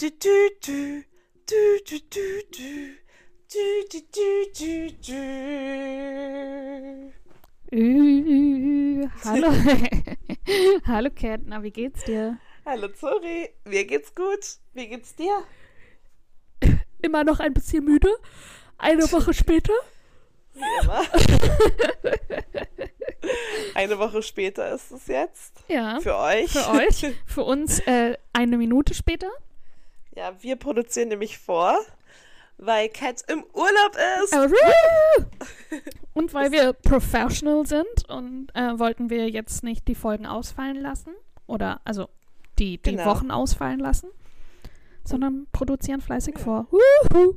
du, 0.00 0.10
du, 0.10 0.50
du. 0.62 1.04
Ü, 7.72 9.08
hallo. 9.24 9.50
hallo 10.86 11.10
na, 11.46 11.62
wie 11.64 11.72
geht's 11.72 12.04
dir? 12.04 12.38
Hallo 12.64 12.86
Zori, 12.88 13.50
mir 13.64 13.86
geht's 13.86 14.14
gut. 14.14 14.58
Wie 14.72 14.86
geht's 14.86 15.16
dir? 15.16 15.42
Immer 17.02 17.24
noch 17.24 17.40
ein 17.40 17.52
bisschen 17.52 17.84
müde. 17.84 18.14
Eine 18.78 19.02
Woche 19.12 19.34
später. 19.34 19.74
Wie 20.54 20.62
immer. 20.80 21.02
Eine 23.74 23.98
Woche 23.98 24.22
später 24.22 24.72
ist 24.72 24.92
es 24.92 25.08
jetzt. 25.08 25.54
Ja. 25.66 25.98
Für 26.00 26.16
euch. 26.16 26.50
Für 26.50 26.70
euch. 26.70 27.04
Für 27.26 27.42
uns 27.42 27.80
äh, 27.80 28.16
eine 28.32 28.56
Minute 28.58 28.94
später. 28.94 29.28
Ja, 30.18 30.32
wir 30.40 30.56
produzieren 30.56 31.10
nämlich 31.10 31.38
vor, 31.38 31.78
weil 32.56 32.88
Kat 32.88 33.22
im 33.28 33.44
Urlaub 33.54 33.96
ist. 34.24 34.32
Woo! 34.32 35.24
und 36.14 36.34
weil 36.34 36.50
wir 36.50 36.72
professional 36.72 37.64
sind 37.66 38.08
und 38.08 38.48
äh, 38.54 38.76
wollten 38.80 39.10
wir 39.10 39.30
jetzt 39.30 39.62
nicht 39.62 39.86
die 39.86 39.94
Folgen 39.94 40.26
ausfallen 40.26 40.74
lassen. 40.80 41.14
Oder 41.46 41.80
also 41.84 42.08
die, 42.58 42.82
die 42.82 42.96
Genau. 42.96 43.04
Wochen 43.04 43.30
ausfallen 43.30 43.78
lassen. 43.78 44.08
Sondern 45.04 45.46
produzieren 45.52 46.00
fleißig 46.00 46.36
vor. 46.36 46.66
Wuhu. 46.72 47.36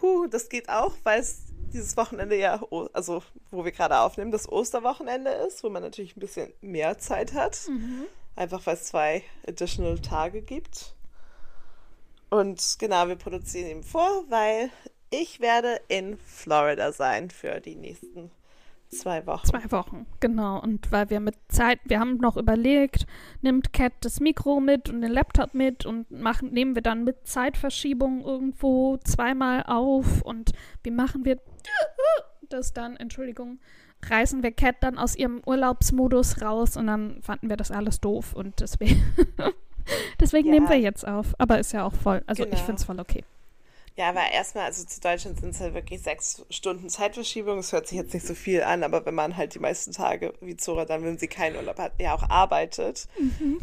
Huhu, 0.00 0.26
das 0.28 0.48
geht 0.48 0.70
auch, 0.70 0.94
weil 1.04 1.20
es 1.20 1.42
dieses 1.74 1.98
Wochenende 1.98 2.36
ja, 2.38 2.62
also 2.94 3.22
wo 3.50 3.66
wir 3.66 3.72
gerade 3.72 3.98
aufnehmen, 4.00 4.30
das 4.32 4.48
Osterwochenende 4.50 5.30
ist, 5.30 5.62
wo 5.62 5.68
man 5.68 5.82
natürlich 5.82 6.16
ein 6.16 6.20
bisschen 6.20 6.54
mehr 6.62 6.96
Zeit 6.96 7.34
hat. 7.34 7.68
Einfach 8.34 8.64
weil 8.64 8.74
es 8.76 8.84
zwei 8.84 9.22
additional 9.46 9.98
Tage 9.98 10.40
gibt. 10.40 10.94
Und 12.30 12.76
genau, 12.78 13.08
wir 13.08 13.16
produzieren 13.16 13.70
ihm 13.70 13.82
vor, 13.82 14.24
weil 14.28 14.70
ich 15.10 15.40
werde 15.40 15.80
in 15.88 16.18
Florida 16.18 16.92
sein 16.92 17.30
für 17.30 17.60
die 17.60 17.76
nächsten 17.76 18.30
zwei 18.90 19.26
Wochen. 19.26 19.46
Zwei 19.46 19.70
Wochen, 19.70 20.06
genau. 20.20 20.60
Und 20.60 20.90
weil 20.92 21.10
wir 21.10 21.20
mit 21.20 21.36
Zeit, 21.48 21.80
wir 21.84 22.00
haben 22.00 22.16
noch 22.18 22.36
überlegt, 22.36 23.06
nimmt 23.42 23.72
Cat 23.72 23.92
das 24.00 24.20
Mikro 24.20 24.60
mit 24.60 24.88
und 24.88 25.00
den 25.00 25.12
Laptop 25.12 25.54
mit 25.54 25.86
und 25.86 26.10
machen, 26.10 26.52
nehmen 26.52 26.74
wir 26.74 26.82
dann 26.82 27.04
mit 27.04 27.26
Zeitverschiebung 27.26 28.24
irgendwo 28.24 28.96
zweimal 28.98 29.62
auf 29.64 30.22
und 30.22 30.52
wie 30.82 30.90
machen 30.90 31.24
wir 31.24 31.38
das 32.48 32.72
dann, 32.72 32.96
Entschuldigung, 32.96 33.58
reißen 34.06 34.42
wir 34.42 34.52
Cat 34.52 34.76
dann 34.80 34.98
aus 34.98 35.16
ihrem 35.16 35.42
Urlaubsmodus 35.44 36.40
raus 36.40 36.76
und 36.76 36.86
dann 36.86 37.20
fanden 37.22 37.48
wir 37.48 37.56
das 37.56 37.70
alles 37.70 38.00
doof 38.00 38.32
und 38.34 38.60
deswegen, 38.60 39.02
deswegen 40.20 40.48
Ja. 40.48 40.54
nehmen 40.54 40.68
wir 40.68 40.78
jetzt 40.78 41.06
auf. 41.06 41.26
Aber 41.38 41.58
ist 41.58 41.72
ja 41.72 41.84
auch 41.86 41.94
voll, 41.94 42.22
also 42.26 42.42
ich 42.44 42.50
Genau. 42.50 42.62
finde 42.62 42.80
es 42.80 42.84
voll 42.84 43.00
okay. 43.00 43.24
Ja, 43.96 44.10
aber 44.10 44.30
erstmal, 44.32 44.66
also 44.66 44.84
zu 44.86 45.00
Deutschland 45.00 45.40
sind 45.40 45.50
es 45.50 45.60
halt 45.60 45.74
wirklich 45.74 46.00
sechs 46.02 46.44
Stunden 46.50 46.88
Zeitverschiebung. 46.88 47.58
Es 47.58 47.72
hört 47.72 47.88
sich 47.88 47.98
jetzt 47.98 48.14
nicht 48.14 48.24
so 48.26 48.34
viel 48.34 48.62
an, 48.62 48.84
aber 48.84 49.04
wenn 49.04 49.14
man 49.16 49.36
halt 49.36 49.54
die 49.54 49.58
meisten 49.58 49.90
Tage, 49.92 50.34
wie 50.40 50.56
Zora 50.56 50.84
dann, 50.84 51.02
wenn 51.02 51.18
sie 51.18 51.26
keinen 51.26 51.56
Urlaub 51.56 51.78
hat, 51.78 51.92
ja 52.00 52.14
auch 52.14 52.22
arbeitet 52.30 53.08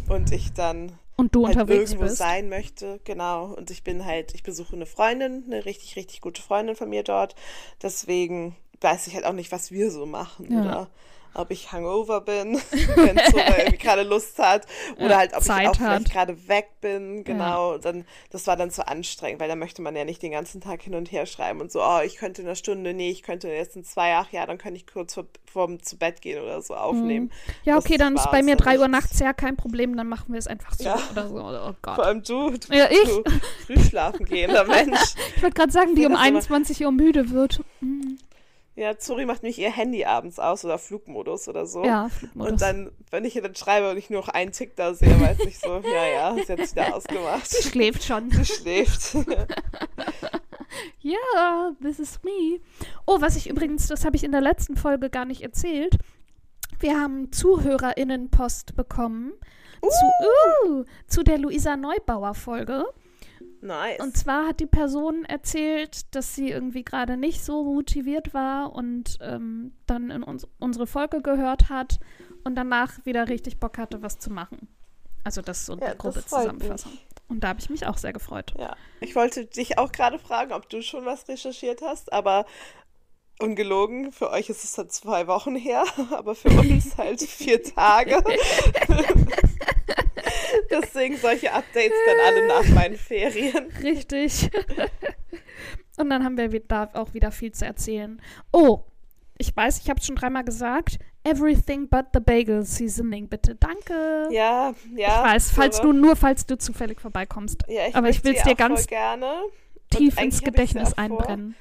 und 0.09 0.31
ich 0.33 0.51
dann 0.51 0.99
Und 1.15 1.33
du 1.35 1.47
halt 1.47 1.55
unterwegs 1.55 1.91
irgendwo 1.91 2.03
bist. 2.07 2.17
sein 2.17 2.49
möchte, 2.49 2.99
genau. 3.05 3.45
Und 3.53 3.71
ich 3.71 3.83
bin 3.85 4.03
halt, 4.05 4.35
ich 4.35 4.43
besuche 4.43 4.75
eine 4.75 4.85
Freundin, 4.85 5.45
eine 5.45 5.63
richtig, 5.63 5.95
richtig 5.95 6.19
gute 6.19 6.41
Freundin 6.41 6.75
von 6.75 6.89
mir 6.89 7.03
dort. 7.03 7.35
Deswegen 7.81 8.57
weiß 8.81 9.07
ich 9.07 9.15
halt 9.15 9.23
auch 9.23 9.31
nicht, 9.33 9.53
was 9.53 9.71
wir 9.71 9.89
so 9.89 10.05
machen 10.05 10.51
Ja. 10.51 10.59
oder 10.61 10.89
ob 11.35 11.51
ich 11.51 11.71
hungover 11.71 12.21
bin, 12.21 12.55
wenn 12.95 13.17
Zora 13.31 13.57
irgendwie 13.59 13.77
gerade 13.79 14.03
Lust 14.03 14.37
hat 14.39 14.65
oder 14.97 15.09
Ja, 15.09 15.17
halt, 15.17 15.33
ob 15.35 15.43
Zeit 15.43 15.63
ich 15.63 15.69
auch 15.69 15.75
vielleicht 15.75 16.11
gerade 16.11 16.47
weg 16.47 16.67
bin, 16.81 17.23
genau. 17.23 17.77
Dann, 17.77 18.05
das 18.31 18.47
war 18.47 18.55
dann 18.57 18.71
zu 18.71 18.87
anstrengend, 18.87 19.39
weil 19.41 19.47
da 19.49 19.55
möchte 19.55 19.81
man 19.81 19.95
ja 19.95 20.05
nicht 20.05 20.21
den 20.21 20.31
ganzen 20.31 20.61
Tag 20.61 20.81
hin 20.81 20.95
und 20.95 21.11
her 21.11 21.25
schreiben 21.25 21.61
und 21.61 21.71
so, 21.71 21.81
oh, 21.83 21.99
ich 22.05 22.15
könnte 22.17 22.41
in 22.41 22.47
einer 22.47 22.55
Stunde, 22.55 22.93
nee, 22.93 23.09
ich 23.11 23.23
könnte 23.23 23.47
jetzt 23.49 23.75
in 23.75 23.83
zwei, 23.83 24.15
ach 24.15 24.31
ja, 24.31 24.45
dann 24.45 24.57
kann 24.57 24.75
ich 24.75 24.87
kurz 24.87 25.13
vor, 25.13 25.25
vorm 25.51 25.81
zu 25.81 25.97
Bett 25.97 26.21
gehen 26.21 26.41
oder 26.43 26.61
so 26.61 26.75
aufnehmen. 26.75 27.31
Ja, 27.63 27.77
okay, 27.77 27.97
dann 27.97 28.15
ist 28.15 28.29
bei 28.31 28.43
mir 28.43 28.55
3 28.55 28.79
Uhr 28.79 28.87
nachts 28.87 29.19
ja 29.19 29.33
kein 29.33 29.55
Problem, 29.57 29.95
dann 29.97 30.07
machen 30.07 30.33
wir 30.33 30.39
es 30.39 30.47
einfach 30.47 30.73
so 30.73 30.83
Ja. 30.83 30.97
oder 31.11 31.27
so. 31.29 31.35
Oh 31.37 31.73
Gott. 31.81 31.95
Vor 31.95 32.05
allem 32.05 32.23
du, 32.23 32.51
du, 32.51 32.73
Ja, 32.75 32.87
ich. 32.89 33.03
du 33.03 33.23
früh 33.65 33.79
schlafen 33.79 34.25
gehender 34.25 34.63
Mensch. 34.67 34.99
Ich 35.35 35.41
wollte 35.43 35.55
gerade 35.55 35.71
sagen, 35.71 35.95
die 35.95 36.01
Ja, 36.01 36.07
um 36.07 36.13
das 36.13 36.21
ist 36.21 36.27
aber- 36.27 36.35
21 36.37 36.85
Uhr 36.85 36.91
müde 36.91 37.29
wird. 37.31 37.61
Mhm. 37.81 38.17
Ja, 38.75 38.97
Zuri 38.97 39.25
macht 39.25 39.41
nämlich 39.41 39.57
ihr 39.57 39.71
Handy 39.71 40.03
abends 40.03 40.37
aus 40.37 40.65
oder 40.65 40.77
Flugmodus 40.77 41.47
oder 41.47 41.65
so. 41.65 41.85
Ja, 41.85 42.09
Flugmodus. 42.09 42.51
Und 42.51 42.61
dann, 42.61 42.91
wenn 43.09 43.23
ich 43.23 43.35
ihr 43.35 43.41
dann 43.41 43.55
schreibe 43.55 43.89
und 43.89 43.97
ich 43.97 44.09
nur 44.09 44.19
noch 44.19 44.27
einen 44.27 44.51
Tick 44.51 44.75
da 44.75 44.93
sehe, 44.93 45.17
weiß 45.19 45.39
ich 45.47 45.59
so, 45.59 45.79
ja, 45.79 46.05
ja, 46.05 46.35
sie 46.35 46.51
hat 46.51 46.59
sich 46.59 46.73
da 46.73 46.89
ausgemacht. 46.91 47.47
Sie 47.47 47.63
schläft 47.69 48.03
schon. 48.03 48.29
Sie 48.31 48.45
schläft. 48.45 49.15
Ja, 50.99 51.71
this 51.81 51.99
is 51.99 52.19
me. 52.23 52.59
Oh, 53.05 53.21
was 53.21 53.37
ich 53.37 53.49
übrigens, 53.49 53.87
das 53.87 54.03
habe 54.03 54.15
ich 54.15 54.23
in 54.23 54.31
der 54.31 54.41
letzten 54.41 54.75
Folge 54.75 55.09
gar 55.09 55.23
nicht 55.23 55.41
erzählt. 55.41 55.97
Wir 56.79 56.99
haben 56.99 57.31
ZuhörerInnen-Post 57.31 58.75
bekommen 58.75 59.33
zu, 59.81 60.67
uh, 60.67 60.83
zu 61.07 61.23
der 61.23 61.37
Luisa 61.37 61.77
Neubauer-Folge. 61.77 62.85
Nice. 63.65 63.99
Und 63.99 64.15
zwar 64.17 64.47
hat 64.47 64.59
die 64.59 64.65
Person 64.65 65.25
erzählt, 65.25 66.13
dass 66.15 66.35
sie 66.35 66.49
irgendwie 66.51 66.83
gerade 66.83 67.17
nicht 67.17 67.43
so 67.43 67.63
motiviert 67.63 68.33
war 68.33 68.73
und 68.73 69.17
ähm, 69.21 69.73
dann 69.85 70.11
in 70.11 70.23
uns, 70.23 70.47
unsere 70.59 70.87
Folge 70.87 71.21
gehört 71.21 71.69
hat 71.69 71.99
und 72.43 72.55
danach 72.55 73.05
wieder 73.05 73.27
richtig 73.27 73.59
Bock 73.59 73.77
hatte, 73.77 74.01
was 74.01 74.19
zu 74.19 74.31
machen. 74.31 74.67
Also 75.23 75.41
das 75.41 75.59
ist 75.59 75.65
so 75.67 75.77
Ja, 75.79 75.87
eine 75.87 75.95
grobe 75.95 76.21
das 76.21 76.25
freut 76.25 76.53
Zusammenfassung. 76.53 76.93
Und 77.27 77.43
da 77.43 77.47
habe 77.49 77.59
ich 77.59 77.69
mich 77.69 77.85
auch 77.87 77.97
sehr 77.97 78.13
gefreut. 78.13 78.53
ja, 78.57 78.75
ich 78.99 79.15
wollte 79.15 79.45
dich 79.45 79.77
auch 79.77 79.91
gerade 79.91 80.19
fragen, 80.19 80.53
ob 80.53 80.69
du 80.69 80.81
schon 80.83 81.05
was 81.05 81.27
recherchiert 81.27 81.81
hast, 81.81 82.13
aber 82.13 82.45
ungelogen, 83.39 84.11
für 84.11 84.29
euch 84.31 84.49
ist 84.49 84.63
es 84.63 84.77
halt 84.77 84.91
zwei 84.91 85.27
Wochen 85.27 85.55
her, 85.55 85.83
aber 86.11 86.35
für 86.35 86.49
uns 86.49 86.97
halt 86.97 87.21
vier 87.21 87.61
Tage. 87.63 88.23
Deswegen 90.69 91.17
solche 91.17 91.51
Updates 91.53 91.97
dann 92.07 92.19
alle 92.25 92.47
nach 92.47 92.67
meinen 92.69 92.97
Ferien. 92.97 93.67
Richtig. 93.81 94.49
und 95.97 96.09
dann 96.09 96.23
haben 96.23 96.37
wir 96.37 96.51
wi- 96.51 96.63
da 96.67 96.89
auch 96.93 97.13
wieder 97.13 97.31
viel 97.31 97.51
zu 97.51 97.65
erzählen. 97.65 98.21
Oh, 98.51 98.83
ich 99.37 99.55
weiß, 99.55 99.81
ich 99.81 99.89
habe 99.89 99.99
es 99.99 100.05
schon 100.05 100.15
dreimal 100.15 100.43
gesagt. 100.43 100.97
Everything 101.23 101.89
but 101.89 102.05
the 102.13 102.19
bagel 102.19 102.63
seasoning, 102.63 103.27
bitte. 103.27 103.55
Danke. 103.55 104.27
Ja, 104.31 104.73
ja. 104.95 105.07
ich 105.07 105.33
weiß, 105.33 105.51
falls 105.51 105.81
du 105.81 105.91
nur, 105.91 106.15
falls 106.15 106.45
du 106.45 106.57
zufällig 106.57 107.01
vorbeikommst. 107.01 107.63
Ja, 107.67 107.87
ich 107.87 107.95
aber 107.95 108.09
ich 108.09 108.23
will's 108.23 108.43
die 108.43 108.49
dir 108.49 108.55
ganz 108.55 108.87
gerne. 108.87 109.41
Tief 109.89 110.19
ins 110.19 110.41
Gedächtnis 110.41 110.93
einbrennen. 110.93 111.55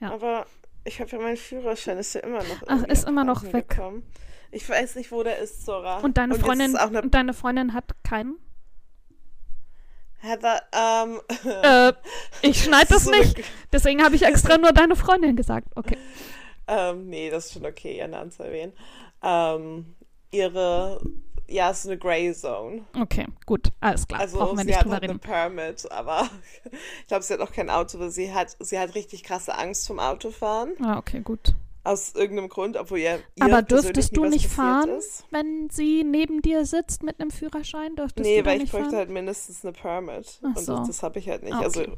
Ja. 0.00 0.12
Aber 0.12 0.46
ich 0.84 1.00
habe 1.00 1.10
ja 1.10 1.18
meinen 1.18 1.36
Führerschein, 1.36 1.98
ist 1.98 2.14
ja 2.14 2.20
immer 2.22 2.38
noch 2.42 2.62
Ach, 2.66 2.82
ist 2.84 3.06
immer 3.08 3.24
noch 3.24 3.42
weg. 3.52 3.68
gekommen. 3.68 4.02
Ich 4.50 4.68
weiß 4.68 4.96
nicht, 4.96 5.12
wo 5.12 5.22
der 5.22 5.38
ist, 5.38 5.64
Zora. 5.64 5.98
Und 5.98 6.18
deine 6.18 6.34
jetzt 6.34 6.44
Freundin, 6.44 6.76
eine 6.76 7.02
und 7.02 7.14
deine 7.14 7.34
Freundin 7.34 7.72
hat 7.74 7.84
keinen? 8.02 8.36
Heather, 10.18 10.62
ähm, 10.72 11.20
Äh, 11.62 11.92
ich 12.42 12.62
schneide 12.64 12.88
das 12.90 13.04
so 13.04 13.12
eine- 13.12 13.20
nicht. 13.22 13.42
Deswegen 13.72 14.02
habe 14.04 14.14
ich 14.16 14.22
extra 14.26 14.58
nur 14.58 14.72
deine 14.72 14.96
Freundin 14.96 15.34
gesagt. 15.36 15.68
Okay. 15.76 15.96
ähm, 16.68 17.08
nee, 17.08 17.30
das 17.30 17.46
ist 17.46 17.52
schon 17.54 17.64
okay, 17.66 17.96
ihren 17.98 18.10
Namen 18.10 18.30
zu 18.30 18.42
erwähnen. 18.42 18.72
Ähm, 19.22 19.94
ihre, 20.30 21.00
ja, 21.50 21.70
es 21.70 21.80
ist 21.80 21.86
eine 21.86 21.98
Grey 21.98 22.32
Zone. 22.32 22.84
Okay, 22.98 23.26
gut. 23.46 23.72
Alles 23.80 24.06
klar. 24.06 24.20
Also 24.20 24.38
Brauchen 24.38 24.56
wir 24.56 24.60
sie 24.62 24.66
nicht 24.68 24.76
hat 24.76 24.84
drüber 24.84 24.94
halt 24.94 25.02
eine 25.04 25.12
reden. 25.14 25.20
Permit, 25.20 25.90
aber 25.92 26.28
ich 27.00 27.06
glaube, 27.08 27.22
sie 27.24 27.34
hat 27.34 27.40
auch 27.40 27.52
kein 27.52 27.68
Auto, 27.70 27.98
weil 27.98 28.10
sie 28.10 28.32
hat, 28.32 28.56
sie 28.60 28.78
hat 28.78 28.94
richtig 28.94 29.22
krasse 29.24 29.56
Angst 29.56 29.86
vom 29.86 29.98
Autofahren. 29.98 30.72
Ah, 30.82 30.98
okay, 30.98 31.20
gut. 31.20 31.54
Aus 31.82 32.14
irgendeinem 32.14 32.50
Grund, 32.50 32.76
obwohl 32.76 32.98
ihr, 32.98 33.20
ihr 33.36 33.44
Aber 33.44 33.62
dürftest 33.62 34.14
du 34.14 34.26
nicht 34.26 34.48
fahren, 34.48 34.90
Ist. 34.90 35.24
wenn 35.30 35.70
sie 35.70 36.04
neben 36.04 36.42
dir 36.42 36.66
sitzt 36.66 37.02
mit 37.02 37.18
einem 37.18 37.30
Führerschein? 37.30 37.96
Dürftest 37.96 38.26
Nee, 38.28 38.42
du 38.42 38.46
weil 38.46 38.56
ich 38.56 38.62
nicht 38.64 38.70
bräuchte 38.72 38.90
fahren? 38.90 38.98
halt 38.98 39.08
mindestens 39.10 39.64
eine 39.64 39.72
Permit. 39.72 40.40
Ach 40.42 40.56
und 40.56 40.58
so. 40.58 40.76
das, 40.76 40.88
das 40.88 41.02
habe 41.02 41.18
ich 41.18 41.28
halt 41.30 41.42
nicht. 41.42 41.54
Ah, 41.54 41.60
Also, 41.60 41.80
okay. 41.80 41.92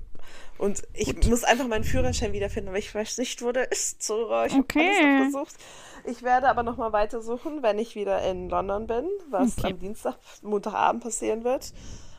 und 0.58 0.82
ich 0.94 1.26
muss 1.28 1.42
einfach 1.42 1.66
meinen 1.66 1.82
Führerschein 1.82 2.32
wiederfinden, 2.32 2.68
aber 2.68 2.78
ich 2.78 2.94
weiß 2.94 3.18
nicht, 3.18 3.42
wo 3.42 3.50
der 3.50 3.72
ist, 3.72 4.00
Zora. 4.04 4.46
Ich 4.46 4.52
habe 4.52 4.62
Okay. 4.62 4.88
alles 5.16 5.34
abgesucht. 5.34 5.56
Ich 6.04 6.22
werde 6.22 6.48
aber 6.48 6.62
nochmal 6.62 6.92
weitersuchen, 6.92 7.62
wenn 7.62 7.78
ich 7.78 7.94
wieder 7.94 8.22
in 8.22 8.48
London 8.48 8.86
bin, 8.86 9.08
was 9.30 9.58
Okay. 9.58 9.72
am 9.72 9.78
Dienstag, 9.78 10.16
Montagabend 10.42 11.02
passieren 11.02 11.44
wird. 11.44 11.72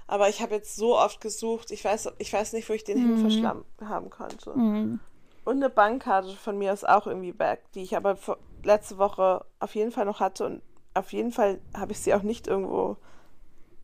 Aber 0.08 0.30
ich 0.30 0.42
habe 0.42 0.56
jetzt 0.56 0.76
so 0.76 0.98
oft 0.98 1.22
gesucht, 1.22 1.72
ich 1.72 1.84
weiß, 1.84 2.14
ich 2.18 2.32
weiß 2.32 2.54
nicht, 2.54 2.70
wo 2.70 2.74
ich 2.74 2.84
den 2.84 2.98
hin 2.98 3.18
verschlammt 3.18 3.66
haben 3.84 4.10
konnte. 4.10 4.54
Hm. 4.54 5.00
Und 5.46 5.56
eine 5.58 5.70
Bankkarte 5.70 6.36
von 6.36 6.58
mir 6.58 6.72
ist 6.72 6.88
auch 6.88 7.08
irgendwie 7.08 7.34
back, 7.34 7.72
die 7.74 7.82
ich 7.82 7.98
aber 7.98 8.18
letzte 8.64 8.98
Woche 8.98 9.46
auf 9.60 9.76
jeden 9.76 9.92
Fall 9.92 10.06
noch 10.06 10.20
hatte 10.20 10.46
und 10.46 10.62
auf 10.94 11.12
jeden 11.12 11.32
Fall 11.32 11.60
habe 11.76 11.92
ich 11.92 12.00
sie 12.00 12.14
auch 12.14 12.22
nicht 12.22 12.48
irgendwo 12.48 12.98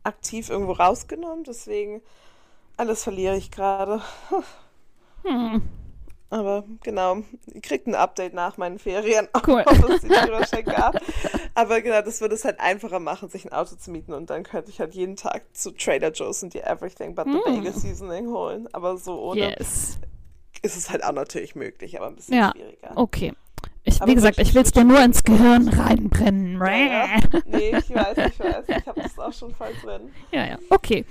aktiv 0.04 0.48
irgendwo 0.48 0.72
rausgenommen, 0.72 1.44
deswegen 1.44 2.00
alles 2.76 3.02
verliere 3.02 3.36
ich 3.36 3.50
gerade. 3.50 4.00
Hm. 5.22 5.60
Aber 6.30 6.64
genau, 6.84 7.18
ihr 7.52 7.60
kriegt 7.60 7.88
ein 7.88 7.94
Update 7.96 8.34
nach 8.34 8.56
meinen 8.56 8.78
Ferien, 8.78 9.26
Cool. 9.46 9.64
ob 9.66 9.90
es 9.90 10.00
den 10.02 10.12
Führerschein 10.12 10.64
gab. 10.64 11.00
Aber 11.54 11.80
genau, 11.82 12.02
das 12.02 12.20
würde 12.20 12.36
es 12.36 12.44
halt 12.44 12.60
einfacher 12.60 13.00
machen, 13.00 13.28
sich 13.28 13.44
ein 13.44 13.52
Auto 13.52 13.74
zu 13.74 13.90
mieten 13.90 14.12
und 14.14 14.30
dann 14.30 14.44
könnte 14.44 14.70
ich 14.70 14.78
halt 14.80 14.94
jeden 14.94 15.16
Tag 15.16 15.42
zu 15.52 15.72
Trader 15.72 16.12
Joe's 16.12 16.42
und 16.44 16.54
die 16.54 16.60
Everything 16.60 17.14
but 17.16 17.24
the 17.26 17.32
Mm. 17.32 17.40
Bagel 17.44 17.72
Seasoning 17.72 18.28
holen. 18.28 18.68
Aber 18.72 18.96
so 18.96 19.20
ohne 19.20 19.56
Yes. 19.58 19.98
ist 20.62 20.76
es 20.76 20.88
halt 20.90 21.02
auch 21.02 21.12
natürlich 21.12 21.56
möglich, 21.56 21.96
aber 21.98 22.06
ein 22.06 22.14
bisschen 22.16 22.34
Ja. 22.36 22.52
schwieriger. 22.54 22.92
Okay. 22.94 23.32
Ich, 23.82 24.00
Aber 24.00 24.10
wie 24.10 24.14
gesagt, 24.14 24.38
ich 24.38 24.54
will 24.54 24.62
es 24.62 24.72
dir 24.72 24.84
nur 24.84 25.00
ins 25.02 25.24
Gehirn 25.24 25.66
reinbrennen. 25.68 26.58
Ja, 26.58 26.66
ja. 26.76 27.06
Nee, 27.46 27.76
ich 27.76 27.92
weiß, 27.94 28.16
ich 28.18 28.38
weiß. 28.38 28.64
Ich 28.68 28.86
habe 28.86 29.00
das 29.02 29.18
auch 29.18 29.32
schon 29.32 29.54
voll 29.54 29.72
drin. 29.82 30.12
Ja, 30.30 30.46
ja. 30.46 30.58
Okay. 30.68 31.04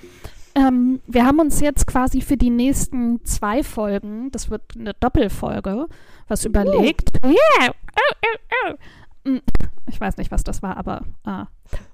Ähm, 0.68 1.00
wir 1.06 1.24
haben 1.24 1.38
uns 1.40 1.60
jetzt 1.60 1.86
quasi 1.86 2.20
für 2.20 2.36
die 2.36 2.50
nächsten 2.50 3.24
zwei 3.24 3.62
Folgen, 3.62 4.30
das 4.30 4.50
wird 4.50 4.62
eine 4.78 4.94
Doppelfolge, 4.94 5.86
was 6.28 6.44
überlegt. 6.44 7.12
Ja. 7.24 7.68
Oh, 7.70 8.14
oh, 8.24 8.36
oh. 8.68 8.74
Hm, 9.26 9.40
Ich 9.86 10.00
weiß 10.00 10.16
nicht, 10.16 10.30
was 10.30 10.44
das 10.44 10.62
war, 10.62 10.76
aber 10.76 11.02
ah, 11.24 11.46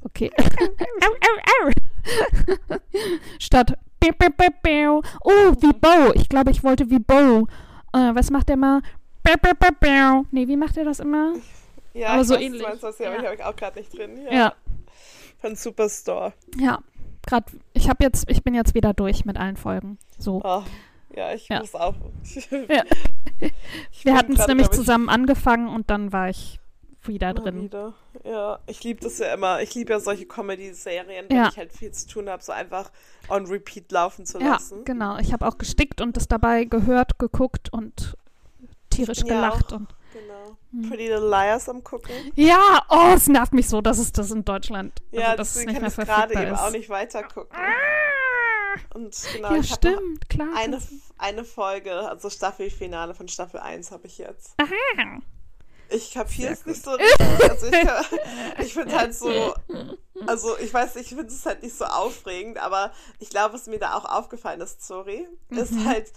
okay. 0.03 0.31
Au, 0.39 1.07
au, 1.07 1.71
au. 1.71 2.77
Statt. 3.39 3.79
Oh, 5.25 5.53
wie 5.61 5.73
Bo. 5.73 6.13
Ich 6.15 6.29
glaube, 6.29 6.51
ich 6.53 6.63
wollte 6.63 6.91
wie 6.91 6.99
Bo. 7.01 7.49
Äh, 7.93 8.15
was 8.15 8.31
macht 8.31 8.49
der 8.49 8.57
mal? 8.57 8.81
Nee, 10.31 10.47
wie 10.47 10.57
macht 10.57 10.77
er 10.77 10.85
das 10.85 11.01
immer? 11.01 11.33
Ja, 11.93 12.11
Aber 12.11 12.21
ich 12.23 12.29
so 12.29 12.35
weiß, 12.35 12.43
ähnlich. 12.43 12.63
Meinst 12.63 12.83
das, 12.85 12.99
ja, 12.99 13.07
Ja. 13.11 13.17
ich 13.19 13.25
habe 13.25 13.35
ich 13.35 13.45
auch 13.45 13.57
gerade 13.57 13.79
nicht 13.81 13.97
drin. 13.97 14.11
Ja. 14.27 14.33
Ja. 14.33 14.53
Von 15.39 15.57
Superstore. 15.57 16.33
Ja. 16.57 16.79
Gerade, 17.27 17.47
ich 17.73 17.89
habe 17.89 18.03
jetzt, 18.05 18.31
ich 18.31 18.43
bin 18.43 18.55
jetzt 18.55 18.75
wieder 18.75 18.95
durch 18.95 19.25
mit 19.25 19.37
allen 19.37 19.57
Folgen. 19.57 19.99
So. 20.19 20.41
Oh, 20.45 20.63
ja, 21.15 21.33
ich 21.35 21.49
Ja. 21.49 21.61
muss 21.61 21.75
auch. 21.75 21.95
Ja. 22.69 22.85
Wir 24.03 24.15
hatten 24.17 24.33
es 24.35 24.47
nämlich 24.47 24.71
zusammen 24.71 25.09
angefangen 25.11 25.69
und 25.69 25.91
dann 25.91 26.13
war 26.13 26.31
ich 26.31 26.59
wieder 27.03 27.35
drin. 27.35 27.63
wieder. 27.65 27.93
Ja, 28.25 28.59
ich 28.67 28.83
liebe 28.83 29.01
das 29.01 29.19
ja 29.19 29.35
immer. 29.35 29.61
Ich 29.61 29.75
liebe 29.75 29.93
ja 29.93 30.01
solche 30.01 30.27
Comedy-Serien, 30.27 31.27
wenn 31.29 31.37
Ja. 31.37 31.49
ich 31.49 31.57
halt 31.59 31.73
viel 31.73 31.93
zu 31.93 32.09
tun 32.09 32.29
habe, 32.29 32.43
so 32.43 32.53
einfach 32.53 32.91
on 33.29 33.47
repeat 33.47 33.93
laufen 33.93 34.25
zu 34.25 34.41
Ja, 34.41 34.53
lassen. 34.53 34.85
genau. 34.85 35.19
Ich 35.19 35.33
habe 35.33 35.47
auch 35.47 35.59
gestickt 35.59 36.01
und 36.01 36.17
das 36.17 36.27
dabei 36.29 36.65
gehört, 36.65 37.19
geguckt 37.19 37.73
und 37.73 38.17
tierisch 38.91 39.19
ja 39.19 39.25
gelacht. 39.27 39.73
auch- 39.73 39.79
Und 39.79 39.89
Genau. 40.21 40.57
Hm. 40.73 40.89
Pretty 40.89 41.09
Little 41.09 41.29
Liars 41.29 41.69
am 41.69 41.85
gucken. 41.85 42.15
ja, 42.37 42.83
oh, 42.89 43.13
es 43.15 43.29
nervt 43.29 43.53
mich 43.53 43.69
so, 43.69 43.81
dass 43.81 43.99
es 43.99 44.13
das 44.13 44.31
in 44.31 44.45
Deutschland, 44.45 45.03
Ja, 45.11 45.27
also, 45.27 45.37
dass 45.37 45.49
es 45.49 45.55
deswegen 45.55 45.73
nicht 45.73 45.97
kann 45.97 46.05
mehr 46.07 46.07
ich 46.07 46.33
gerade 46.33 46.43
eben 46.43 46.55
ist. 46.55 46.61
auch 46.61 46.71
nicht 46.71 46.89
weiter 46.89 47.23
gucken. 47.25 47.57
Und 48.95 49.17
genau, 49.35 49.53
ja, 49.53 49.57
ich 49.61 49.73
stimmt, 49.73 50.29
klar. 50.29 50.49
eine, 50.55 50.81
eine 51.19 51.45
Folge, 51.45 51.93
also 52.09 52.29
Staffelfinale 52.31 53.15
von 53.15 53.29
Staffel 53.29 53.61
1 53.61 53.91
habe 53.91 54.07
ich 54.07 54.19
jetzt. 54.19 54.55
Aha. 54.59 55.21
Ich 55.89 56.13
kapiere 56.13 56.53
es 56.53 56.67
nicht 56.67 56.83
so 56.83 56.91
richtig. 56.91 57.51
Also 57.51 57.67
ich, 57.67 58.59
ich 58.67 58.75
finde 58.75 58.97
halt 58.99 59.15
so, 59.15 59.55
also 60.27 60.59
ich 60.59 60.75
weiß 60.75 60.97
ich 60.97 61.09
finde 61.09 61.27
es 61.27 61.47
halt 61.47 61.63
nicht 61.63 61.77
so 61.77 61.85
aufregend, 61.85 62.59
aber 62.59 62.91
ich 63.21 63.31
glaube, 63.31 63.55
was 63.55 63.67
mir 63.67 63.79
da 63.79 63.95
auch 63.95 64.05
aufgefallen 64.05 64.61
ist, 64.61 64.85
sorry, 64.87 65.27
ist 65.51 65.73
Mhm. 65.73 65.85
halt, 65.87 66.13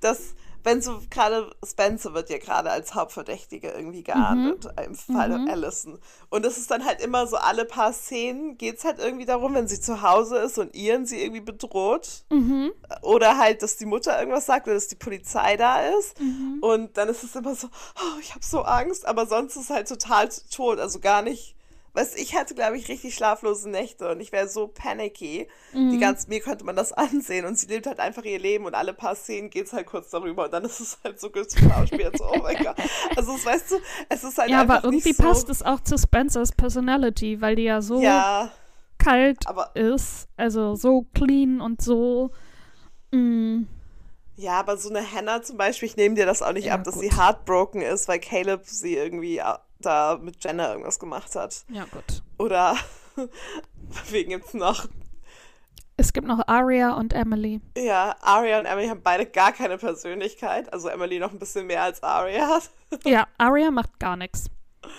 dass 0.00 0.34
wenn 0.64 0.82
so 0.82 1.00
gerade 1.10 1.54
Spencer 1.64 2.14
wird 2.14 2.30
ja 2.30 2.38
gerade 2.38 2.70
als 2.70 2.94
Hauptverdächtige 2.94 3.70
irgendwie 3.70 4.02
geahndet 4.02 4.66
im 4.84 4.94
Fall 4.94 5.28
Mhm. 5.38 5.48
Allison. 5.48 5.98
Und 6.30 6.44
es 6.46 6.58
ist 6.58 6.70
dann 6.70 6.84
halt 6.84 7.00
immer 7.00 7.26
so 7.26 7.36
alle 7.36 7.64
paar 7.64 7.92
Szenen 7.92 8.56
geht 8.56 8.78
es 8.78 8.84
halt 8.84 8.98
irgendwie 8.98 9.26
darum, 9.26 9.54
wenn 9.54 9.68
sie 9.68 9.80
zu 9.80 10.02
Hause 10.02 10.38
ist 10.38 10.58
und 10.58 10.74
Ian 10.74 11.06
sie 11.06 11.22
irgendwie 11.22 11.40
bedroht. 11.42 12.24
Mhm. 12.30 12.72
Oder 13.02 13.38
halt, 13.38 13.62
dass 13.62 13.76
die 13.76 13.86
Mutter 13.86 14.18
irgendwas 14.18 14.46
sagt 14.46 14.66
oder 14.66 14.74
dass 14.74 14.88
die 14.88 14.96
Polizei 14.96 15.56
da 15.56 15.86
ist. 15.98 16.18
Mhm. 16.20 16.58
Und 16.60 16.96
dann 16.96 17.08
ist 17.08 17.22
es 17.22 17.36
immer 17.36 17.54
so, 17.54 17.68
oh, 17.96 18.18
ich 18.20 18.30
habe 18.34 18.44
so 18.44 18.62
Angst, 18.62 19.06
aber 19.06 19.26
sonst 19.26 19.56
ist 19.56 19.64
es 19.64 19.70
halt 19.70 19.88
total 19.88 20.28
tot, 20.50 20.78
also 20.80 20.98
gar 20.98 21.22
nicht. 21.22 21.54
Weißt 21.94 22.18
ich 22.18 22.34
hatte, 22.36 22.54
glaube 22.54 22.76
ich, 22.76 22.88
richtig 22.88 23.14
schlaflose 23.14 23.70
Nächte 23.70 24.10
und 24.10 24.20
ich 24.20 24.32
wäre 24.32 24.48
so 24.48 24.68
panicky. 24.68 25.48
Mhm. 25.72 25.88
Die 25.88 25.98
ganze, 25.98 26.28
mir 26.28 26.40
könnte 26.40 26.64
man 26.64 26.76
das 26.76 26.92
ansehen 26.94 27.46
und 27.46 27.58
sie 27.58 27.66
lebt 27.66 27.86
halt 27.86 28.00
einfach 28.00 28.24
ihr 28.24 28.38
Leben 28.38 28.66
und 28.66 28.74
alle 28.74 28.94
paar 28.94 29.14
Szenen 29.16 29.50
geht 29.50 29.66
es 29.66 29.72
halt 29.72 29.86
kurz 29.86 30.10
darüber 30.10 30.44
und 30.46 30.52
dann 30.52 30.64
ist 30.64 30.80
es 30.80 30.98
halt 31.04 31.20
so 31.20 31.30
geschauspielt, 31.30 32.16
so, 32.18 32.24
oh 32.26 32.42
mein 32.42 32.60
Gott. 32.60 32.76
Also, 33.14 33.34
es, 33.36 33.44
weißt 33.44 33.70
du, 33.72 33.76
es 34.08 34.24
ist 34.24 34.38
halt 34.38 34.50
Ja, 34.50 34.60
aber 34.60 34.84
irgendwie 34.84 35.12
so, 35.12 35.14
passt 35.14 35.48
es 35.48 35.62
auch 35.62 35.80
zu 35.80 35.96
Spencers 35.98 36.52
Personality, 36.52 37.40
weil 37.40 37.56
die 37.56 37.62
ja 37.64 37.80
so 37.82 38.00
Ja, 38.00 38.52
kalt 38.98 39.46
aber, 39.46 39.74
ist, 39.74 40.28
also 40.36 40.74
so 40.76 41.06
clean 41.14 41.60
und 41.60 41.82
so. 41.82 42.32
Mm, 43.12 43.64
ja, 44.36 44.58
aber 44.58 44.76
so 44.76 44.88
eine 44.90 45.08
Hannah 45.12 45.42
zum 45.42 45.56
Beispiel, 45.56 45.88
ich 45.88 45.96
nehme 45.96 46.16
dir 46.16 46.26
das 46.26 46.42
auch 46.42 46.52
nicht 46.52 46.70
Ja, 46.70 46.72
ab, 46.72 46.82
dass 46.84 46.94
gut. 46.94 47.00
sie 47.00 47.12
heartbroken 47.16 47.82
ist, 47.82 48.08
weil 48.08 48.18
Caleb 48.18 48.62
sie 48.66 48.96
irgendwie 48.96 49.40
da 49.84 50.18
mit 50.20 50.42
Jenna 50.42 50.70
irgendwas 50.70 50.98
gemacht 50.98 51.34
hat. 51.36 51.64
ja, 51.68 51.84
gut. 51.84 52.22
Oder 52.38 52.76
wegen 54.10 54.30
jetzt 54.32 54.54
noch, 54.54 54.86
Es 55.96 56.12
gibt 56.12 56.26
noch 56.26 56.46
Aria 56.48 56.94
und 56.94 57.12
Emily. 57.12 57.60
ja, 57.76 58.16
Arya 58.20 58.58
und 58.60 58.66
Emily 58.66 58.88
haben 58.88 59.02
beide 59.02 59.26
gar 59.26 59.52
keine 59.52 59.78
Persönlichkeit. 59.78 60.72
Also 60.72 60.88
Emily 60.88 61.18
noch 61.20 61.30
ein 61.32 61.38
bisschen 61.38 61.66
mehr 61.66 61.82
als 61.82 62.02
Arya. 62.02 62.58
Ja, 63.04 63.26
Aria 63.38 63.70
macht 63.70 63.98
gar 64.00 64.16
nichts. 64.16 64.46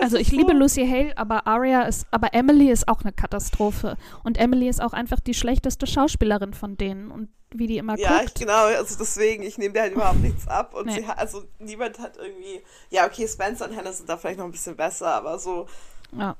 Also 0.00 0.16
ich 0.16 0.30
liebe 0.30 0.52
Lucy 0.52 0.86
Hale, 0.86 1.16
aber 1.16 1.46
Aria 1.46 1.82
ist, 1.82 2.06
aber 2.10 2.34
Emily 2.34 2.70
ist 2.70 2.88
auch 2.88 3.02
eine 3.02 3.12
Katastrophe. 3.12 3.96
Und 4.24 4.38
Emily 4.38 4.68
ist 4.68 4.80
auch 4.82 4.92
einfach 4.92 5.20
die 5.20 5.34
schlechteste 5.34 5.86
Schauspielerin 5.86 6.54
von 6.54 6.76
denen. 6.76 7.10
Und 7.10 7.28
wie 7.50 7.66
die 7.66 7.78
immer 7.78 7.98
Ja, 7.98 8.18
guckt. 8.20 8.38
genau, 8.38 8.64
also 8.66 8.96
deswegen, 8.98 9.42
ich 9.42 9.56
nehme 9.58 9.72
dir 9.74 9.82
halt 9.82 9.94
überhaupt 9.94 10.20
nichts 10.20 10.46
ab. 10.48 10.74
Und 10.74 10.86
Nee. 10.86 11.00
sie 11.00 11.06
hat, 11.06 11.18
also 11.18 11.44
niemand 11.58 11.98
hat 11.98 12.16
irgendwie, 12.16 12.62
ja, 12.90 13.06
okay, 13.06 13.26
Spencer 13.26 13.68
und 13.68 13.76
Hannah 13.76 13.92
sind 13.92 14.08
da 14.08 14.16
vielleicht 14.16 14.38
noch 14.38 14.44
ein 14.46 14.52
bisschen 14.52 14.76
besser, 14.76 15.14
aber 15.14 15.38
so. 15.38 15.66
Ja. 16.12 16.36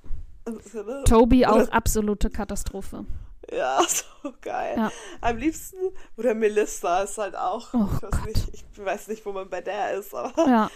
ne? 0.47 1.05
Toby 1.07 1.47
auch 1.47 1.69
absolute 1.71 2.31
Katastrophe. 2.31 3.05
Ja, 3.53 3.81
so 4.23 4.33
geil. 4.41 4.75
Ja. 4.77 4.93
Am 5.21 5.37
liebsten, 5.37 5.77
oder 6.17 6.35
Melissa 6.35 7.03
ist 7.03 7.17
halt 7.19 7.37
auch, 7.37 7.73
Oh 7.73 7.87
ich, 7.97 8.03
weiß 8.03 8.25
nicht, 8.27 8.49
ich 8.53 8.85
weiß 8.85 9.09
nicht, 9.09 9.25
wo 9.25 9.33
man 9.33 9.49
bei 9.49 9.61
der 9.61 9.93
ist, 9.95 10.13
aber 10.15 10.33
Ja, 10.49 10.71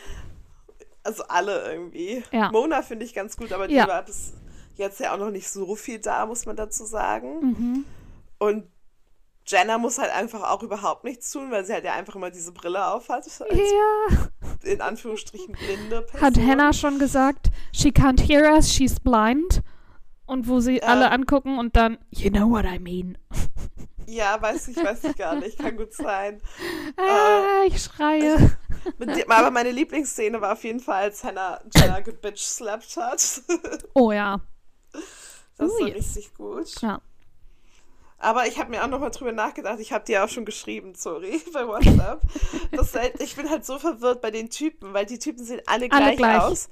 also 1.10 1.24
alle 1.28 1.70
irgendwie. 1.72 2.22
Ja. 2.32 2.50
Mona 2.50 2.82
finde 2.82 3.04
ich 3.04 3.14
ganz 3.14 3.36
gut, 3.36 3.52
aber 3.52 3.68
die 3.68 3.74
Ja. 3.74 3.86
war 3.88 4.02
bis 4.02 4.32
jetzt 4.76 5.00
ja 5.00 5.12
auch 5.14 5.18
noch 5.18 5.30
nicht 5.30 5.48
so 5.48 5.74
viel 5.76 5.98
da, 5.98 6.26
muss 6.26 6.46
man 6.46 6.56
dazu 6.56 6.84
sagen. 6.84 7.40
mhm. 7.40 7.84
Und 8.38 8.64
Jenna 9.46 9.78
muss 9.78 9.98
halt 9.98 10.12
einfach 10.12 10.48
auch 10.48 10.62
überhaupt 10.62 11.04
nichts 11.04 11.30
tun, 11.32 11.50
weil 11.50 11.64
sie 11.64 11.72
halt 11.72 11.84
ja 11.84 11.92
einfach 11.94 12.14
immer 12.14 12.30
diese 12.30 12.52
Brille 12.52 12.86
aufhat. 12.86 13.26
Ja. 13.50 14.28
in 14.62 14.80
Anführungsstrichen 14.80 15.54
blinde 15.54 16.02
Person. 16.02 16.20
Hat 16.20 16.38
Hannah 16.38 16.72
schon 16.72 16.98
gesagt, 16.98 17.50
she 17.72 17.88
can't 17.88 18.20
hear 18.20 18.52
us, 18.52 18.72
she's 18.72 19.00
blind. 19.00 19.62
Und 20.26 20.46
wo 20.46 20.60
sie 20.60 20.76
Ja. 20.76 20.84
alle 20.84 21.10
angucken 21.10 21.58
und 21.58 21.74
dann, 21.76 21.98
you 22.10 22.30
know 22.30 22.48
what 22.48 22.64
I 22.64 22.78
mean. 22.78 23.18
Ja, 24.10 24.42
weiß 24.42 24.68
ich, 24.68 24.76
weiß 24.76 25.04
ich 25.04 25.16
gar 25.16 25.36
nicht. 25.36 25.56
Kann 25.58 25.76
gut 25.76 25.92
sein. 25.92 26.40
Ah, 26.96 27.62
ich 27.66 27.80
schreie. 27.80 28.56
Mit 28.98 29.16
dem, 29.16 29.30
aber 29.30 29.50
meine 29.52 29.70
Lieblingsszene 29.70 30.40
war 30.40 30.54
auf 30.54 30.64
jeden 30.64 30.80
Fall, 30.80 31.04
als 31.04 31.22
Hannah 31.22 31.60
Jenna 31.74 32.00
gebitch-slapped 32.00 32.96
hat. 32.96 33.42
Oh 33.94 34.10
ja. 34.10 34.40
Das 35.58 35.70
war 35.70 35.88
yes. 35.88 35.96
richtig 35.96 36.34
gut. 36.34 36.80
Ja. 36.80 37.00
Aber 38.18 38.46
ich 38.46 38.58
habe 38.58 38.70
mir 38.70 38.82
auch 38.82 38.88
nochmal 38.88 39.10
drüber 39.10 39.32
nachgedacht. 39.32 39.78
Ich 39.78 39.92
habe 39.92 40.04
dir 40.04 40.24
auch 40.24 40.28
schon 40.28 40.44
geschrieben, 40.44 40.94
sorry, 40.94 41.40
bei 41.52 41.66
WhatsApp. 41.66 42.20
Das 42.72 42.94
halt, 42.94 43.20
ich 43.22 43.36
bin 43.36 43.48
halt 43.48 43.64
so 43.64 43.78
verwirrt 43.78 44.20
bei 44.20 44.30
den 44.30 44.50
Typen, 44.50 44.92
weil 44.92 45.06
die 45.06 45.18
Typen 45.18 45.44
sehen 45.44 45.60
alle 45.66 45.88
gleich, 45.88 46.02
Alle 46.02 46.16
gleich. 46.16 46.40
aus. 46.40 46.68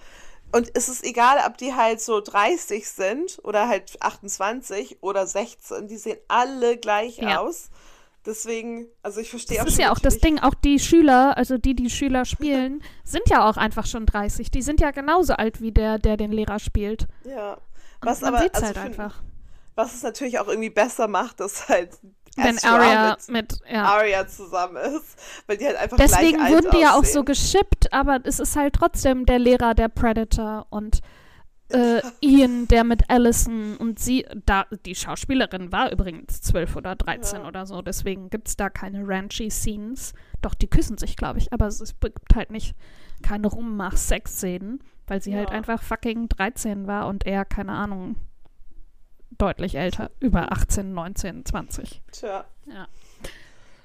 Und 0.53 0.71
es 0.75 0.89
ist 0.89 1.05
egal, 1.05 1.39
ob 1.47 1.59
die 1.59 1.75
halt 1.75 2.01
so 2.01 2.21
30 2.21 2.89
sind 2.89 3.39
oder 3.45 3.69
halt 3.69 3.97
28 4.01 5.03
oder 5.03 5.27
16. 5.27 5.89
Die 5.89 5.97
sehen 5.99 6.19
alle 6.29 6.77
gleich 6.79 7.19
Ja. 7.19 7.41
aus. 7.41 7.69
Deswegen, 8.27 8.87
also 9.03 9.21
ich 9.21 9.31
verstehe 9.31 9.57
Das 9.59 9.65
auch 9.65 9.69
ist 9.69 9.75
schon 9.77 9.85
ja 9.85 9.93
auch 9.93 9.99
das 9.99 10.19
Ding, 10.19 10.39
auch 10.39 10.55
die 10.55 10.79
Schüler, 10.79 11.37
also 11.37 11.57
die, 11.57 11.75
die 11.75 11.89
Schüler 11.91 12.25
spielen, 12.27 12.83
sind 13.05 13.23
ja 13.29 13.49
auch 13.49 13.57
einfach 13.57 13.87
schon 13.87 14.07
30. 14.07 14.51
Die 14.51 14.63
sind 14.63 14.81
ja 14.81 14.91
genauso 14.91 15.35
alt 15.35 15.61
wie 15.61 15.73
der, 15.73 15.99
der 15.99 16.17
den 16.17 16.33
Lehrer 16.33 16.59
spielt. 16.59 17.07
Ja. 17.25 17.55
Und 17.55 17.61
Was 18.03 18.21
man 18.21 18.35
aber, 18.35 18.43
sieht's 18.43 18.55
also 18.63 18.67
halt 18.67 18.79
find- 18.79 18.99
einfach. 19.01 19.23
was 19.75 19.95
es 19.95 20.03
natürlich 20.03 20.39
auch 20.41 20.49
irgendwie 20.49 20.71
besser 20.71 21.09
macht, 21.09 21.41
dass 21.41 21.69
halt 21.69 21.91
Wenn 22.39 22.59
Arya 22.65 23.17
mit 23.29 23.51
mit, 23.51 23.61
ja. 23.71 23.85
Arya 23.85 24.27
zusammen 24.27 24.77
ist, 24.77 25.17
weil 25.47 25.57
die 25.57 25.67
halt 25.67 25.77
einfach 25.77 25.97
Deswegen 25.97 26.39
gleich 26.39 26.53
wurden 26.53 26.71
die 26.73 26.81
ja 26.81 26.95
auch 26.95 27.05
so 27.05 27.25
geschippt, 27.25 27.93
aber 27.93 28.21
es 28.25 28.39
ist 28.41 28.57
halt 28.57 28.75
trotzdem 28.75 29.27
der 29.27 29.39
Lehrer, 29.39 29.75
der 29.75 29.89
Predator 29.89 30.67
und 30.71 31.01
äh, 31.71 32.01
Ian, 32.21 32.67
der 32.69 32.85
mit 32.85 33.11
Allison 33.11 33.77
und 33.77 33.99
sie, 33.99 34.25
da, 34.47 34.65
die 34.87 34.95
Schauspielerin 34.95 35.71
war 35.71 35.93
übrigens 35.93 36.41
12 36.41 36.77
oder 36.77 36.97
13 36.97 37.43
Ja. 37.43 37.47
oder 37.49 37.67
so, 37.67 37.83
deswegen 37.83 38.31
gibt 38.31 38.49
es 38.49 38.57
da 38.57 38.71
keine 38.71 39.07
ranchy 39.07 39.51
Scenes. 39.51 40.15
Doch, 40.41 40.55
die 40.55 40.69
küssen 40.69 40.97
sich, 40.97 41.17
glaube 41.17 41.39
ich, 41.39 41.53
aber 41.53 41.67
es 41.67 41.81
ist- 41.81 42.01
gibt 42.01 42.35
halt 42.35 42.51
nicht 42.51 42.75
keine 43.23 43.49
Rummach-Sex-Szenen, 43.49 44.81
weil 45.07 45.21
sie 45.21 45.35
halt 45.37 45.51
Ja. 45.51 45.57
einfach 45.57 45.83
fucking 45.83 46.29
13 46.29 46.87
war 46.87 47.07
und 47.09 47.27
er, 47.27 47.45
keine 47.45 47.73
Ahnung, 47.73 48.17
deutlich 49.37 49.75
älter, 49.77 50.11
über 50.21 50.53
18, 50.53 50.93
19, 50.93 51.45
20. 51.45 52.03
Tja. 52.13 52.45
Ja. 52.67 52.89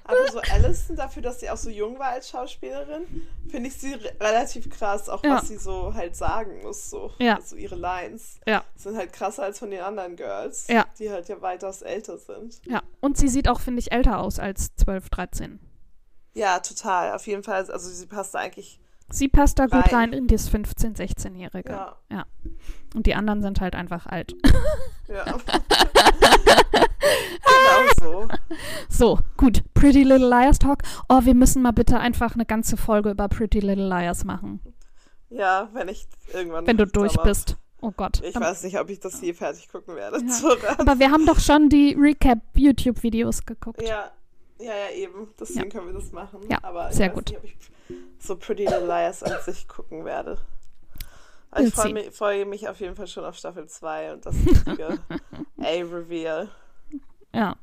Aber 0.06 0.30
so 0.30 0.38
Alison, 0.52 0.96
dafür, 0.96 1.22
dass 1.22 1.40
sie 1.40 1.48
auch 1.48 1.56
so 1.56 1.70
jung 1.70 1.98
war 1.98 2.08
als 2.08 2.28
Schauspielerin, 2.28 3.26
finde 3.48 3.68
ich 3.68 3.74
sie 3.78 3.94
re 3.94 4.12
relativ 4.20 4.68
krass, 4.68 5.08
auch 5.08 5.24
Ja. 5.24 5.36
was 5.36 5.48
sie 5.48 5.56
so 5.56 5.94
halt 5.94 6.14
sagen 6.14 6.60
muss. 6.62 6.90
So. 6.90 7.10
Ja. 7.18 7.36
Also 7.36 7.56
ihre 7.56 7.76
Lines 7.76 8.38
Ja, 8.46 8.64
sind 8.76 8.98
halt 8.98 9.14
krasser 9.14 9.44
als 9.44 9.58
von 9.58 9.70
den 9.70 9.80
anderen 9.80 10.16
Girls, 10.16 10.66
Ja. 10.68 10.84
die 10.98 11.10
halt 11.10 11.28
ja 11.30 11.40
weitaus 11.40 11.80
älter 11.80 12.18
sind. 12.18 12.60
ja. 12.66 12.82
Und 13.00 13.16
sie 13.16 13.28
sieht 13.28 13.48
auch, 13.48 13.60
finde 13.60 13.80
ich, 13.80 13.92
älter 13.92 14.18
aus 14.18 14.38
als 14.38 14.76
12, 14.76 15.08
13. 15.08 15.58
Ja, 16.34 16.58
total. 16.58 17.14
Auf 17.14 17.26
jeden 17.26 17.42
Fall. 17.42 17.70
Also 17.70 17.88
sie 17.88 18.06
passt 18.06 18.36
eigentlich. 18.36 18.80
Sie 19.10 19.28
passt 19.28 19.58
da 19.58 19.66
gut 19.66 19.92
Rein. 19.92 20.12
in 20.12 20.26
das 20.26 20.50
15-, 20.52 20.96
16-Jährige. 20.96 21.70
Ja. 21.72 21.96
ja. 22.10 22.24
Und 22.94 23.06
die 23.06 23.14
anderen 23.14 23.42
sind 23.42 23.60
halt 23.60 23.74
einfach 23.74 24.06
alt. 24.06 24.34
Ja. 25.08 25.24
genau 27.44 27.90
so. 28.00 28.28
So, 28.88 29.18
gut. 29.36 29.62
Pretty 29.74 30.02
Little 30.02 30.28
Liars 30.28 30.58
Talk. 30.58 30.78
Oh, 31.08 31.20
wir 31.24 31.34
müssen 31.34 31.62
mal 31.62 31.72
bitte 31.72 31.98
einfach 31.98 32.34
eine 32.34 32.46
ganze 32.46 32.76
Folge 32.76 33.10
über 33.10 33.28
Pretty 33.28 33.60
Little 33.60 33.88
Liars 33.88 34.24
machen. 34.24 34.60
Ja, 35.30 35.68
wenn 35.72 35.88
ich 35.88 36.06
irgendwann. 36.32 36.66
Wenn 36.66 36.76
du 36.76 36.86
durch 36.86 37.12
Sommer- 37.12 37.28
bist. 37.28 37.56
Oh 37.80 37.92
Gott. 37.94 38.22
Ich 38.24 38.32
Dann- 38.32 38.42
weiß 38.42 38.62
nicht, 38.64 38.78
ob 38.78 38.88
ich 38.88 39.00
das 39.00 39.20
je 39.20 39.34
fertig 39.34 39.68
gucken 39.68 39.94
werde. 39.96 40.18
Ja. 40.24 40.78
Aber 40.78 40.98
wir 40.98 41.10
haben 41.10 41.26
doch 41.26 41.38
schon 41.38 41.68
die 41.68 41.94
Recap-YouTube-Videos 41.98 43.44
geguckt. 43.44 43.82
Ja, 43.82 44.10
ja, 44.58 44.72
ja, 44.72 44.90
eben. 44.96 45.28
Deswegen 45.38 45.68
können 45.68 45.88
wir 45.88 45.94
das 45.94 46.10
machen. 46.12 46.40
Ja, 46.48 46.58
Aber 46.62 46.90
sehr 46.92 47.10
gut. 47.10 47.30
nicht, 47.42 47.42
so 48.18 48.36
Pretty 48.36 48.64
Little 48.64 48.86
Liars 48.86 49.22
an 49.22 49.32
sich 49.44 49.68
gucken 49.68 50.04
werde. 50.04 50.38
Ich 51.56 51.72
freue 51.72 51.92
mich, 51.92 52.10
freue 52.10 52.46
mich 52.46 52.68
auf 52.68 52.80
jeden 52.80 52.96
Fall 52.96 53.06
schon 53.06 53.24
auf 53.24 53.36
Staffel 53.36 53.66
2 53.68 54.14
und 54.14 54.26
das 54.26 54.34
richtige 54.34 54.98
A-Reveal. 55.58 56.48
Ja. 57.32 57.56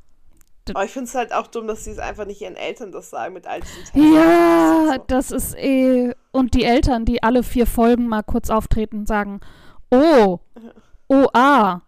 Aber 0.69 0.85
ich 0.85 0.91
finde 0.91 1.07
es 1.09 1.15
halt 1.15 1.33
auch 1.33 1.47
dumm, 1.47 1.67
dass 1.67 1.83
sie 1.83 1.91
es 1.91 1.99
einfach 1.99 2.25
nicht 2.25 2.39
ihren 2.39 2.55
Eltern 2.55 2.91
das 2.93 3.09
sagen 3.09 3.33
mit 3.33 3.47
all 3.47 3.59
diesen 3.59 3.75
Texten. 3.83 4.13
Ja, 4.13 4.93
So. 4.95 5.03
das 5.07 5.31
ist 5.31 5.55
eh. 5.57 6.13
Und 6.31 6.53
die 6.53 6.63
Eltern, 6.63 7.03
die 7.03 7.21
alle 7.23 7.43
vier 7.43 7.67
Folgen 7.67 8.07
mal 8.07 8.21
kurz 8.23 8.49
auftreten, 8.49 9.05
sagen: 9.05 9.41
Oh, 9.89 10.39
oh, 11.09 11.27
ah. 11.33 11.81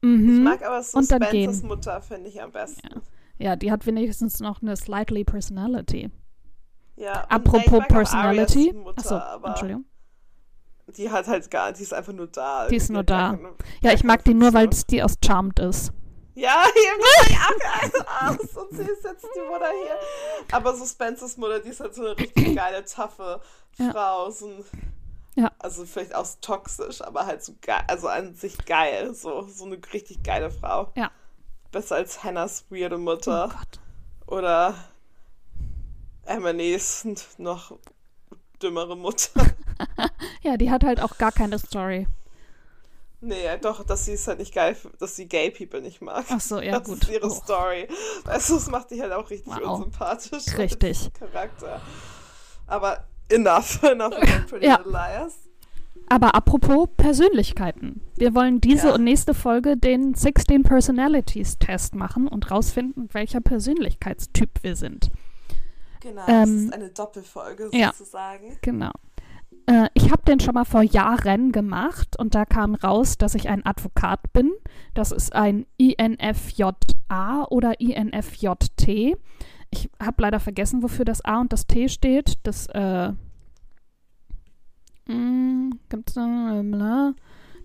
Ich 0.00 0.08
Mhm. 0.08 0.44
mag 0.44 0.64
aber 0.64 0.80
so 0.82 0.96
Und 0.98 1.04
Spencers. 1.06 1.62
Mutter, 1.64 2.00
finde 2.00 2.28
ich 2.30 2.40
am 2.40 2.52
besten. 2.52 3.02
Ja, 3.38 3.56
die 3.56 3.70
hat 3.72 3.84
wenigstens 3.84 4.38
noch 4.40 4.62
eine 4.62 4.76
slightly 4.76 5.24
Personality. 5.24 6.10
Ja, 6.98 7.24
Apropos 7.28 7.82
Personality. 7.88 8.72
Mutter, 8.72 8.98
Achso, 9.36 9.46
Entschuldigung. 9.46 9.84
die 10.88 11.10
hat 11.10 11.28
halt 11.28 11.50
gar, 11.50 11.72
die 11.72 11.82
ist 11.82 11.94
einfach 11.94 12.12
nur 12.12 12.26
da. 12.26 12.66
Die 12.68 12.76
ist 12.76 12.90
nur 12.90 13.04
da. 13.04 13.30
keine- 13.36 13.54
Ja, 13.82 13.92
ich 13.92 14.02
mag 14.04 14.24
die 14.24 14.34
nur, 14.34 14.52
weil 14.52 14.68
es 14.68 14.84
die 14.86 15.02
aus 15.02 15.14
Charmed 15.24 15.58
ist. 15.60 15.92
Ja, 16.34 16.64
ich 17.26 17.36
auch 17.38 18.28
aus 18.30 18.56
und 18.56 18.76
sie 18.76 18.82
ist 18.82 19.04
jetzt 19.04 19.26
die 19.34 19.40
Mutter 19.48 19.70
hier. 19.84 19.96
Aber 20.52 20.74
so 20.76 20.84
Spencers 20.86 21.36
Mutter, 21.36 21.60
die 21.60 21.68
ist 21.70 21.80
halt 21.80 21.94
so 21.94 22.02
eine 22.04 22.16
richtig 22.18 22.54
geile, 22.56 22.84
taffe 22.84 23.40
Ja. 23.76 23.90
Frau. 23.92 24.30
So 24.30 24.46
ein, 24.46 24.64
Ja. 25.36 25.50
Also 25.60 25.84
vielleicht 25.84 26.14
auch 26.14 26.26
toxisch, 26.40 27.00
aber 27.02 27.26
halt 27.26 27.44
so 27.44 27.52
geil, 27.62 27.82
also 27.88 28.08
an 28.08 28.34
sich 28.34 28.64
geil. 28.66 29.14
So, 29.14 29.42
so 29.42 29.66
eine 29.66 29.78
richtig 29.92 30.22
geile 30.24 30.50
Frau. 30.50 30.90
Ja. 30.96 31.10
Besser 31.70 31.96
als 31.96 32.24
Hannahs 32.24 32.64
weirde 32.70 32.96
Oh 32.96 33.00
Mutter. 33.00 33.50
Gott. 33.52 33.80
Oder 34.26 34.74
Emily's 36.28 37.06
noch 37.38 37.78
dümmere 38.62 38.96
Mutter. 38.96 39.30
Ja, 40.42 40.56
die 40.56 40.70
hat 40.70 40.82
halt 40.84 41.00
auch 41.00 41.18
gar 41.18 41.30
keine 41.32 41.58
Story. 41.58 42.06
Nee, 43.20 43.58
doch, 43.60 43.84
dass 43.84 44.04
sie 44.04 44.12
es 44.12 44.26
halt 44.28 44.38
nicht 44.38 44.54
geil, 44.54 44.76
dass 45.00 45.16
sie 45.16 45.26
Gay 45.26 45.50
People 45.50 45.80
nicht 45.82 46.00
mag. 46.00 46.24
Ach 46.28 46.40
so, 46.40 46.60
ja, 46.60 46.78
das 46.78 46.88
gut. 46.88 47.02
ist 47.02 47.10
ihre 47.10 47.26
Oh. 47.26 47.30
Story. 47.30 47.88
Weißt 48.24 48.50
du, 48.50 48.54
das 48.54 48.68
macht 48.70 48.90
die 48.92 49.00
halt 49.02 49.12
auch 49.12 49.28
richtig 49.30 49.52
Wow. 49.52 49.78
unsympathisch. 49.78 50.56
Richtig. 50.56 51.10
Charakter. 51.14 51.80
Aber 52.68 53.04
enough, 53.28 53.82
enough 53.82 54.14
about 54.14 54.46
Pretty 54.48 54.66
Ja. 54.66 54.76
Little 54.76 54.92
Liars. 54.92 55.34
Aber 56.08 56.34
apropos 56.34 56.88
Persönlichkeiten. 56.96 58.00
Wir 58.16 58.34
wollen 58.34 58.60
diese 58.60 58.88
Ja. 58.88 58.94
und 58.94 59.04
nächste 59.04 59.34
Folge 59.34 59.76
den 59.76 60.14
16 60.14 60.62
Personalities 60.62 61.58
Test 61.58 61.94
machen 61.96 62.26
und 62.28 62.50
rausfinden, 62.50 63.08
welcher 63.12 63.40
Persönlichkeitstyp 63.40 64.50
wir 64.62 64.76
sind. 64.76 65.10
Genau, 66.08 66.22
Ähm, 66.26 66.38
das 66.38 66.48
ist 66.48 66.72
eine 66.72 66.88
Doppelfolge 66.90 67.70
ja. 67.72 67.92
sozusagen. 67.92 68.56
Genau. 68.62 68.90
Äh, 69.66 69.88
ich 69.92 70.10
habe 70.10 70.22
den 70.26 70.40
schon 70.40 70.54
mal 70.54 70.64
vor 70.64 70.82
Jahren 70.82 71.52
gemacht 71.52 72.18
und 72.18 72.34
da 72.34 72.46
kam 72.46 72.74
raus, 72.74 73.18
dass 73.18 73.34
ich 73.34 73.48
ein 73.48 73.66
Advokat 73.66 74.32
bin. 74.32 74.50
Das 74.94 75.12
ist 75.12 75.34
ein 75.34 75.66
INFJA 75.76 77.44
oder 77.50 77.80
INFJT. 77.80 79.18
Ich 79.70 79.90
habe 80.02 80.22
leider 80.22 80.40
vergessen, 80.40 80.82
wofür 80.82 81.04
das 81.04 81.22
A 81.24 81.40
und 81.40 81.52
das 81.52 81.66
T 81.66 81.88
steht. 81.88 82.38
Das 82.44 82.66
äh, 82.68 83.12
es 85.06 86.16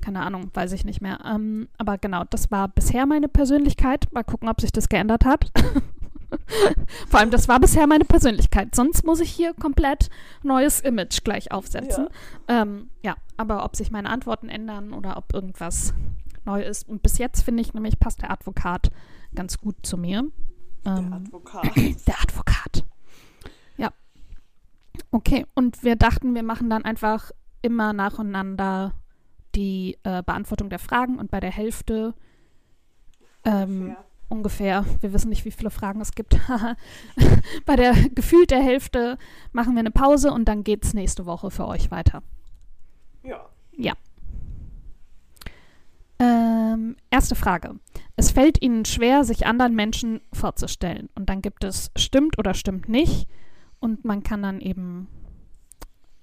keine 0.02 0.20
Ahnung, 0.20 0.52
weiß 0.54 0.74
ich 0.74 0.84
nicht 0.84 1.02
mehr. 1.02 1.20
Ähm, 1.26 1.70
aber 1.78 1.98
genau, 1.98 2.24
das 2.30 2.52
war 2.52 2.68
bisher 2.68 3.06
meine 3.06 3.30
Persönlichkeit. 3.30 4.08
Mal 4.12 4.24
gucken, 4.24 4.50
ob 4.50 4.60
sich 4.60 4.74
das 4.74 4.90
geändert 4.90 5.24
hat. 5.24 5.50
Vor 7.08 7.20
allem, 7.20 7.32
das 7.32 7.48
war 7.48 7.60
bisher 7.60 7.88
meine 7.88 8.06
Persönlichkeit. 8.06 8.75
Sonst 8.75 9.06
muss 9.06 9.20
ich 9.20 9.32
hier 9.32 9.54
komplett 9.54 10.10
neues 10.44 10.82
Image 10.82 11.24
gleich 11.24 11.52
aufsetzen. 11.52 12.08
Ja, 12.50 12.62
ähm, 12.62 12.90
ja 13.04 13.16
aber 13.38 13.66
ob 13.66 13.75
sich 13.75 13.92
meine 13.92 14.10
Antworten 14.10 14.50
ändern 14.50 14.94
oder 14.94 15.18
ob 15.18 15.34
irgendwas 15.34 15.94
neu 16.46 16.62
ist. 16.62 16.88
Und 16.88 17.02
bis 17.02 17.18
jetzt 17.18 17.42
finde 17.44 17.62
ich 17.62 17.74
nämlich, 17.74 18.00
passt 18.00 18.22
der 18.22 18.32
Advokat 18.32 18.92
ganz 19.34 19.58
gut 19.60 19.75
zu 19.84 19.98
mir. 19.98 20.24
Der 20.86 20.98
Ähm, 20.98 21.13
Advokat. 21.13 21.75
der 22.08 22.22
Advokat. 22.22 22.86
Ja. 23.78 23.92
Okay, 25.12 25.46
und 25.56 25.84
wir 25.84 25.96
dachten, 25.96 26.36
wir 26.36 26.44
machen 26.44 26.70
dann 26.70 26.86
einfach 26.86 27.32
immer 27.62 27.94
nacheinander 27.94 28.94
die 29.56 29.98
äh, 30.04 30.24
Beantwortung 30.24 30.70
der 30.70 30.80
Fragen 30.80 31.18
und 31.20 31.32
bei 31.32 31.40
der 31.40 31.52
Hälfte 31.52 32.13
ähm, 33.46 33.90
Ja. 33.90 34.06
Ungefähr, 34.34 34.86
wir 35.02 35.13
wissen 35.13 35.30
nicht, 35.30 35.46
wie 35.46 35.52
viele 35.52 35.70
Fragen 35.70 36.02
es 36.02 36.12
gibt, 36.13 36.38
bei 37.66 37.75
der 37.75 37.94
gefühlt 38.10 38.52
der 38.52 38.62
Hälfte 38.62 39.18
machen 39.52 39.74
wir 39.75 39.80
eine 39.80 39.92
Pause 39.92 40.32
und 40.32 40.46
dann 40.46 40.63
geht's 40.63 40.94
nächste 40.94 41.25
Woche 41.25 41.52
für 41.52 41.68
euch 41.68 41.92
weiter. 41.92 42.22
ja. 43.78 43.94
Ähm, 46.20 46.96
erste 47.10 47.36
Frage. 47.36 47.80
Es 48.16 48.32
fällt 48.32 48.62
Ihnen 48.62 48.86
schwer, 48.86 49.24
sich 49.24 49.46
anderen 49.48 49.75
Menschen 49.75 50.22
vorzustellen. 50.32 51.10
Und 51.16 51.28
dann 51.30 51.42
gibt 51.42 51.63
es 51.63 51.92
stimmt 51.98 52.38
oder 52.38 52.54
stimmt 52.54 52.88
nicht. 52.88 53.28
Und 53.80 54.06
man 54.06 54.22
kann 54.24 54.44
dann 54.44 54.62
eben. 54.62 55.08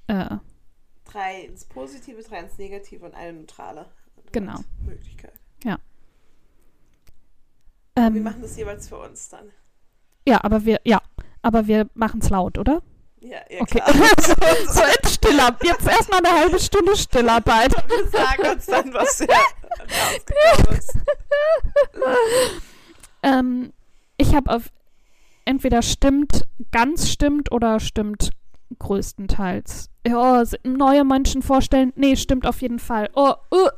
Äh, 0.07 0.37
Drei 1.05 1.43
ins 1.43 1.65
Positive, 1.65 2.23
drei 2.23 2.39
ins 2.39 2.57
Negative 2.57 3.05
und 3.05 3.15
eine 3.15 3.41
neutrale 3.41 3.87
Genau. 4.33 4.61
Möglichkeit. 4.87 5.35
Ähm, 8.07 8.15
Wir 8.15 8.23
machen 8.23 8.43
das 8.43 8.57
jeweils 8.57 8.89
für 8.89 8.99
uns 8.99 9.29
dann. 9.29 9.51
ja, 10.27 10.43
aber 10.43 10.65
wir, 10.65 10.81
ja, 10.85 11.01
aber 11.43 11.67
wir 11.67 11.89
machen 11.95 12.21
es 12.23 12.31
laut, 12.31 12.59
oder? 12.59 12.83
Ja, 13.21 13.39
ja 13.51 13.61
Okay. 13.61 13.81
klar. 13.81 13.95
so 14.69 14.83
in 14.83 15.09
Stillab. 15.09 15.63
Jetzt 15.65 15.87
erstmal 15.87 16.21
eine 16.25 16.39
halbe 16.39 16.59
Stunde 16.59 16.97
Stillarbeit. 16.97 17.73
Wir 17.89 18.09
sagen 18.09 18.51
uns 18.57 18.67
dann, 18.67 18.95
was 18.95 19.21
ist. 19.21 19.29
ähm, 23.23 23.73
ich 24.17 24.35
habe 24.35 24.51
auf 24.55 24.71
entweder 25.45 25.83
stimmt, 25.83 26.47
ganz 26.73 27.09
stimmt 27.11 27.53
oder 27.53 27.81
stimmt 27.81 28.31
größtenteils. 28.79 29.91
Ja, 30.07 30.43
neue 30.65 31.05
Menschen 31.05 31.43
vorstellen. 31.43 31.93
Nee, 31.97 32.17
stimmt 32.17 32.47
auf 32.47 32.63
jeden 32.63 32.79
Fall. 32.79 33.11
Oh, 33.15 33.35
uh. 33.53 33.69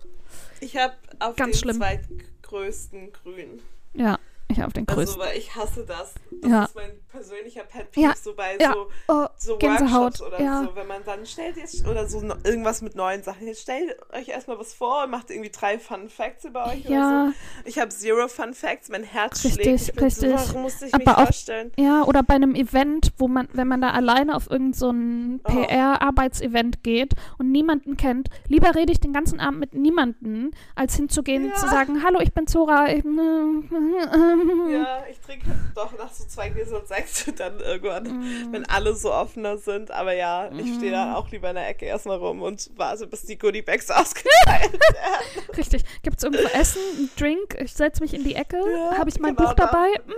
Ich 0.61 0.76
habe 0.76 0.95
auf 1.19 1.35
Ganz 1.37 1.57
den 1.57 1.61
schlimm. 1.61 1.76
zweitgrößten 1.79 3.12
Grün. 3.12 3.61
Ja, 3.95 4.19
ich 4.52 4.64
auf 4.64 4.73
den 4.73 4.87
Also, 4.88 5.00
größten. 5.00 5.21
weil 5.23 5.37
ich 5.37 5.54
hasse 5.56 5.85
das. 5.87 6.14
Das 6.42 6.50
Ja. 6.50 6.64
ist 6.64 6.75
mein 6.75 6.90
persönlicher 7.11 7.62
Pet 7.64 7.90
Peeve, 7.92 8.06
Ja, 8.09 8.14
so 8.16 8.35
bei 8.35 8.56
ja. 8.61 8.73
so, 8.73 8.87
oh, 9.09 9.26
so 9.37 9.56
Gänsehaut, 9.59 10.21
Workshops 10.21 10.23
oder 10.23 10.62
so, 10.64 10.75
wenn 10.76 10.87
man 10.87 11.04
dann 11.04 11.25
stellt 11.26 11.56
jetzt 11.56 11.87
oder 11.87 12.06
so 12.09 12.21
no- 12.21 12.35
irgendwas 12.44 12.82
mit 12.82 12.94
neuen 12.97 13.23
Sachen. 13.23 13.47
Jetzt 13.47 13.62
stellt 13.62 13.97
euch 14.12 14.28
erstmal 14.28 14.59
was 14.59 14.73
vor 14.75 15.04
und 15.04 15.11
macht 15.11 15.30
irgendwie 15.30 15.50
drei 15.50 15.78
Fun 15.78 16.09
Facts 16.09 16.44
über 16.44 16.66
euch 16.66 16.87
oder 16.88 17.32
so. 17.64 17.68
Ich 17.68 17.78
habe 17.78 17.90
zero 17.90 18.28
Fun 18.28 18.54
Facts, 18.54 18.88
mein 18.88 19.04
Herz 19.04 19.44
Richtig, 19.44 19.62
schlägt. 19.64 19.80
Ich 19.88 19.92
bin 19.94 20.04
richtig. 20.04 20.38
So, 20.40 20.59
musste 20.59 20.87
ich 20.87 20.94
Aber 20.94 21.04
mich 21.04 21.14
auch- 21.14 21.23
vorstellen? 21.25 21.73
ja, 21.78 22.02
oder 22.04 22.23
bei 22.23 22.35
einem 22.35 22.54
Event, 22.54 23.12
wo 23.18 23.28
man, 23.28 23.49
wenn 23.52 23.68
man 23.68 23.80
da 23.80 23.90
alleine 23.90 24.35
auf 24.35 24.50
irgendein 24.50 24.73
so 24.73 24.90
ein 24.90 25.40
Oh. 25.44 25.49
PR-Arbeitsevent 25.52 26.82
geht 26.82 27.14
und 27.38 27.50
niemanden 27.52 27.97
kennt, 27.97 28.28
lieber 28.49 28.75
rede 28.75 28.92
ich 28.92 29.00
den 29.00 29.12
ganzen 29.12 29.40
Abend 29.40 29.61
mit 29.61 29.75
niemanden, 29.75 30.50
als 30.75 30.97
hinzugehen 30.97 31.49
Ja. 31.49 31.54
zu 31.54 31.66
sagen, 31.68 32.02
hallo, 32.04 32.21
ich 32.21 32.32
bin 32.32 32.47
Zora. 32.47 32.88
Ich, 32.92 33.04
Ja, 34.73 35.05
ich 35.11 35.19
trinke 35.21 35.47
doch 35.75 35.97
nach 35.99 36.13
so 36.13 36.25
zwei 36.25 36.49
Gläsern 36.51 36.85
Sekt 36.87 37.39
dann 37.39 37.61
irgendwann, 37.61 38.03
Mm. 38.05 38.53
wenn 38.53 38.67
alle 38.69 38.95
so 38.95 39.13
offener 39.13 39.59
sind. 39.59 39.91
Aber 39.91 40.13
ja, 40.15 40.51
ich 40.53 40.75
stehe 40.77 40.93
dann 40.93 41.15
auch 41.15 41.29
lieber 41.31 41.49
in 41.51 41.57
der 41.57 41.69
Ecke 41.69 41.85
erstmal 41.87 42.17
rum 42.19 42.43
und 42.43 42.71
warte, 42.77 43.07
bis 43.07 43.23
die 43.23 43.39
Goodiebags 43.39 43.91
ausgeteilt 43.91 44.73
werden. 44.73 45.47
Richtig. 45.57 45.85
Gibt 46.03 46.19
es 46.19 46.25
irgendwo 46.25 46.45
Essen, 46.57 46.81
einen 46.97 47.11
Drink? 47.17 47.57
Ich 47.61 47.73
setze 47.75 48.03
mich 48.03 48.15
in 48.15 48.25
die 48.25 48.35
Ecke. 48.35 48.57
Ja, 48.59 48.99
Habe 48.99 49.11
ich 49.11 49.19
mein 49.21 49.35
genau 49.37 49.49
Buch 49.51 49.55
dabei? 49.55 49.89
Mm. 50.07 50.13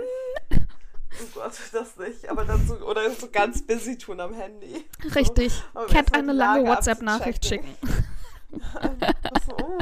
Oh 1.17 1.39
Gott, 1.39 1.53
das 1.71 1.95
nicht. 1.97 2.27
Aber 2.29 2.43
dann 2.43 2.67
so, 2.67 2.73
oder 2.85 3.09
so 3.11 3.29
ganz 3.31 3.61
busy 3.65 3.97
tun 3.97 4.19
am 4.19 4.33
Handy. 4.33 4.83
Richtig. 5.15 5.53
Aber 5.73 5.85
Cat 5.87 6.13
eine 6.13 6.33
lange 6.33 6.67
WhatsApp-Nachricht 6.67 7.45
schicken. 7.45 7.73
Also, 8.73 9.57
oh, 9.63 9.77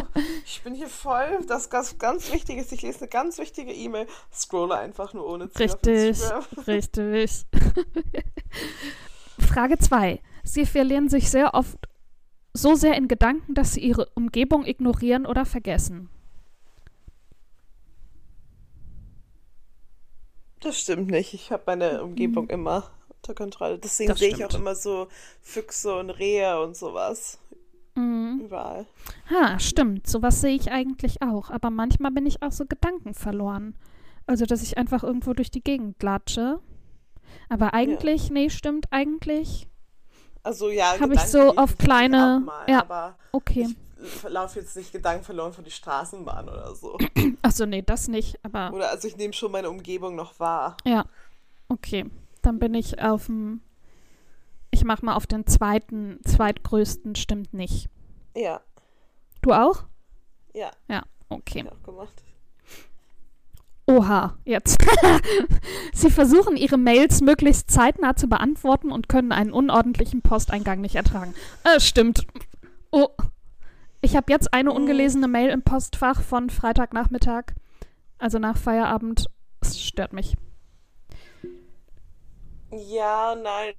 ich 0.45 0.61
bin 0.63 0.75
hier 0.75 0.87
voll. 0.87 1.39
Das 1.47 1.69
ganz, 1.69 1.97
ganz 1.97 2.31
wichtig 2.31 2.57
ist, 2.57 2.71
ich 2.71 2.81
lese 2.81 2.99
eine 2.99 3.07
ganz 3.07 3.37
wichtige 3.37 3.73
E-Mail, 3.73 4.07
scrolle 4.33 4.77
einfach 4.77 5.13
nur 5.13 5.25
ohne 5.25 5.49
Ziel 5.49 5.69
auf 5.69 5.85
Richtig, 5.85 6.23
richtig. 6.67 7.45
Frage 9.39 9.77
2. 9.77 10.21
Sie 10.43 10.65
verlieren 10.65 11.09
sich 11.09 11.29
sehr 11.29 11.53
oft 11.53 11.77
so 12.53 12.75
sehr 12.75 12.95
in 12.95 13.07
Gedanken, 13.07 13.55
dass 13.55 13.73
sie 13.73 13.81
ihre 13.81 14.07
Umgebung 14.13 14.65
ignorieren 14.65 15.25
oder 15.25 15.45
vergessen. 15.45 16.09
Das 20.59 20.79
stimmt 20.79 21.09
nicht. 21.09 21.33
Ich 21.33 21.51
habe 21.51 21.63
meine 21.65 22.03
Umgebung 22.03 22.49
immer 22.49 22.89
unter 23.09 23.33
Kontrolle. 23.33 23.79
Deswegen 23.79 24.15
sehe 24.15 24.29
ich 24.29 24.45
auch 24.45 24.53
immer 24.53 24.75
so 24.75 25.07
Füchse 25.41 25.95
und 25.95 26.09
Rehe 26.09 26.61
und 26.61 26.77
sowas. 26.77 27.39
Mhm. 27.95 28.41
Überall. 28.45 28.85
Ha, 29.29 29.59
stimmt. 29.59 30.07
Sowas 30.07 30.41
sehe 30.41 30.55
ich 30.55 30.71
eigentlich 30.71 31.21
auch. 31.21 31.49
Aber 31.51 31.69
manchmal 31.69 32.11
bin 32.11 32.25
ich 32.25 32.41
auch 32.41 32.51
so 32.51 32.65
Gedanken 32.65 33.13
verloren. 33.13 33.75
Also, 34.25 34.45
dass 34.45 34.63
ich 34.63 34.77
einfach 34.77 35.03
irgendwo 35.03 35.33
durch 35.33 35.51
die 35.51 35.63
Gegend 35.63 36.01
latsche. 36.01 36.59
Aber 37.49 37.73
eigentlich, 37.73 38.29
nee, 38.31 38.49
stimmt, 38.49 38.85
eigentlich. 38.91 39.67
Also 40.43 40.69
ja, 40.69 40.95
Hab 40.99 41.11
ich 41.11 41.21
so 41.21 41.55
auf 41.55 41.77
kleine- 41.77 42.41
mal, 42.45 42.65
ja. 42.69 42.81
Aber 42.81 43.17
Okay. 43.31 43.69
ich 44.03 44.23
laufe 44.29 44.59
jetzt 44.59 44.75
nicht 44.75 44.91
Gedanken 44.91 45.23
verloren 45.23 45.53
von 45.53 45.63
die 45.63 45.71
Straßenbahn 45.71 46.49
oder 46.49 46.75
so. 46.75 46.97
Achso, 47.41 47.65
nee, 47.65 47.81
das 47.81 48.07
nicht. 48.09 48.37
Aber 48.43 48.73
Oder 48.73 48.89
also 48.89 49.07
ich 49.07 49.15
nehme 49.17 49.33
schon 49.33 49.51
meine 49.51 49.69
Umgebung 49.69 50.15
noch 50.15 50.39
wahr. 50.39 50.77
ja, 50.85 51.05
okay. 51.69 52.05
Dann 52.41 52.59
bin 52.59 52.73
ich 52.73 53.01
auf 53.01 53.27
dem. 53.27 53.61
Ich 54.83 54.85
mach 54.85 55.01
mal 55.01 55.15
auf 55.15 55.27
den 55.27 55.47
zweiten, 55.47 56.19
zweitgrößten, 56.25 57.15
stimmt 57.15 57.53
nicht. 57.53 57.87
Ja, 58.35 58.59
Du 59.41 59.53
auch? 59.53 59.85
ja, 60.53 60.71
Ja, 60.89 61.03
okay. 61.29 61.61
ich 61.65 61.71
auch 61.71 61.81
gemacht. 61.83 62.21
Oha, 63.87 64.37
jetzt. 64.43 64.77
Sie 65.93 66.09
versuchen, 66.09 66.57
ihre 66.57 66.75
Mails 66.77 67.21
möglichst 67.21 67.71
zeitnah 67.71 68.17
zu 68.17 68.27
beantworten 68.27 68.91
und 68.91 69.07
können 69.07 69.31
einen 69.31 69.53
unordentlichen 69.53 70.21
Posteingang 70.21 70.81
nicht 70.81 70.95
ertragen. 70.95 71.33
Äh, 71.63 71.79
stimmt. 71.79 72.27
Oh. 72.91 73.07
Ich 74.01 74.17
habe 74.17 74.33
jetzt 74.33 74.53
eine 74.53 74.73
Oh. 74.73 74.75
ungelesene 74.75 75.29
Mail 75.29 75.49
im 75.51 75.61
Postfach 75.61 76.21
von 76.21 76.49
Freitagnachmittag, 76.49 77.53
also 78.17 78.37
nach 78.37 78.57
Feierabend. 78.57 79.29
Es 79.61 79.79
stört 79.81 80.11
mich. 80.11 80.35
Ja, 82.69 83.33
nein. 83.41 83.75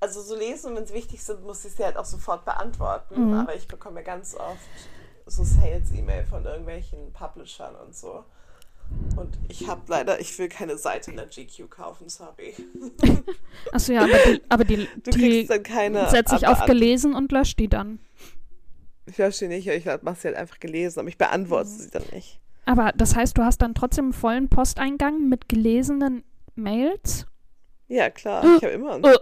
Also 0.00 0.22
so 0.22 0.34
lesen, 0.34 0.74
wenn 0.74 0.84
es 0.84 0.92
wichtig 0.94 1.22
sind, 1.22 1.42
muss 1.44 1.64
ich 1.64 1.72
sie 1.74 1.84
halt 1.84 1.96
auch 1.96 2.04
sofort 2.06 2.44
beantworten. 2.44 3.28
Mhm. 3.28 3.34
Aber 3.34 3.54
ich 3.54 3.68
bekomme 3.68 4.02
ganz 4.02 4.34
oft 4.34 4.58
so 5.26 5.44
Sales-E-Mail 5.44 6.24
von 6.24 6.44
irgendwelchen 6.44 7.12
Publishern 7.12 7.74
und 7.76 7.94
so. 7.94 8.24
Und 9.16 9.38
ich 9.48 9.68
habe 9.68 9.82
leider, 9.86 10.18
ich 10.18 10.36
will 10.38 10.48
keine 10.48 10.76
Seite 10.76 11.10
in 11.12 11.16
der 11.18 11.26
GQ 11.26 11.68
kaufen, 11.70 12.08
sorry. 12.08 12.54
Achso, 13.72 13.92
ja, 13.92 14.02
aber 14.02 14.18
die, 14.26 14.42
aber 14.48 14.64
die, 14.64 14.88
Du 15.04 15.10
die 15.12 15.18
kriegst 15.18 15.50
dann 15.50 15.62
keine. 15.62 16.08
setze 16.10 16.34
ich 16.36 16.46
auf 16.48 16.64
gelesen 16.64 17.14
und 17.14 17.30
lösche 17.30 17.54
die 17.56 17.68
dann. 17.68 18.00
Ich 19.06 19.14
verstehe 19.16 19.48
nicht, 19.48 19.66
ich 19.68 19.84
mache 20.02 20.16
sie 20.16 20.28
halt 20.28 20.36
einfach 20.36 20.58
gelesen, 20.58 21.00
aber 21.00 21.08
ich 21.08 21.18
beantworte 21.18 21.68
Mhm. 21.68 21.78
sie 21.78 21.90
dann 21.90 22.02
nicht. 22.12 22.40
Aber 22.64 22.92
das 22.92 23.14
heißt, 23.14 23.36
du 23.38 23.42
hast 23.44 23.58
dann 23.62 23.74
trotzdem 23.74 24.06
einen 24.06 24.12
vollen 24.12 24.48
Posteingang 24.48 25.28
mit 25.28 25.48
gelesenen 25.48 26.24
Mails? 26.56 27.26
Ja, 27.86 28.10
klar, 28.10 28.42
ich 28.56 28.62
habe 28.64 28.72
immer. 28.74 28.96
äh. 29.04 29.16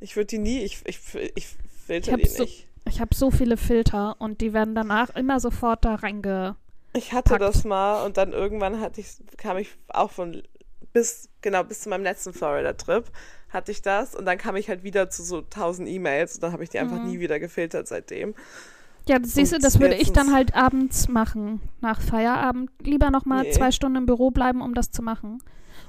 Ich 0.00 0.16
würde 0.16 0.26
die 0.26 0.38
nie, 0.38 0.60
ich, 0.62 0.82
ich, 0.86 0.98
ich 1.34 1.46
filter 1.86 2.16
Ich 2.18 2.22
die 2.24 2.28
so- 2.28 2.42
nicht. 2.44 2.66
Ich 2.88 3.00
habe 3.00 3.14
so 3.14 3.30
viele 3.32 3.56
Filter 3.56 4.14
und 4.20 4.40
die 4.40 4.52
werden 4.52 4.74
danach 4.76 5.10
immer 5.16 5.40
sofort 5.40 5.84
da 5.84 5.96
reinge. 5.96 6.54
Ich 6.92 7.12
hatte 7.12 7.30
packt. 7.30 7.42
das 7.42 7.64
mal 7.64 8.04
und 8.06 8.16
dann 8.16 8.32
irgendwann 8.32 8.80
hatte 8.80 9.00
ich, 9.00 9.08
kam 9.36 9.58
ich 9.58 9.70
auch 9.88 10.12
von 10.12 10.42
bis, 10.92 11.28
genau, 11.42 11.64
bis 11.64 11.80
zu 11.80 11.88
meinem 11.88 12.04
letzten 12.04 12.32
Florida-Trip 12.32 13.04
hatte 13.50 13.72
ich 13.72 13.82
das 13.82 14.14
und 14.14 14.24
dann 14.24 14.38
kam 14.38 14.54
ich 14.56 14.68
halt 14.68 14.82
wieder 14.84 15.10
zu 15.10 15.22
so 15.24 15.40
tausend 15.42 15.88
E-Mails 15.88 16.36
und 16.36 16.42
dann 16.44 16.52
habe 16.52 16.62
ich 16.62 16.70
die 16.70 16.78
einfach 16.78 16.98
Mhm. 16.98 17.10
nie 17.10 17.18
wieder 17.20 17.38
gefiltert 17.40 17.88
seitdem. 17.88 18.34
Ja, 19.08 19.18
das 19.18 19.34
siehst 19.34 19.52
du, 19.52 19.58
das 19.58 19.78
würde 19.78 19.94
ich 19.94 20.12
dann 20.12 20.32
halt 20.32 20.54
abends 20.54 21.08
machen. 21.08 21.60
Nach 21.80 22.00
Feierabend 22.00 22.70
lieber 22.82 23.10
nochmal 23.10 23.44
Nee. 23.44 23.50
zwei 23.52 23.70
Stunden 23.70 23.98
im 23.98 24.06
Büro 24.06 24.30
bleiben, 24.30 24.60
um 24.60 24.74
das 24.74 24.90
zu 24.90 25.02
machen. 25.02 25.38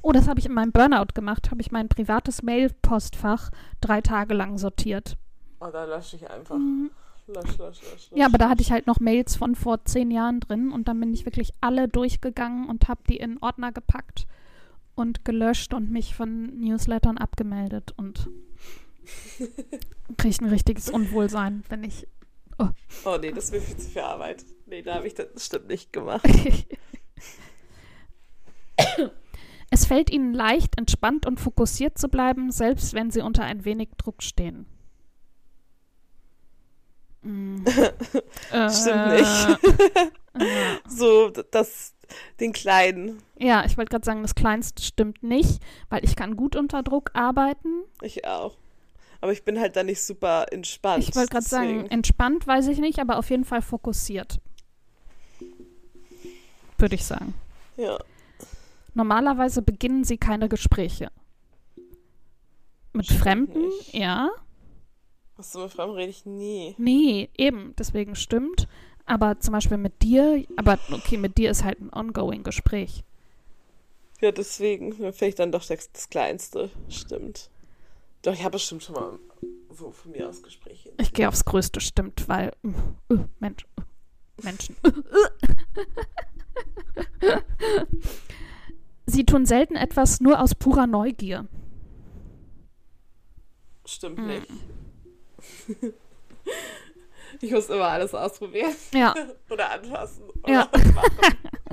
Oh, 0.04 0.12
das 0.12 0.28
habe 0.28 0.40
ich 0.40 0.46
in 0.46 0.54
meinem 0.54 0.72
Burnout 0.72 1.14
gemacht. 1.16 1.50
Habe 1.50 1.62
ich 1.62 1.72
mein 1.72 1.90
privates 1.90 2.44
Mail-Postfach 2.44 3.50
drei 3.82 4.02
Tage 4.02 4.36
lang 4.36 4.58
sortiert. 4.60 5.18
Und 5.60 5.74
dann 5.74 5.90
lösche 5.90 6.16
ich 6.18 6.30
einfach. 6.30 6.58
Mhm. 6.58 6.92
Lösch, 7.28 7.58
lösch, 7.58 7.82
lösch, 7.82 8.10
Ja, 8.16 8.28
aber 8.28 8.38
da 8.38 8.48
hatte 8.50 8.62
ich 8.62 8.72
halt 8.72 8.88
noch 8.88 9.02
Mails 9.02 9.36
von 9.36 9.56
vor 9.56 9.84
zehn 9.84 10.12
Jahren 10.12 10.40
drin 10.40 10.72
und 10.72 10.88
dann 10.88 10.98
bin 11.00 11.14
ich 11.14 11.26
wirklich 11.26 11.52
alle 11.60 11.90
durchgegangen 11.90 12.70
und 12.70 12.88
habe 12.88 13.02
die 13.10 13.18
in 13.18 13.38
Ordner 13.42 13.74
gepackt 13.74 14.28
und 14.96 15.26
gelöscht 15.26 15.74
und 15.74 15.92
mich 15.92 16.16
von 16.16 16.58
Newslettern 16.58 17.18
abgemeldet 17.18 17.94
und 17.98 18.30
kriege 20.18 20.46
ein 20.46 20.50
richtiges 20.50 20.90
Unwohlsein, 20.90 21.64
wenn 21.68 21.84
ich 21.84 22.08
Oh 23.06 23.18
nee, 23.20 23.32
das 23.32 23.52
mir 23.52 23.62
viel 23.62 23.78
zu 23.78 23.90
viel 23.90 24.02
Arbeit. 24.02 24.44
Nee, 24.66 24.82
da 24.82 24.96
habe 24.96 25.08
ich 25.08 25.14
das 25.14 25.32
bestimmt 25.34 25.68
nicht 25.68 25.94
gemacht. 25.94 26.28
Es 29.70 29.86
fällt 29.86 30.10
ihnen 30.10 30.34
leicht, 30.34 30.78
entspannt 30.78 31.26
und 31.26 31.40
fokussiert 31.40 31.98
zu 31.98 32.08
bleiben, 32.08 32.52
selbst 32.52 32.94
wenn 32.94 33.12
sie 33.12 33.22
unter 33.22 33.44
ein 33.44 33.66
wenig 33.66 33.90
Druck 33.98 34.24
stehen. 34.24 34.66
Mm. 37.22 37.66
Stimmt 38.70 39.08
nicht. 39.10 39.50
äh, 40.34 40.80
So, 40.88 41.30
das, 41.30 41.96
den 42.40 42.54
kleinen, 42.54 43.22
ja, 43.38 43.66
ich 43.66 43.78
wollte 43.78 43.90
gerade 43.90 44.06
sagen, 44.06 44.22
das 44.22 44.36
Kleinste 44.36 44.82
stimmt 44.82 45.22
nicht, 45.22 45.62
weil 45.90 46.06
ich 46.06 46.16
kann 46.16 46.38
gut 46.38 46.56
unter 46.56 46.82
Druck 46.82 47.12
arbeiten. 47.14 47.84
ich 48.02 48.26
auch. 48.26 48.58
Aber 49.22 49.32
ich 49.32 49.44
bin 49.44 49.60
halt 49.60 49.76
da 49.76 49.84
nicht 49.84 50.02
super 50.02 50.46
entspannt. 50.52 51.08
Ich 51.08 51.16
wollte 51.16 51.32
gerade 51.32 51.46
sagen, 51.46 51.88
entspannt 51.88 52.46
weiß 52.46 52.68
ich 52.68 52.80
nicht, 52.80 53.00
aber 53.00 53.18
auf 53.18 53.30
jeden 53.30 53.46
Fall 53.46 53.62
fokussiert. 53.62 54.40
Würde 56.78 56.96
ich 56.96 57.06
sagen. 57.06 57.34
Ja. 57.76 57.98
Normalerweise 58.94 59.62
beginnen 59.62 60.04
sie 60.04 60.18
keine 60.18 60.50
Gespräche. 60.50 61.10
Mit 62.94 63.06
Stimmt 63.06 63.22
Fremden, 63.22 63.68
nicht. 63.68 63.94
ja. 63.94 64.30
Was 65.36 65.54
mit 65.54 65.72
Fremden 65.72 65.96
rede 65.96 66.10
ich 66.10 66.26
nie. 66.26 66.76
Nee, 66.78 67.30
eben, 67.38 67.74
deswegen 67.78 68.16
stimmt. 68.16 68.68
Aber 69.06 69.40
zum 69.40 69.54
Beispiel 69.54 69.78
mit 69.78 70.02
dir, 70.02 70.44
aber 70.58 70.80
okay, 70.92 71.18
mit 71.18 71.38
dir 71.38 71.52
ist 71.52 71.64
halt 71.64 71.80
ein 71.80 71.94
ongoing 71.94 72.44
Gespräch. 72.44 73.04
Ja, 74.20 74.32
deswegen, 74.32 75.14
fällt 75.14 75.40
dann 75.40 75.52
doch 75.52 75.64
das, 75.64 75.92
das 75.92 76.10
Kleinste. 76.10 76.72
Stimmt. 76.90 77.50
Doch, 78.28 78.34
ich 78.34 78.44
habe 78.44 78.52
bestimmt 78.58 78.84
schon 78.84 78.94
mal 78.96 79.18
so 79.70 79.90
von 79.90 80.12
mir 80.12 80.28
aus 80.28 80.44
Gespräche. 80.44 80.92
Ich 81.00 81.14
gehe 81.14 81.30
aufs 81.30 81.46
Größte, 81.46 81.80
stimmt, 81.80 82.28
weil 82.28 82.52
uh, 82.62 83.20
Mensch, 83.40 83.66
uh, 83.80 83.84
Menschen. 84.44 84.76
Sie 89.06 89.24
tun 89.26 89.46
selten 89.46 89.78
etwas 89.78 90.20
nur 90.20 90.42
aus 90.42 90.56
purer 90.56 90.88
Neugier. 90.88 91.48
Stimmt 93.86 94.18
Mm. 94.18 94.28
nicht. 94.28 94.48
ich 97.40 97.52
muss 97.54 97.70
immer 97.70 97.86
alles 97.88 98.14
ausprobieren. 98.14 98.76
Ja. 98.94 99.16
Oder 99.50 99.72
anfassen. 99.72 100.24
Oder 100.44 100.52
Ja. 100.52 100.70
machen. 100.94 101.38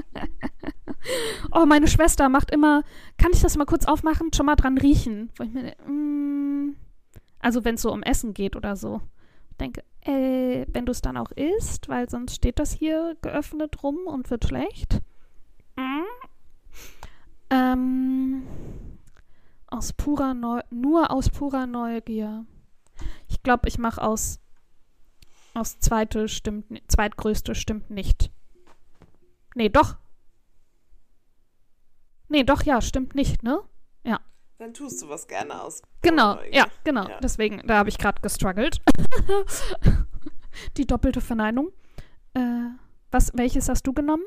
Oh, 1.52 1.66
meine 1.66 1.88
Schwester 1.88 2.28
macht 2.28 2.50
immer, 2.50 2.82
kann 3.18 3.32
ich 3.32 3.42
das 3.42 3.56
mal 3.56 3.66
kurz 3.66 3.84
aufmachen, 3.86 4.32
schon 4.34 4.46
mal 4.46 4.56
dran 4.56 4.78
riechen? 4.78 5.30
Wo 5.36 5.44
ich 5.44 5.50
mir, 5.50 5.76
mm, 5.86 6.76
also 7.40 7.64
wenn 7.64 7.74
es 7.74 7.82
so 7.82 7.92
um 7.92 8.02
Essen 8.02 8.34
geht 8.34 8.56
oder 8.56 8.76
so. 8.76 9.00
Ich 9.50 9.56
denke, 9.58 9.84
äh, 10.00 10.66
wenn 10.72 10.86
du 10.86 10.92
es 10.92 11.02
dann 11.02 11.16
auch 11.16 11.30
isst, 11.32 11.88
weil 11.88 12.08
sonst 12.08 12.36
steht 12.36 12.58
das 12.58 12.72
hier 12.72 13.16
geöffnet 13.22 13.82
rum 13.82 13.98
und 14.06 14.30
wird 14.30 14.46
schlecht. 14.46 15.00
Mm. 15.76 16.02
Ähm, 17.50 18.42
aus 19.66 19.92
purer 19.92 20.34
Neu 20.34 20.60
nur 20.70 21.10
aus 21.10 21.28
purer 21.30 21.66
Neugier. 21.66 22.46
Ich 23.28 23.42
glaube, 23.42 23.68
ich 23.68 23.78
mache 23.78 24.02
aus 24.02 24.40
aus 25.54 25.78
zweite 25.78 26.28
stimmt 26.28 26.66
zweitgrößte 26.88 27.54
stimmt 27.54 27.90
nicht. 27.90 28.30
Nee, 29.54 29.68
doch. 29.68 29.96
Nee, 32.28 32.44
doch, 32.44 32.62
ja, 32.62 32.80
stimmt 32.80 33.14
nicht, 33.14 33.42
ne? 33.42 33.60
Dann 34.58 34.72
tust 34.72 35.02
du 35.02 35.08
was 35.08 35.26
gerne 35.26 35.60
aus. 35.60 35.82
Genau, 36.02 36.36
Neugier. 36.36 36.54
ja, 36.54 36.66
genau. 36.84 37.08
Ja. 37.08 37.18
Deswegen, 37.20 37.62
da 37.66 37.76
habe 37.76 37.88
ich 37.88 37.98
gerade 37.98 38.20
gestruggelt. 38.22 38.80
Die 40.76 40.86
doppelte 40.86 41.20
Verneinung. 41.20 41.70
Äh, 42.34 42.40
was, 43.10 43.32
welches 43.34 43.68
hast 43.68 43.86
du 43.86 43.92
genommen? 43.92 44.22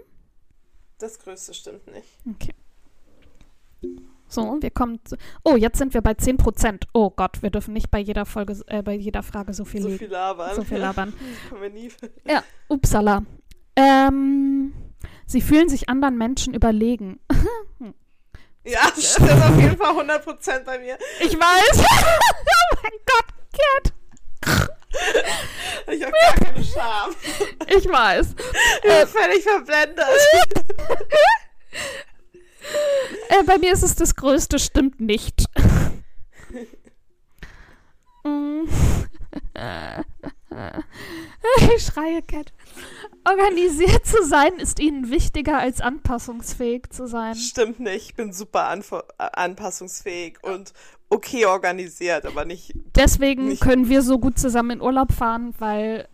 Das 0.99 1.17
Größte 1.19 1.53
stimmt 1.53 1.87
nicht. 1.87 2.07
Okay. 2.29 2.53
So, 4.27 4.57
wir 4.61 4.71
kommen. 4.71 4.99
Zu, 5.05 5.15
oh, 5.43 5.55
jetzt 5.55 5.77
sind 5.77 5.93
wir 5.93 6.01
bei 6.01 6.11
10%. 6.11 6.83
Oh 6.93 7.09
Gott, 7.09 7.41
wir 7.41 7.49
dürfen 7.49 7.73
nicht 7.73 7.89
bei 7.89 7.99
jeder 7.99 8.25
Folge, 8.25 8.61
äh, 8.67 8.83
bei 8.83 8.93
jeder 8.93 9.23
Frage 9.23 9.53
so 9.53 9.63
viel, 9.63 9.81
so 9.81 9.89
viel 9.89 10.09
labern. 10.09 10.55
So 10.55 10.63
viel 10.63 10.79
labern. 10.79 11.13
Kommen 11.49 11.61
wir 11.61 11.69
nie. 11.69 11.91
Ja, 12.25 12.43
upsala. 12.67 13.23
Ähm, 13.75 14.73
sie 15.25 15.41
fühlen 15.41 15.69
sich 15.69 15.89
anderen 15.89 16.17
Menschen 16.17 16.53
überlegen. 16.53 17.19
ja, 18.63 18.89
das 18.89 18.97
ist 18.97 19.21
auf 19.21 19.59
jeden 19.59 19.77
Fall 19.77 19.95
100% 19.95 20.63
bei 20.63 20.79
mir. 20.79 20.97
Ich 21.19 21.33
weiß. 21.33 21.79
oh 21.83 22.77
mein 22.81 22.91
Gott, 23.05 23.25
Cat. 23.53 23.93
Ich 25.91 26.03
habe 26.03 26.11
gar 26.11 26.35
keine 26.35 26.63
Scham. 26.63 27.15
Ich 27.67 27.87
weiß. 27.87 28.27
Ich 28.27 28.81
bin 28.81 28.91
äh, 28.91 29.07
völlig 29.07 29.43
verblendet. 29.43 30.05
Äh, 33.29 33.43
bei 33.45 33.57
mir 33.57 33.71
ist 33.71 33.83
es 33.83 33.95
das 33.95 34.15
Größte, 34.15 34.59
stimmt 34.59 34.99
nicht. 34.99 35.45
Mm. 38.25 38.63
ich 41.75 41.83
schreie, 41.83 42.21
Cat. 42.23 42.51
Organisiert 43.27 44.05
zu 44.05 44.23
sein 44.23 44.53
ist 44.57 44.79
ihnen 44.79 45.09
wichtiger 45.09 45.57
als 45.57 45.81
anpassungsfähig 45.81 46.89
zu 46.89 47.07
sein. 47.07 47.35
Stimmt 47.35 47.79
nicht. 47.79 48.09
Ich 48.09 48.15
bin 48.15 48.31
super 48.31 48.73
anpassungsfähig 49.17 50.37
und 50.43 50.71
okay 51.09 51.45
organisiert, 51.45 52.25
aber 52.25 52.45
nicht. 52.45 52.73
Deswegen 52.95 53.49
nicht 53.49 53.61
können 53.61 53.89
wir 53.89 54.01
so 54.01 54.17
gut 54.19 54.39
zusammen 54.39 54.71
in 54.71 54.81
Urlaub 54.81 55.11
fahren, 55.11 55.53
weil 55.59 56.07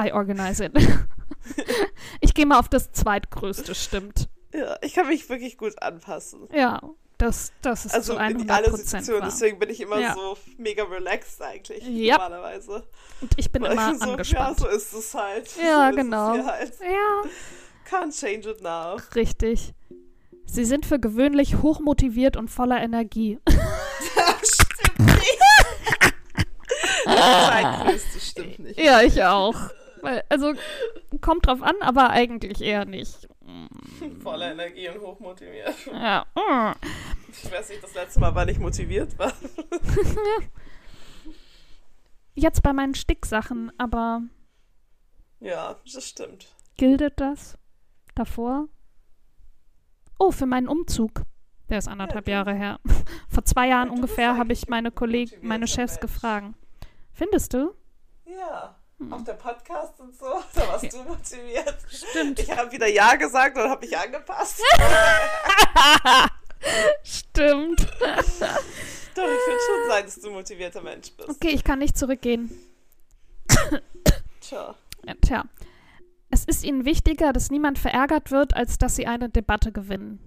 I 0.00 0.12
organize 0.12 0.64
it. 0.64 0.72
ich 2.20 2.32
gehe 2.32 2.46
mal 2.46 2.58
auf 2.58 2.68
das 2.68 2.92
zweitgrößte, 2.92 3.74
stimmt. 3.74 4.28
Ja, 4.52 4.76
ich 4.82 4.94
kann 4.94 5.08
mich 5.08 5.28
wirklich 5.28 5.58
gut 5.58 5.80
anpassen. 5.82 6.48
Ja, 6.52 6.80
das, 7.18 7.52
das 7.62 7.86
ist 7.86 7.94
also 7.94 8.14
zu 8.14 8.18
100% 8.20 8.40
in 8.42 8.50
alle 8.50 8.76
Situationen, 8.76 9.22
wahr. 9.22 9.28
deswegen 9.30 9.58
bin 9.58 9.70
ich 9.70 9.80
immer 9.80 9.98
Ja. 10.00 10.14
so 10.14 10.36
mega 10.58 10.84
relaxed 10.84 11.40
eigentlich 11.42 11.84
Ja. 11.86 12.14
normalerweise. 12.18 12.84
Und 13.20 13.32
ich 13.36 13.50
bin 13.52 13.62
Weil 13.62 13.72
immer 13.72 13.94
so, 13.94 14.10
angespannt. 14.10 14.60
Ja, 14.60 14.64
so 14.66 14.68
ist 14.76 14.92
es 14.92 15.14
halt. 15.14 15.48
Ja, 15.62 15.90
so 15.90 15.96
genau. 15.96 16.44
Halt. 16.46 16.72
Ja, 16.80 17.22
Can't 17.90 18.18
change 18.18 18.50
it 18.50 18.62
now. 18.62 18.96
richtig. 19.14 19.72
Sie 20.46 20.64
sind 20.64 20.84
für 20.86 20.98
gewöhnlich 20.98 21.62
hochmotiviert 21.62 22.36
und 22.36 22.48
voller 22.50 22.80
Energie. 22.82 23.38
stimmt 24.42 24.98
nicht. 25.16 25.38
Das 27.04 27.46
zweitgrößte 27.46 28.20
stimmt 28.20 28.58
nicht. 28.60 28.80
ja, 28.80 29.02
ich 29.02 29.22
auch. 29.22 29.54
Weil, 30.02 30.22
also, 30.28 30.52
kommt 31.20 31.46
drauf 31.46 31.62
an, 31.62 31.74
aber 31.80 32.10
eigentlich 32.10 32.60
eher 32.60 32.84
nicht. 32.84 33.26
Voller 34.22 34.52
Energie 34.52 34.88
und 34.88 35.00
hochmotiviert. 35.00 35.74
Ja. 35.92 36.26
Ich 37.30 37.50
weiß 37.50 37.68
nicht, 37.70 37.82
das 37.82 37.94
letzte 37.94 38.20
Mal, 38.20 38.34
wann 38.34 38.48
ich 38.48 38.58
motiviert 38.58 39.18
war. 39.18 39.32
Jetzt 42.34 42.62
bei 42.62 42.72
meinen 42.72 42.94
Sticksachen, 42.94 43.70
aber 43.78 44.22
Ja, 45.40 45.76
das 45.92 46.08
stimmt. 46.08 46.54
gildet 46.76 47.20
das 47.20 47.56
davor? 48.14 48.68
Oh, 50.18 50.30
für 50.32 50.46
meinen 50.46 50.68
Umzug. 50.68 51.22
Der 51.68 51.78
ist 51.78 51.88
anderthalb 51.88 52.28
Ja, 52.28 52.34
Jahre 52.36 52.54
her. 52.54 52.80
Vor 53.28 53.44
zwei 53.44 53.68
Jahren 53.68 53.88
Ja, 53.88 53.94
ungefähr 53.94 54.36
habe 54.36 54.52
ich 54.52 54.68
meine 54.68 54.88
ein 54.88 54.94
Kollegen, 54.94 55.46
meine 55.46 55.66
Chefs 55.66 55.94
Mensch. 55.94 56.00
gefragt. 56.00 56.54
Findest 57.12 57.54
du? 57.54 57.74
Ja. 58.26 58.76
Hm. 59.04 59.12
Auch 59.12 59.24
der 59.24 59.34
Podcast 59.34 60.00
und 60.00 60.16
so, 60.16 60.26
da 60.54 60.68
warst 60.68 60.92
du 60.92 61.02
motiviert. 61.02 61.76
Stimmt. 61.90 62.38
Ich 62.40 62.50
habe 62.50 62.70
wieder 62.72 62.86
Ja 62.86 63.14
gesagt 63.16 63.56
und 63.56 63.68
habe 63.68 63.84
mich 63.86 63.96
angepasst. 63.96 64.62
Stimmt. 67.02 67.80
Doch, 67.80 69.28
ich 69.28 69.42
finde 69.42 69.60
schon 69.60 69.88
sein, 69.88 70.04
dass 70.04 70.20
du 70.20 70.28
ein 70.28 70.34
motivierter 70.34 70.80
Mensch 70.82 71.10
bist. 71.12 71.28
Okay, 71.28 71.50
ich 71.50 71.64
kann 71.64 71.78
nicht 71.78 71.96
zurückgehen. 71.98 72.50
Tja. 74.40 74.74
Ja, 75.06 75.14
Tja. 75.20 75.44
Es 76.30 76.44
ist 76.46 76.64
ihnen 76.64 76.84
wichtiger, 76.84 77.32
dass 77.32 77.50
niemand 77.50 77.78
verärgert 77.78 78.30
wird, 78.32 78.56
als 78.56 78.76
dass 78.78 78.96
sie 78.96 79.06
eine 79.06 79.28
Debatte 79.28 79.72
gewinnen. 79.72 80.18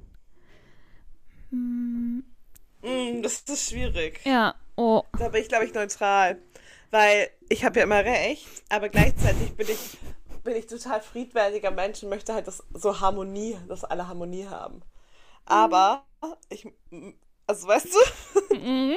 Hm, 1.50 2.24
Mm, 2.84 3.24
das 3.24 3.40
ist 3.42 3.72
schwierig. 3.72 4.22
ja, 4.24 4.54
oh. 4.76 5.02
Da 5.18 5.30
bin 5.30 5.42
ich, 5.42 5.50
glaube 5.50 5.66
ich, 5.66 5.74
neutral. 5.74 6.40
Weil 6.92 7.30
ich 7.50 7.66
habe 7.66 7.80
ja 7.80 7.84
immer 7.86 8.04
recht, 8.04 8.48
aber 8.70 8.90
gleichzeitig 8.90 9.54
bin 9.56 9.68
ich, 9.68 9.98
bin 10.44 10.56
ich 10.56 10.68
total 10.68 11.02
friedfertiger 11.02 11.72
Mensch 11.72 12.02
und 12.04 12.10
möchte 12.10 12.34
halt 12.34 12.48
das, 12.48 12.64
so 12.74 13.00
Harmonie, 13.00 13.58
dass 13.68 13.84
alle 13.84 14.08
Harmonie 14.08 14.46
haben. 14.48 14.82
Aber 15.46 16.06
ich, 16.50 16.68
also 17.46 17.68
weißt 17.68 17.88
du, 17.94 18.56
Mhm. 18.56 18.96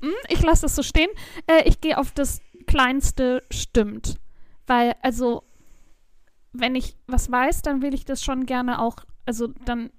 Mhm, 0.00 0.14
Ich 0.28 0.42
lasse 0.42 0.62
das 0.62 0.76
so 0.76 0.82
stehen. 0.82 1.10
Äh, 1.46 1.68
ich 1.68 1.80
gehe 1.80 1.98
auf 1.98 2.12
das 2.12 2.40
kleinste 2.66 3.42
stimmt. 3.50 4.18
Weil, 4.66 4.94
also, 5.02 5.42
wenn 6.52 6.74
ich 6.74 6.96
was 7.06 7.30
weiß, 7.30 7.62
dann 7.62 7.82
will 7.82 7.94
ich 7.94 8.04
das 8.04 8.22
schon 8.22 8.46
gerne 8.46 8.80
auch, 8.80 8.96
also 9.26 9.48
dann 9.64 9.90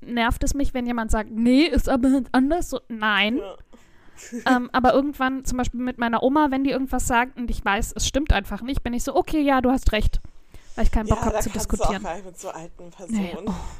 nervt 0.00 0.44
es 0.44 0.54
mich, 0.54 0.72
wenn 0.72 0.86
jemand 0.86 1.10
sagt, 1.10 1.30
nee, 1.30 1.62
ist 1.64 1.88
aber 1.88 2.22
anders. 2.32 2.70
So, 2.70 2.80
nein. 2.88 3.38
Ja. 3.38 3.56
Ähm, 4.46 4.68
aber 4.72 4.92
irgendwann, 4.94 5.44
zum 5.44 5.58
Beispiel 5.58 5.80
mit 5.80 5.98
meiner 5.98 6.22
Oma, 6.22 6.50
wenn 6.50 6.64
die 6.64 6.70
irgendwas 6.70 7.06
sagt 7.06 7.36
und 7.38 7.50
ich 7.50 7.64
weiß, 7.64 7.92
es 7.96 8.06
stimmt 8.06 8.32
einfach 8.32 8.62
nicht, 8.62 8.82
bin 8.82 8.92
ich 8.94 9.04
so, 9.04 9.14
okay, 9.14 9.40
ja, 9.40 9.60
du 9.60 9.70
hast 9.70 9.92
recht. 9.92 10.20
Weil 10.76 10.84
ich 10.84 10.92
keinen 10.92 11.08
Bock 11.08 11.18
ja, 11.18 11.26
habe 11.26 11.40
zu 11.40 11.50
diskutieren. 11.50 12.06
auch 12.06 12.14
nicht 12.14 12.24
mit 12.24 12.38
so 12.38 12.48
alten 12.50 12.90
Personen. 12.90 13.20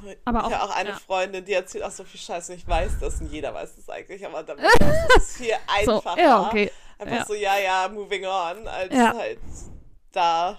Nee, 0.04 0.16
oh, 0.16 0.20
aber 0.24 0.38
ich 0.40 0.44
habe 0.46 0.56
auch- 0.62 0.70
auch 0.70 0.76
eine 0.76 0.88
ja. 0.90 0.96
Freundin, 0.96 1.44
die 1.44 1.52
erzählt 1.52 1.84
auch 1.84 1.90
so 1.92 2.02
viel 2.04 2.20
Scheiße 2.20 2.52
und 2.52 2.58
ich 2.58 2.66
weiß 2.66 2.98
das 3.00 3.20
und 3.20 3.30
jeder 3.32 3.54
weiß 3.54 3.76
das 3.76 3.88
eigentlich, 3.88 4.26
aber 4.26 4.42
damit 4.42 4.64
ist 4.80 5.16
es 5.16 5.36
viel 5.36 5.52
So, 5.84 5.94
einfacher. 5.98 6.20
ja, 6.20 6.46
okay. 6.46 6.70
Einfach 6.98 7.16
Ja. 7.16 7.24
so, 7.26 7.34
ja, 7.34 7.58
ja, 7.58 7.88
moving 7.92 8.24
on, 8.26 8.66
als 8.68 8.94
Ja. 8.94 9.14
halt 9.16 9.38
da 10.12 10.58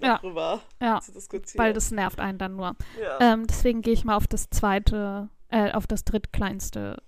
Ja. 0.00 0.18
darüber 0.22 0.60
Ja, 0.80 1.00
zu 1.00 1.12
diskutieren. 1.12 1.62
weil 1.64 1.72
das 1.72 1.90
nervt 1.90 2.20
einen 2.20 2.38
dann 2.38 2.54
nur. 2.56 2.76
ja. 3.02 3.18
Ähm, 3.32 3.46
deswegen 3.46 3.82
gehe 3.82 3.92
ich 3.92 4.04
mal 4.04 4.16
auf 4.16 4.26
das 4.28 4.48
zweite, 4.50 5.28
äh, 5.50 5.72
auf 5.72 5.86
das 5.86 6.04
drittkleinste. 6.04 7.02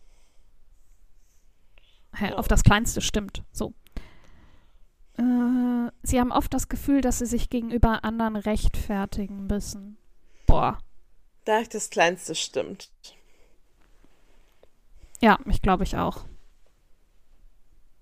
Hä. 2.15 2.33
Auf 2.33 2.49
das 2.49 2.63
kleinste 2.63 3.01
stimmt. 3.01 3.43
So. 3.53 3.75
Äh, 5.19 5.91
sie 6.03 6.21
haben 6.21 6.33
oft 6.33 6.53
das 6.55 6.69
Gefühl, 6.69 7.01
dass 7.01 7.19
sie 7.19 7.27
sich 7.27 7.51
gegenüber 7.51 8.05
anderen 8.05 8.37
rechtfertigen 8.37 9.47
müssen. 9.47 9.99
Boah. 10.47 10.79
Da 11.45 11.63
das 11.63 11.91
Kleinste 11.91 12.35
stimmt. 12.35 12.91
Ja, 15.21 15.39
ich 15.47 15.63
glaube 15.63 15.85
ich 15.85 15.97
auch. 15.97 16.25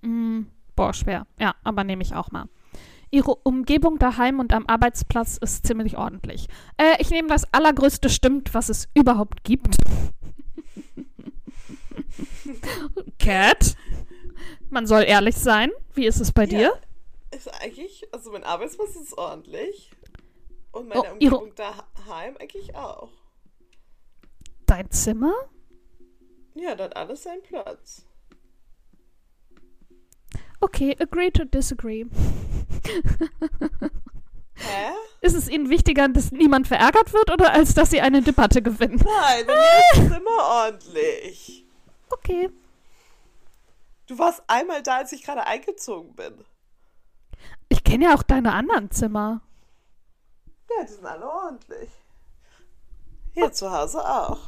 Mm, 0.03 0.43
boah, 0.75 0.93
schwer. 0.93 1.27
Ja, 1.39 1.55
aber 1.65 1.85
nehme 1.85 2.03
ich 2.03 2.15
auch 2.15 2.31
mal. 2.31 2.49
Ihre 3.11 3.35
Umgebung 3.35 3.99
daheim 3.99 4.41
und 4.41 4.53
am 4.53 4.67
Arbeitsplatz 4.67 5.39
ist 5.39 5.67
ziemlich 5.67 5.97
ordentlich. 5.97 6.49
Äh, 6.77 7.01
ich 7.01 7.11
nehme 7.11 7.29
das 7.29 7.53
allergrößte 7.55 8.11
stimmt, 8.11 8.53
was 8.53 8.69
es 8.69 8.89
überhaupt 8.95 9.45
gibt. 9.45 9.77
Cat? 13.19 13.77
Man 14.71 14.87
soll 14.87 15.03
ehrlich 15.05 15.37
sein. 15.37 15.71
Wie 15.95 16.07
ist 16.07 16.21
es 16.21 16.33
bei 16.33 16.47
dir? 16.47 16.61
Ja, 16.61 16.73
ist 17.31 17.49
eigentlich, 17.63 18.07
also 18.13 18.31
mein 18.33 18.45
Arbeitsplatz 18.45 18.97
ist 18.97 19.17
ordentlich. 19.17 19.91
Und 20.73 20.89
meine 20.89 21.03
Oh, 21.03 21.13
Umgebung 21.13 21.53
daheim 21.55 22.37
eigentlich 22.39 22.75
auch. 22.75 23.11
Dein 24.67 24.91
Zimmer? 24.91 25.33
Ja, 26.55 26.75
da 26.75 26.85
hat 26.85 26.97
alles 26.97 27.23
seinen 27.23 27.43
Platz. 27.43 28.05
Okay, 30.61 30.97
agree 30.99 31.31
to 31.31 31.45
disagree. 31.45 32.07
Hä? 34.55 34.91
Ist 35.21 35.35
es 35.37 35.49
Ihnen 35.49 35.69
wichtiger, 35.71 36.09
dass 36.09 36.33
niemand 36.33 36.67
verärgert 36.67 37.13
wird 37.13 37.31
oder 37.31 37.53
als 37.53 37.75
dass 37.75 37.91
Sie 37.91 38.01
eine 38.01 38.23
Debatte 38.23 38.63
gewinnen? 38.63 38.97
Nein, 39.05 39.47
mir 39.47 40.07
ist 40.09 40.17
immer 40.17 40.65
ordentlich. 40.67 41.67
Okay. 42.11 42.51
Du 44.07 44.19
warst 44.19 44.43
einmal 44.47 44.83
da, 44.83 44.99
als 44.99 45.13
ich 45.13 45.23
gerade 45.23 45.47
eingezogen 45.47 46.15
bin. 46.15 46.45
Ich 47.69 47.83
kenne 47.85 48.05
ja 48.07 48.15
auch 48.15 48.23
deine 48.23 48.53
anderen 48.53 48.91
Zimmer. 48.91 49.41
Ja, 50.71 50.85
die 50.85 50.93
sind 50.93 51.07
alle 51.07 51.29
ordentlich. 51.29 51.91
Hier 53.33 53.53
zu 53.53 53.71
Hause 53.71 53.99
auch. 54.09 54.39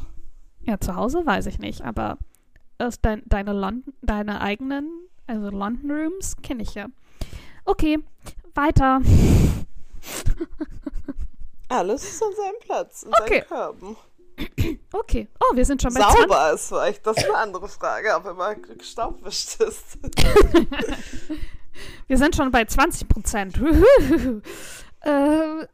Ja, 0.62 0.78
zu 0.80 0.94
Hause 0.94 1.24
weiß 1.26 1.46
ich 1.46 1.58
nicht, 1.58 1.82
aber 1.82 2.18
aus 2.78 3.00
dein, 3.00 3.22
deine, 3.26 3.52
London, 3.52 3.92
deine 4.02 4.40
eigenen, 4.40 4.90
also 5.26 5.50
London 5.50 5.90
Rooms, 5.90 6.36
kenne 6.42 6.62
ich 6.62 6.74
ja. 6.74 6.86
Okay, 7.64 7.98
weiter. 8.54 9.00
Alles 11.68 12.02
ist 12.04 12.22
an 12.22 12.32
seinem 12.34 12.58
Platz, 12.60 13.02
in 13.02 13.08
Okay. 13.08 13.28
seinen 13.40 13.46
Körben. 13.48 13.96
Okay. 14.92 15.28
Oh, 15.40 15.56
wir 15.56 15.64
sind 15.64 15.82
schon 15.82 15.92
bei 15.94 16.00
20. 16.00 16.20
Sauber 16.20 16.52
ist 16.52 16.68
vielleicht, 16.68 17.06
das 17.06 17.16
ist 17.16 17.24
eine 17.24 17.38
andere 17.38 17.68
Frage, 17.68 18.14
ob 18.14 18.26
immer 18.26 18.54
gestaubwischt 18.54 19.60
ist. 19.60 19.98
Wir 22.08 22.18
sind 22.18 22.34
schon 22.34 22.50
bei 22.50 22.64
20 22.64 23.08
Prozent. 23.08 23.56
äh, 25.00 25.66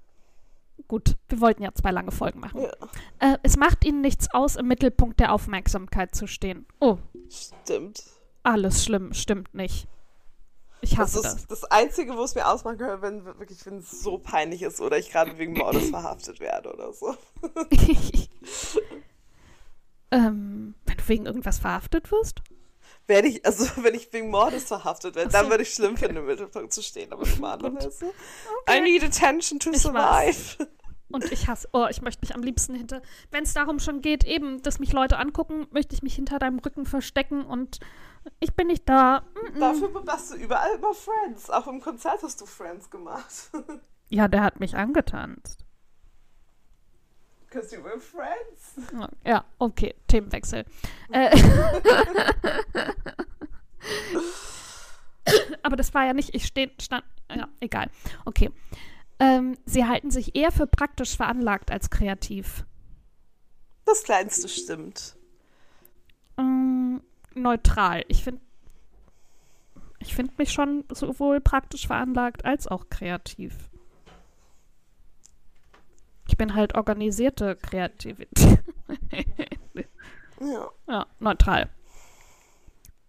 gut, 0.86 1.16
wir 1.28 1.40
wollten 1.40 1.62
ja 1.62 1.72
zwei 1.72 1.92
lange 1.92 2.10
Folgen 2.10 2.40
machen. 2.40 2.60
Ja. 2.60 2.72
Äh, 3.20 3.38
es 3.42 3.56
macht 3.56 3.84
ihnen 3.84 4.00
nichts 4.00 4.28
aus, 4.32 4.56
im 4.56 4.66
Mittelpunkt 4.66 5.20
der 5.20 5.32
Aufmerksamkeit 5.32 6.14
zu 6.14 6.26
stehen. 6.26 6.66
Oh, 6.80 6.98
Stimmt. 7.30 8.02
alles 8.42 8.84
schlimm, 8.84 9.14
stimmt 9.14 9.54
nicht. 9.54 9.88
Ich 10.84 10.90
Das 10.90 10.98
hasse 10.98 11.16
ist 11.18 11.24
das. 11.24 11.46
das, 11.46 11.64
Einzige, 11.64 12.14
wo 12.14 12.22
es 12.22 12.34
mir 12.34 12.46
ausmachen 12.46 12.76
kann, 12.76 13.00
wenn 13.00 13.24
wirklich, 13.24 13.64
wenn 13.64 13.78
es 13.78 14.02
so 14.02 14.18
peinlich 14.18 14.62
ist 14.62 14.82
oder 14.82 14.98
ich 14.98 15.10
gerade 15.10 15.38
wegen 15.38 15.54
Mordes 15.54 15.88
verhaftet 15.90 16.40
werde 16.40 16.72
oder 16.72 16.92
so. 16.92 17.16
ähm, 20.10 20.74
wenn 20.84 20.96
du 20.96 21.08
wegen 21.08 21.24
irgendwas 21.26 21.58
verhaftet 21.58 22.12
wirst? 22.12 22.42
Werde 23.06 23.28
ich, 23.28 23.44
also 23.46 23.64
wenn 23.82 23.94
ich 23.94 24.12
wegen 24.12 24.30
Mordes 24.30 24.64
verhaftet 24.64 25.14
werde, 25.14 25.30
so. 25.30 25.38
dann 25.38 25.48
würde 25.48 25.62
ich 25.62 25.72
schlimm 25.72 25.96
finden, 25.96 26.18
im 26.18 26.26
Mittelpunkt 26.26 26.72
zu 26.72 26.82
stehen. 26.82 27.12
Aber 27.12 27.26
normalerweise. 27.26 28.12
Okay. 28.62 28.78
I 28.78 28.80
need 28.82 29.02
attention 29.02 29.58
to 29.58 29.70
Ich 29.70 29.78
survive. 29.78 30.68
Und 31.10 31.30
ich 31.32 31.48
hasse, 31.48 31.68
oh, 31.72 31.86
ich 31.88 32.02
möchte 32.02 32.22
mich 32.22 32.34
am 32.34 32.42
liebsten 32.42 32.74
hinter, 32.74 33.00
wenn 33.30 33.44
es 33.44 33.54
darum 33.54 33.78
schon 33.78 34.02
geht, 34.02 34.24
eben, 34.24 34.62
dass 34.62 34.80
mich 34.80 34.92
Leute 34.92 35.16
angucken, 35.16 35.66
möchte 35.70 35.94
ich 35.94 36.02
mich 36.02 36.14
hinter 36.16 36.38
deinem 36.38 36.58
Rücken 36.58 36.86
verstecken 36.86 37.44
und 37.44 37.78
ich 38.40 38.54
bin 38.54 38.68
nicht 38.68 38.88
da. 38.88 39.20
Mm 39.20 39.56
-mm. 39.56 39.60
Dafür 39.60 40.02
machst 40.04 40.32
du 40.32 40.36
überall 40.36 40.76
immer 40.76 40.94
Friends. 40.94 41.50
Auch 41.50 41.66
im 41.66 41.80
Konzert 41.80 42.22
hast 42.22 42.40
du 42.40 42.46
Friends 42.46 42.90
gemacht. 42.90 43.50
Ja, 44.10 44.28
der 44.28 44.42
hat 44.42 44.60
mich 44.60 44.76
angetanzt. 44.76 45.64
Because 47.46 47.74
you 47.74 47.82
were 47.82 47.98
friends. 47.98 48.76
Ja, 49.24 49.44
okay, 49.58 49.94
Themenwechsel. 50.08 50.64
Äh, 51.10 51.30
Aber 55.62 55.76
das 55.76 55.94
war 55.94 56.04
ja 56.04 56.12
nicht, 56.12 56.34
ich 56.34 56.46
steh, 56.46 56.70
stand, 56.80 57.04
ja, 57.34 57.48
egal. 57.60 57.90
Okay. 58.24 58.50
Ähm, 59.18 59.56
sie 59.64 59.86
halten 59.86 60.10
sich 60.10 60.34
eher 60.34 60.50
für 60.50 60.66
praktisch 60.66 61.16
veranlagt 61.16 61.70
als 61.70 61.88
kreativ. 61.90 62.64
Das 63.84 64.02
Kleinste 64.02 64.48
stimmt. 64.48 65.16
Ähm, 66.36 66.83
neutral. 67.36 68.04
Ich 68.08 68.24
finde 68.24 68.40
ich 69.98 70.14
finde 70.14 70.32
mich 70.36 70.52
schon 70.52 70.84
sowohl 70.90 71.40
praktisch 71.40 71.86
veranlagt 71.86 72.44
als 72.44 72.66
auch 72.68 72.90
kreativ. 72.90 73.54
Ich 76.28 76.36
bin 76.36 76.54
halt 76.54 76.74
organisierte 76.74 77.56
Kreativität. 77.56 78.58
Ja. 80.40 80.68
ja, 80.88 81.06
neutral. 81.20 81.70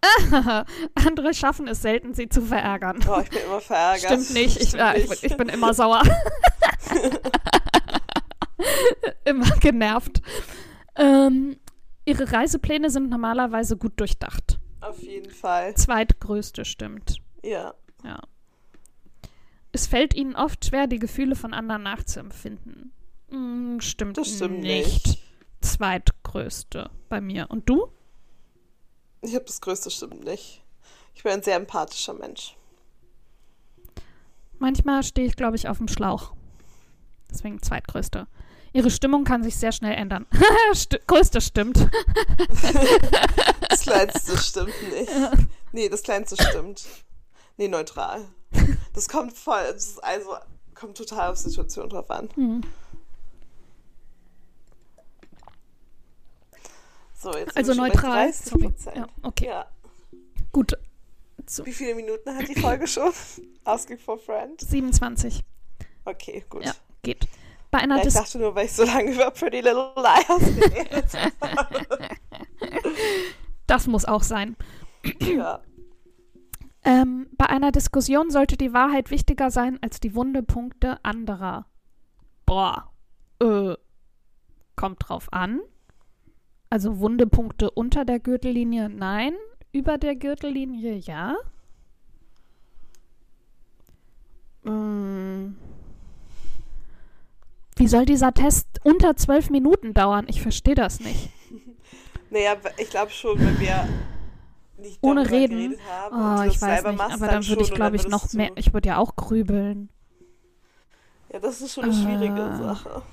Andere 0.95 1.33
schaffen 1.33 1.67
es 1.67 1.81
selten, 1.81 2.13
sie 2.13 2.29
zu 2.29 2.41
verärgern. 2.41 2.99
Oh, 3.09 3.19
ich 3.21 3.29
bin 3.29 3.39
immer 3.45 3.59
verärgert. 3.59 4.05
Stimmt 4.21 4.31
nicht. 4.33 4.57
Ich, 4.61 4.69
Stimmt 4.69 4.79
ja, 4.81 4.93
ich, 4.95 5.09
bin- 5.09 5.17
ich 5.23 5.37
bin 5.37 5.49
immer 5.49 5.73
sauer. 5.73 6.03
immer 9.25 9.49
genervt. 9.57 10.21
Ähm, 10.95 11.57
ihre 12.05 12.31
Reisepläne 12.31 12.89
sind 12.89 13.09
normalerweise 13.09 13.77
gut 13.77 13.99
durchdacht. 13.99 14.59
Auf 14.81 15.01
jeden 15.01 15.31
Fall. 15.31 15.75
Zweitgrößte 15.75 16.63
stimmt. 16.65 17.17
Ja. 17.43 17.73
Ja. 18.03 18.19
Es 19.71 19.87
fällt 19.87 20.13
ihnen 20.13 20.35
oft 20.35 20.63
schwer, 20.65 20.87
die 20.87 20.99
Gefühle 20.99 21.35
von 21.35 21.53
anderen 21.53 21.83
nachzuempfinden. 21.83 22.91
Hm, 23.29 23.81
stimmt, 23.81 24.17
Das 24.17 24.29
stimmt 24.29 24.59
nicht. 24.61 25.07
nicht. 25.07 25.19
Zweitgrößte 25.61 26.89
bei 27.09 27.19
mir. 27.19 27.47
Und 27.49 27.67
du? 27.67 27.87
Ich 29.21 29.33
habe 29.35 29.45
das 29.45 29.59
Größte 29.59 29.89
stimmt 29.89 30.23
nicht. 30.23 30.63
Ich 31.15 31.23
bin 31.23 31.31
ein 31.33 31.43
sehr 31.43 31.55
empathischer 31.55 32.13
Mensch. 32.13 32.55
Manchmal 34.59 35.03
stehe 35.03 35.27
ich, 35.27 35.35
glaube 35.35 35.55
ich, 35.55 35.67
auf 35.67 35.77
dem 35.79 35.87
Schlauch. 35.87 36.33
Deswegen 37.29 37.61
zweitgrößte. 37.61 38.27
Ihre 38.75 38.91
Stimmung 38.91 39.23
kann 39.23 39.41
sich 39.41 39.55
sehr 39.55 39.71
schnell 39.71 39.93
ändern. 39.93 40.25
St 40.75 40.99
größte 41.07 41.39
stimmt. 41.39 41.77
Das 43.69 43.81
Kleinste 43.81 44.37
stimmt 44.41 44.73
nicht. 44.91 45.11
Nee, 45.71 45.89
das 45.89 46.03
Kleinste 46.03 46.35
stimmt. 46.41 46.85
Nee, 47.55 47.67
neutral. 47.67 48.25
Das 48.93 49.07
kommt 49.07 49.31
voll, 49.33 49.63
das 49.73 49.85
ist 49.85 50.03
also 50.03 50.35
kommt 50.73 50.97
total 50.97 51.31
auf 51.31 51.37
Situation 51.37 51.87
drauf 51.89 52.09
an. 52.09 52.29
Hm. 52.35 52.61
So, 57.13 57.33
jetzt 57.33 57.55
Also 57.55 57.73
neutral. 57.75 58.27
30 58.27 58.45
Sorry. 58.45 58.63
Prozent. 58.63 58.97
Ja, 58.97 59.07
okay. 59.21 59.47
Ja. 59.47 59.65
Gut. 60.51 60.73
So, 61.45 61.65
Wie 61.65 61.73
viele 61.73 61.95
Minuten 61.95 62.35
hat 62.35 62.47
die 62.47 62.59
Folge 62.59 62.87
schon? 62.87 63.11
Asking 63.63 63.99
for 63.99 64.17
Friend? 64.17 64.59
27. 64.59 65.43
Okay, 66.05 66.43
gut. 66.49 66.65
Ja, 66.65 66.73
geht. 67.03 67.27
Bei 67.75 67.81
einer 67.81 67.97
Ja, 67.97 68.07
ich 68.07 68.13
dachte 68.13 68.39
nur, 68.39 68.55
weil 68.55 68.67
ich 68.67 68.71
so 68.71 68.85
lange 68.85 69.11
über 69.11 69.29
Pretty 69.31 69.57
Little 69.59 69.91
Liars 69.97 70.55
geredet 70.55 71.13
habe. 71.41 71.85
das 73.67 73.87
muss 73.87 74.05
auch 74.05 74.23
sein. 74.23 74.55
ja. 75.19 75.59
Ähm, 76.85 77.27
bei 77.35 77.47
einer 77.47 77.73
Diskussion 77.73 78.29
sollte 78.29 78.55
die 78.55 78.71
Wahrheit 78.71 79.11
wichtiger 79.11 79.51
sein 79.51 79.77
als 79.81 79.99
die 79.99 80.15
Wundepunkte 80.15 81.03
anderer. 81.03 81.65
Boah. 82.45 82.93
Äh, 83.41 83.75
kommt 84.77 85.09
drauf 85.09 85.27
an. 85.33 85.59
Also 86.69 86.99
Wundepunkte 86.99 87.71
unter 87.71 88.05
der 88.05 88.21
Gürtellinie 88.21 88.87
nein, 88.87 89.33
über 89.73 89.97
der 89.97 90.15
Gürtellinie 90.15 90.95
ja. 90.95 91.35
Mm. 94.63 95.57
Wie 97.85 97.89
soll 97.89 98.07
dieser 98.07 98.33
Test 98.33 98.65
unter 98.83 99.15
zwölf 99.15 99.51
Minuten 99.51 99.93
dauern? 99.93 100.25
Ich 100.27 100.41
verstehe 100.41 100.73
das 100.73 100.99
nicht. 101.01 101.29
Naja, 102.31 102.55
ich 102.79 102.89
glaube 102.89 103.11
schon, 103.11 103.37
wenn 103.39 103.59
wir 103.59 103.87
nicht 104.79 104.97
Ohne 105.01 105.29
reden? 105.29 105.75
haben 105.87 106.41
Oh, 106.41 106.49
ich 106.49 106.59
weiß 106.59 106.83
nicht, 106.83 106.99
aber 106.99 107.27
dann 107.27 107.47
würde 107.47 107.61
ich, 107.61 107.71
glaube 107.71 107.95
ich, 107.95 108.07
noch 108.07 108.33
mehr. 108.33 108.49
Ich 108.55 108.73
würde 108.73 108.89
ja 108.89 108.97
auch 108.97 109.15
grübeln. 109.15 109.89
Ja, 111.31 111.37
das 111.37 111.61
ist 111.61 111.75
schon 111.75 111.83
eine 111.83 111.93
schwierige 111.93 112.41
Ah. 112.41 112.57
Sache. 112.57 113.03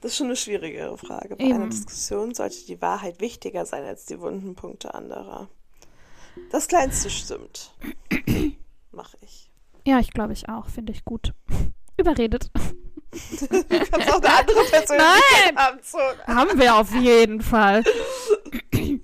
Das 0.00 0.10
ist 0.10 0.16
schon 0.18 0.26
eine 0.26 0.34
schwierigere 0.36 0.98
Frage. 0.98 1.36
Bei 1.36 1.44
Eben. 1.44 1.54
einer 1.54 1.68
Diskussion 1.68 2.34
sollte 2.34 2.66
die 2.66 2.82
Wahrheit 2.82 3.20
wichtiger 3.20 3.64
sein 3.64 3.84
als 3.84 4.06
die 4.06 4.18
wunden 4.20 4.56
Punkte 4.56 4.92
anderer. 4.92 5.48
Das 6.50 6.66
Kleinste 6.66 7.10
stimmt. 7.10 7.72
Mach 8.90 9.14
ich. 9.20 9.48
Ja, 9.86 10.00
ich 10.00 10.10
glaube 10.10 10.32
ich 10.32 10.48
auch. 10.48 10.66
Finde 10.66 10.92
ich 10.92 11.04
gut. 11.04 11.32
Überredet. 11.96 12.50
Du 13.10 13.46
kannst 13.90 14.12
auch 14.12 14.22
eine 14.22 14.34
andere 14.38 14.64
Persönlichkeit 14.70 15.56
haben. 15.56 15.78
So. 15.82 15.98
Haben 16.26 16.58
wir 16.60 16.76
auf 16.76 16.94
jeden 16.94 17.40
Fall. 17.40 17.82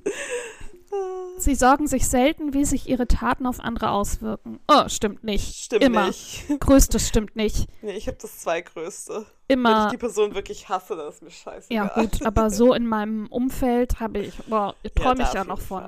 Sie 1.36 1.54
sorgen 1.56 1.86
sich 1.88 2.06
selten, 2.08 2.54
wie 2.54 2.64
sich 2.64 2.88
ihre 2.88 3.08
Taten 3.08 3.46
auf 3.46 3.60
andere 3.60 3.90
auswirken. 3.90 4.60
Oh, 4.68 4.88
stimmt 4.88 5.24
nicht. 5.24 5.56
Stimmt 5.64 5.82
Immer. 5.82 6.06
nicht. 6.06 6.44
Größtes 6.60 7.08
stimmt 7.08 7.34
nicht. 7.36 7.66
Nee, 7.82 7.92
ich 7.96 8.06
habe 8.06 8.16
das 8.20 8.38
Zweigrößte. 8.38 9.12
Wenn 9.14 9.24
ich 9.24 9.52
Immer. 9.52 9.90
die 9.90 9.96
Person 9.98 10.34
wirklich 10.34 10.68
hasse, 10.68 10.96
dann 10.96 11.08
ist 11.08 11.22
mir 11.22 11.30
scheiße. 11.30 11.72
Ja, 11.72 11.88
gut, 11.88 12.24
aber 12.24 12.50
so 12.50 12.72
in 12.72 12.86
meinem 12.86 13.26
Umfeld 13.26 13.98
habe 14.00 14.20
ich, 14.20 14.34
boah, 14.46 14.74
träume 14.94 15.24
ich 15.24 15.32
ja 15.32 15.44
noch 15.44 15.60
von. 15.60 15.84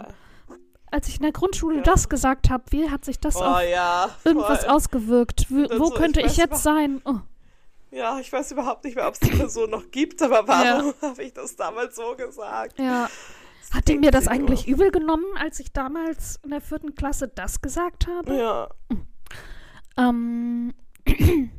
Als 0.90 1.09
ich 1.09 1.16
in 1.16 1.22
der 1.22 1.33
Grundschule 1.33 1.76
Ja. 1.76 1.83
das 1.83 2.09
gesagt 2.09 2.50
habe, 2.50 2.64
wie 2.70 2.90
hat 2.90 3.05
sich 3.05 3.18
das 3.20 3.37
Oh 3.37 3.44
auf 3.44 3.62
ja. 3.62 4.11
irgendwas 4.24 4.64
ausgewirkt? 4.64 5.46
Wo, 5.48 5.64
wo 5.79 5.87
so, 5.87 5.94
könnte 5.94 6.20
ich 6.20 6.26
ich, 6.33 6.37
jetzt 6.37 6.62
sein? 6.62 7.00
Oh. 7.05 7.14
Ja, 7.90 8.18
ich 8.18 8.33
weiß 8.33 8.53
überhaupt 8.53 8.85
nicht 8.85 8.96
mehr, 8.96 9.07
ob 9.07 9.14
es 9.14 9.20
die 9.20 9.31
Person 9.31 9.70
noch 9.70 9.90
gibt, 9.90 10.20
aber 10.22 10.46
warum 10.46 10.94
habe 11.03 11.22
ich 11.22 11.33
das 11.33 11.57
damals 11.57 11.96
so 11.96 12.14
gesagt? 12.16 12.79
Ja. 12.79 13.09
Das 13.61 13.77
Hat 13.77 13.88
die 13.88 13.99
mir 13.99 14.11
das 14.11 14.29
eigentlich 14.29 14.68
übel 14.68 14.90
genommen, 14.90 15.27
als 15.40 15.59
ich 15.61 15.72
damals 15.72 16.38
in 16.44 16.51
der 16.51 16.61
vierten 16.61 16.94
Klasse 16.94 17.29
das 17.29 17.61
gesagt 17.61 18.07
habe? 18.07 18.37
Ja. 18.37 18.68
Ähm, 19.96 20.72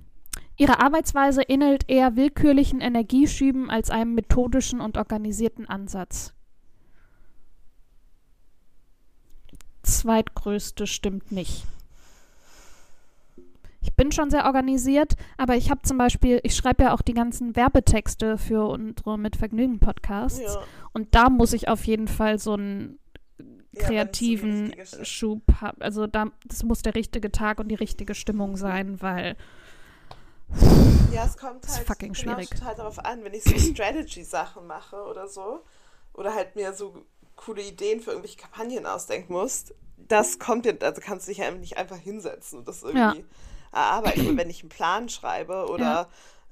ihre 0.57 0.79
Arbeitsweise 0.79 1.41
ähnelt 1.41 1.89
eher 1.89 2.15
willkürlichen 2.15 2.81
Energieschüben 2.81 3.69
als 3.69 3.89
einem 3.89 4.13
methodischen 4.15 4.79
und 4.79 4.97
organisierten 4.97 5.67
Ansatz. 5.67 6.33
Zweitgrößte 9.83 10.85
stimmt 10.87 11.31
nicht. 11.31 11.65
Ich 13.87 13.93
bin 13.95 14.11
schon 14.11 14.29
sehr 14.29 14.45
organisiert, 14.45 15.13
aber 15.37 15.55
ich 15.55 15.71
habe 15.71 15.81
zum 15.81 15.97
Beispiel, 15.97 16.41
ich 16.43 16.55
schreibe 16.55 16.83
ja 16.83 16.93
auch 16.93 17.01
die 17.01 17.13
ganzen 17.13 17.55
Werbetexte 17.55 18.37
für 18.37 18.67
unsere 18.67 19.17
Mit 19.17 19.37
Vergnügen 19.37 19.79
Podcasts. 19.79 20.39
ja. 20.55 20.59
Und 20.93 21.15
da 21.15 21.29
muss 21.29 21.53
ich 21.53 21.69
auf 21.69 21.85
jeden 21.85 22.09
Fall 22.09 22.37
so 22.37 22.53
einen 22.53 22.99
Ja, 23.39 23.81
so 23.81 23.87
kreativen 23.87 24.65
richtige 24.65 24.83
Sch- 24.83 25.05
Schub 25.05 25.41
haben. 25.61 25.81
Also 25.81 26.05
da, 26.05 26.25
das 26.45 26.63
muss 26.63 26.81
der 26.81 26.95
richtige 26.95 27.31
Tag 27.31 27.59
und 27.59 27.69
die 27.69 27.75
richtige 27.75 28.13
Stimmung 28.13 28.57
sein, 28.57 29.01
weil 29.01 29.37
Ja, 31.13 31.25
es 31.25 31.37
kommt 31.37 31.63
Ist 31.65 31.77
halt 31.77 31.87
fucking 31.87 32.11
genau 32.13 32.33
schwierig. 32.33 32.49
total 32.49 32.75
darauf 32.75 32.99
an, 32.99 33.23
wenn 33.23 33.33
ich 33.33 33.43
so 33.45 33.57
Strategy-Sachen 33.57 34.67
mache 34.67 34.97
oder 35.03 35.27
so, 35.27 35.61
oder 36.13 36.35
halt 36.35 36.55
mir 36.57 36.73
so 36.73 37.05
coole 37.37 37.61
Ideen 37.61 38.01
für 38.01 38.11
irgendwelche 38.11 38.37
Kampagnen 38.37 38.85
ausdenken 38.85 39.31
muss, 39.33 39.73
das 39.97 40.39
kommt 40.39 40.65
ja, 40.65 40.73
also 40.81 41.01
kannst 41.01 41.27
du 41.27 41.31
dich 41.31 41.39
ja 41.39 41.49
nicht 41.51 41.77
einfach 41.77 41.97
hinsetzen 41.97 42.59
und 42.59 42.67
das 42.67 42.83
irgendwie 42.83 43.25
erarbeiten. 43.77 44.27
Und 44.27 44.37
wenn 44.37 44.49
ich 44.49 44.61
einen 44.61 44.69
Plan 44.69 45.09
schreibe 45.09 45.67
oder 45.67 46.07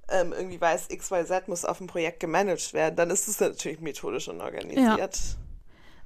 ähm, 0.09 0.33
irgendwie 0.33 0.59
weiß, 0.61 0.89
XYZ 0.89 1.47
muss 1.47 1.65
auf 1.65 1.79
dem 1.79 1.87
Projekt 1.87 2.19
gemanagt 2.19 2.73
werden, 2.73 2.95
dann 2.95 3.09
ist 3.09 3.27
es 3.27 3.39
natürlich 3.39 3.79
methodisch 3.79 4.27
und 4.27 4.41
organisiert. 4.41 5.37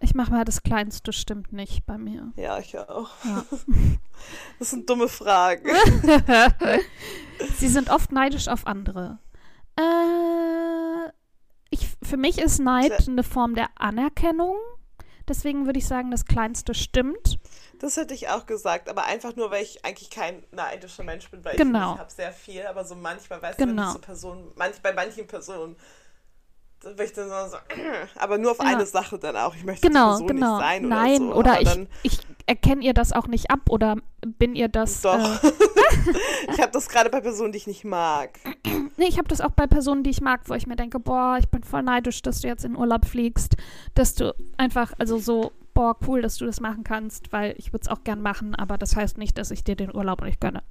Ich 0.02 0.16
mache 0.16 0.32
mal 0.32 0.46
das 0.46 0.64
Kleinste, 0.64 1.12
stimmt 1.12 1.52
nicht 1.52 1.86
bei 1.86 1.98
mir. 1.98 2.32
Ja, 2.38 2.58
ich 2.60 2.78
auch. 2.78 3.10
Ja. 3.24 3.46
Das 4.60 4.72
sind 4.72 4.90
dumme 4.90 5.08
Fragen. 5.08 5.70
Sie 7.58 7.70
sind 7.70 7.90
oft 7.90 8.12
neidisch 8.12 8.50
auf 8.50 8.68
andere. 8.68 9.18
Äh, 9.78 11.10
ich, 11.70 11.88
für 12.04 12.18
mich 12.18 12.38
ist 12.38 12.60
Neid 12.60 13.08
eine 13.08 13.24
Form 13.24 13.56
der 13.56 13.70
Anerkennung. 13.76 14.58
Deswegen 15.30 15.66
würde 15.68 15.78
ich 15.80 15.88
sagen, 15.88 16.10
das 16.12 16.26
Kleinste 16.26 16.74
stimmt. 16.74 17.40
Das 17.80 17.96
hätte 17.96 18.14
ich 18.14 18.28
auch 18.30 18.46
gesagt, 18.46 18.90
aber 18.90 19.06
einfach 19.06 19.36
nur, 19.36 19.52
weil 19.52 19.64
ich 19.64 19.86
eigentlich 19.86 20.10
kein 20.10 20.44
neidischer 20.52 21.04
Mensch 21.04 21.30
bin, 21.30 21.46
weil 21.46 21.56
Genau. 21.56 21.90
ich, 21.92 21.94
ich 21.96 22.00
habe 22.00 22.12
sehr 22.12 22.34
viel, 22.34 22.66
aber 22.66 22.84
so 22.84 22.96
manchmal, 22.96 23.42
wenn 23.42 23.56
Genau. 23.56 23.88
ich 23.88 23.94
so 23.94 24.00
Personen, 24.00 24.52
manch, 24.56 24.82
bei 24.82 24.92
manchen 24.92 25.28
Personen, 25.28 25.78
da 26.82 27.04
ich 27.04 27.14
dann 27.14 27.30
so, 27.30 27.58
aber 28.18 28.38
nur 28.38 28.52
auf 28.52 28.60
Ja. 28.60 28.66
eine 28.66 28.86
Sache 28.86 29.20
dann 29.20 29.36
auch. 29.36 29.56
Ich 29.56 29.64
möchte 29.66 29.88
Genau, 29.88 30.10
Person 30.12 30.28
genau. 30.28 30.58
nicht 30.58 30.66
sein 30.66 30.86
oder 30.86 30.96
Nein, 30.96 31.18
so. 31.20 31.34
oder 31.34 31.62
ich, 31.62 31.88
ich 32.04 32.20
erkenne 32.46 32.84
ihr 32.84 32.94
das 32.94 33.12
auch 33.14 33.28
nicht 33.28 33.52
ab 33.52 33.62
oder 33.70 33.98
bin 34.26 34.56
ihr 34.56 34.68
das. 34.70 35.02
Doch. 35.02 35.14
Äh, 35.44 35.52
ich 36.54 36.60
habe 36.60 36.72
das 36.72 36.88
gerade 36.90 37.10
bei 37.10 37.22
Personen, 37.22 37.52
die 37.52 37.58
ich 37.58 37.68
nicht 37.68 37.84
mag. 37.86 38.40
nee, 38.98 39.06
ich 39.08 39.18
habe 39.18 39.28
das 39.28 39.42
auch 39.42 39.52
bei 39.52 39.68
Personen, 39.68 40.04
die 40.04 40.10
ich 40.10 40.22
mag, 40.22 40.42
wo 40.48 40.54
ich 40.54 40.68
mir 40.68 40.76
denke, 40.76 41.00
boah, 41.00 41.38
ich 41.40 41.50
bin 41.50 41.64
voll 41.64 41.84
neidisch, 41.84 42.22
dass 42.22 42.42
du 42.42 42.48
jetzt 42.48 42.66
in 42.66 42.76
Urlaub 42.76 43.06
fliegst, 43.06 43.56
dass 43.96 44.16
du 44.16 44.34
einfach, 44.58 44.94
also 45.00 45.18
so, 45.20 45.52
boah, 45.74 45.96
cool, 46.08 46.22
dass 46.22 46.38
du 46.38 46.46
das 46.46 46.60
machen 46.60 46.84
kannst, 46.84 47.32
weil 47.32 47.56
ich 47.58 47.72
würde 47.74 47.84
es 47.84 47.88
auch 47.90 48.04
gern 48.04 48.22
machen, 48.22 48.56
aber 48.56 48.78
das 48.78 48.96
heißt 48.96 49.18
nicht, 49.18 49.38
dass 49.38 49.52
ich 49.52 49.64
dir 49.64 49.76
den 49.76 49.94
Urlaub 49.96 50.22
nicht 50.22 50.40
gönne. 50.42 50.64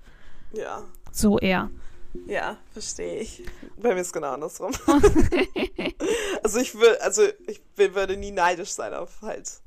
Ja, 0.52 0.82
So 1.12 1.38
eher. 1.38 1.70
Ja, 2.26 2.56
verstehe 2.72 3.20
ich. 3.20 3.42
Bei 3.76 3.94
mir 3.94 4.00
ist 4.00 4.12
genau 4.12 4.32
andersrum. 4.32 4.72
also 6.42 6.58
ich 6.58 6.74
würde, 6.74 7.00
also 7.02 7.22
ich 7.46 7.60
würde 7.76 8.16
nie 8.16 8.30
neidisch 8.30 8.70
sein 8.70 8.94
auf 8.94 9.22
halt. 9.22 9.60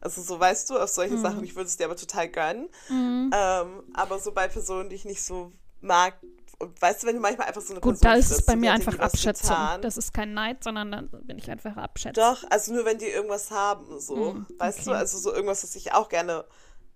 Also 0.00 0.22
so 0.22 0.38
weißt 0.38 0.70
du, 0.70 0.78
auf 0.78 0.90
solche 0.90 1.14
Mhm. 1.14 1.22
Sachen, 1.22 1.44
ich 1.44 1.56
würde 1.56 1.68
es 1.68 1.76
dir 1.76 1.86
aber 1.86 1.96
total 1.96 2.28
gönnen. 2.28 2.68
Ähm, 2.90 3.82
aber 3.94 4.18
so 4.20 4.32
bei 4.32 4.46
Personen, 4.48 4.88
die 4.88 4.96
ich 4.96 5.04
nicht 5.04 5.22
so 5.22 5.50
mag, 5.80 6.14
und 6.60 6.80
weißt 6.80 7.02
du, 7.02 7.06
wenn 7.06 7.14
du 7.14 7.20
manchmal 7.20 7.46
einfach 7.46 7.60
so 7.60 7.72
eine 7.72 7.80
Gut, 7.80 8.00
Person 8.00 8.12
da 8.14 8.18
ist 8.18 8.28
triffst 8.28 8.46
bei 8.46 8.56
mir 8.56 8.72
einfach 8.72 8.98
Abschätzung. 8.98 9.56
Das 9.80 9.96
ist 9.96 10.12
kein 10.12 10.34
Neid, 10.34 10.64
sondern 10.64 10.90
dann 10.90 11.08
bin 11.08 11.38
ich 11.38 11.48
einfach 11.50 11.76
Abschätzung. 11.76 12.24
Doch, 12.24 12.42
also 12.50 12.74
nur 12.74 12.84
wenn 12.84 12.98
die 12.98 13.06
irgendwas 13.06 13.50
haben, 13.52 14.00
so. 14.00 14.34
Hm, 14.34 14.46
weißt 14.58 14.86
du, 14.86 14.90
okay. 14.90 14.98
also 14.98 15.18
so 15.18 15.32
irgendwas, 15.32 15.62
was 15.62 15.76
ich 15.76 15.92
auch 15.92 16.08
gerne 16.08 16.44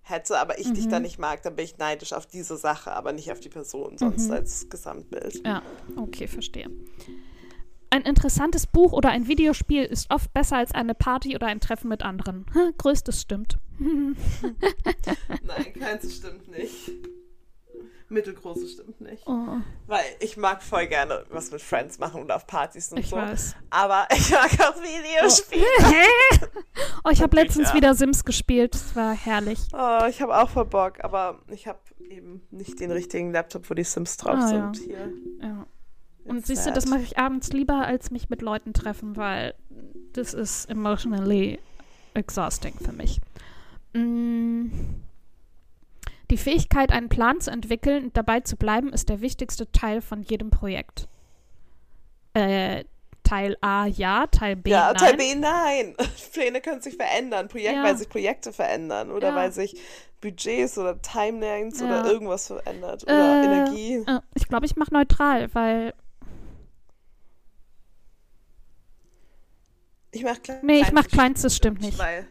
hätte, 0.02 0.38
aber 0.38 0.58
ich 0.58 0.72
dich 0.72 0.86
Mhm. 0.86 0.90
dann 0.90 1.02
nicht 1.02 1.18
mag, 1.18 1.42
dann 1.42 1.56
bin 1.56 1.64
ich 1.64 1.78
neidisch 1.78 2.12
auf 2.12 2.26
diese 2.26 2.56
Sache, 2.56 2.92
aber 2.92 3.12
nicht 3.12 3.30
auf 3.32 3.40
die 3.40 3.48
Person, 3.48 3.96
sonst 3.98 4.26
Mhm. 4.26 4.32
als 4.32 4.68
Gesamtbild. 4.68 5.42
Ja, 5.46 5.62
okay, 5.96 6.26
verstehe. 6.26 6.70
Ein 7.90 8.02
interessantes 8.02 8.66
Buch 8.66 8.92
oder 8.92 9.10
ein 9.10 9.28
Videospiel 9.28 9.84
ist 9.84 10.10
oft 10.10 10.32
besser 10.32 10.56
als 10.56 10.72
eine 10.72 10.94
Party 10.94 11.34
oder 11.36 11.46
ein 11.46 11.60
Treffen 11.60 11.88
mit 11.88 12.02
anderen. 12.02 12.46
Größtes 12.78 13.20
stimmt. 13.20 13.58
Nein, 13.78 15.72
keins 15.78 16.16
stimmt 16.16 16.48
nicht. 16.48 16.90
Mittelgroße 18.12 18.68
stimmt 18.68 19.00
nicht. 19.00 19.22
Oh, 19.26 19.56
Weil 19.86 20.04
ich 20.20 20.36
mag 20.36 20.62
voll 20.62 20.86
gerne 20.86 21.24
was 21.30 21.50
mit 21.50 21.60
Friends 21.62 21.98
machen 21.98 22.20
und 22.22 22.30
auf 22.30 22.46
Partys 22.46 22.92
und 22.92 22.98
ich 22.98 23.08
so. 23.10 23.16
weiß. 23.16 23.56
Aber 23.70 24.06
ich 24.12 24.30
mag 24.30 24.50
auch 24.60 24.76
Videospiele. 24.80 25.64
Hä? 25.80 26.46
Oh, 27.04 27.10
ich 27.10 27.20
habe 27.20 27.34
letztens 27.36 27.68
Bücher. 27.70 27.74
wieder 27.74 27.94
Sims 27.94 28.24
gespielt. 28.24 28.74
Das 28.74 28.94
war 28.94 29.12
herrlich. 29.12 29.58
Oh, 29.72 30.04
ich 30.08 30.22
habe 30.22 30.36
auch 30.40 30.48
voll 30.48 30.66
Bock, 30.66 31.02
aber 31.02 31.40
ich 31.48 31.66
habe 31.66 31.80
eben 32.08 32.42
nicht 32.52 32.78
den 32.78 32.92
richtigen 32.92 33.32
Laptop, 33.32 33.68
wo 33.68 33.74
die 33.74 33.82
Sims 33.84 34.16
drauf 34.18 34.36
Ah, 34.38 34.40
ja. 34.40 34.72
sind. 34.72 34.76
Hier. 34.86 35.12
Ja. 35.42 35.66
Und 36.24 36.38
It's 36.38 36.46
siehst 36.46 36.66
du, 36.66 36.72
das 36.72 36.86
mache 36.86 37.02
ich 37.02 37.18
abends 37.18 37.52
lieber, 37.52 37.84
als 37.84 38.12
mich 38.12 38.30
mit 38.30 38.40
Leuten 38.40 38.72
treffen, 38.72 39.16
weil 39.16 39.54
das 40.12 40.32
ist 40.32 40.70
emotionally 40.70 41.58
exhausting 42.14 42.74
für 42.78 42.92
mich. 42.92 43.20
Mm. 43.94 44.66
Die 46.32 46.38
Fähigkeit, 46.38 46.92
einen 46.92 47.10
Plan 47.10 47.42
zu 47.42 47.50
entwickeln 47.50 48.04
und 48.04 48.16
dabei 48.16 48.40
zu 48.40 48.56
bleiben, 48.56 48.90
ist 48.90 49.10
der 49.10 49.20
wichtigste 49.20 49.70
Teil 49.70 50.00
von 50.00 50.22
jedem 50.22 50.48
Projekt. 50.48 51.06
Äh, 52.32 52.84
Teil 53.22 53.58
A 53.60 53.84
ja, 53.84 54.26
Teil 54.28 54.56
B 54.56 54.70
Ja, 54.70 54.94
nein. 54.94 54.96
Teil 54.96 55.16
B, 55.18 55.34
nein. 55.34 55.94
Pläne 56.32 56.62
können 56.62 56.80
sich 56.80 56.96
verändern, 56.96 57.48
Projekt, 57.48 57.74
Ja. 57.74 57.84
weil 57.84 57.98
sich 57.98 58.08
Projekte 58.08 58.50
verändern 58.50 59.10
oder 59.10 59.28
Ja. 59.28 59.34
weil 59.34 59.52
sich 59.52 59.78
Budgets 60.22 60.78
oder 60.78 61.02
Timelines 61.02 61.80
Ja. 61.80 61.86
oder 61.86 62.06
irgendwas 62.10 62.46
verändert 62.46 63.02
oder 63.04 63.42
Äh, 63.42 63.44
Energie. 63.44 63.94
Äh, 64.06 64.20
ich 64.34 64.48
glaube, 64.48 64.64
ich 64.64 64.74
mache 64.76 64.94
neutral, 64.94 65.54
weil 65.54 65.92
Ich 70.12 70.22
mach 70.22 70.40
klein, 70.42 70.60
Nee, 70.62 70.80
ich 70.80 70.92
mach 70.92 71.06
Kleinstes, 71.08 71.54
stimmt 71.54 71.82
nicht. 71.82 71.98
Weil 71.98 72.26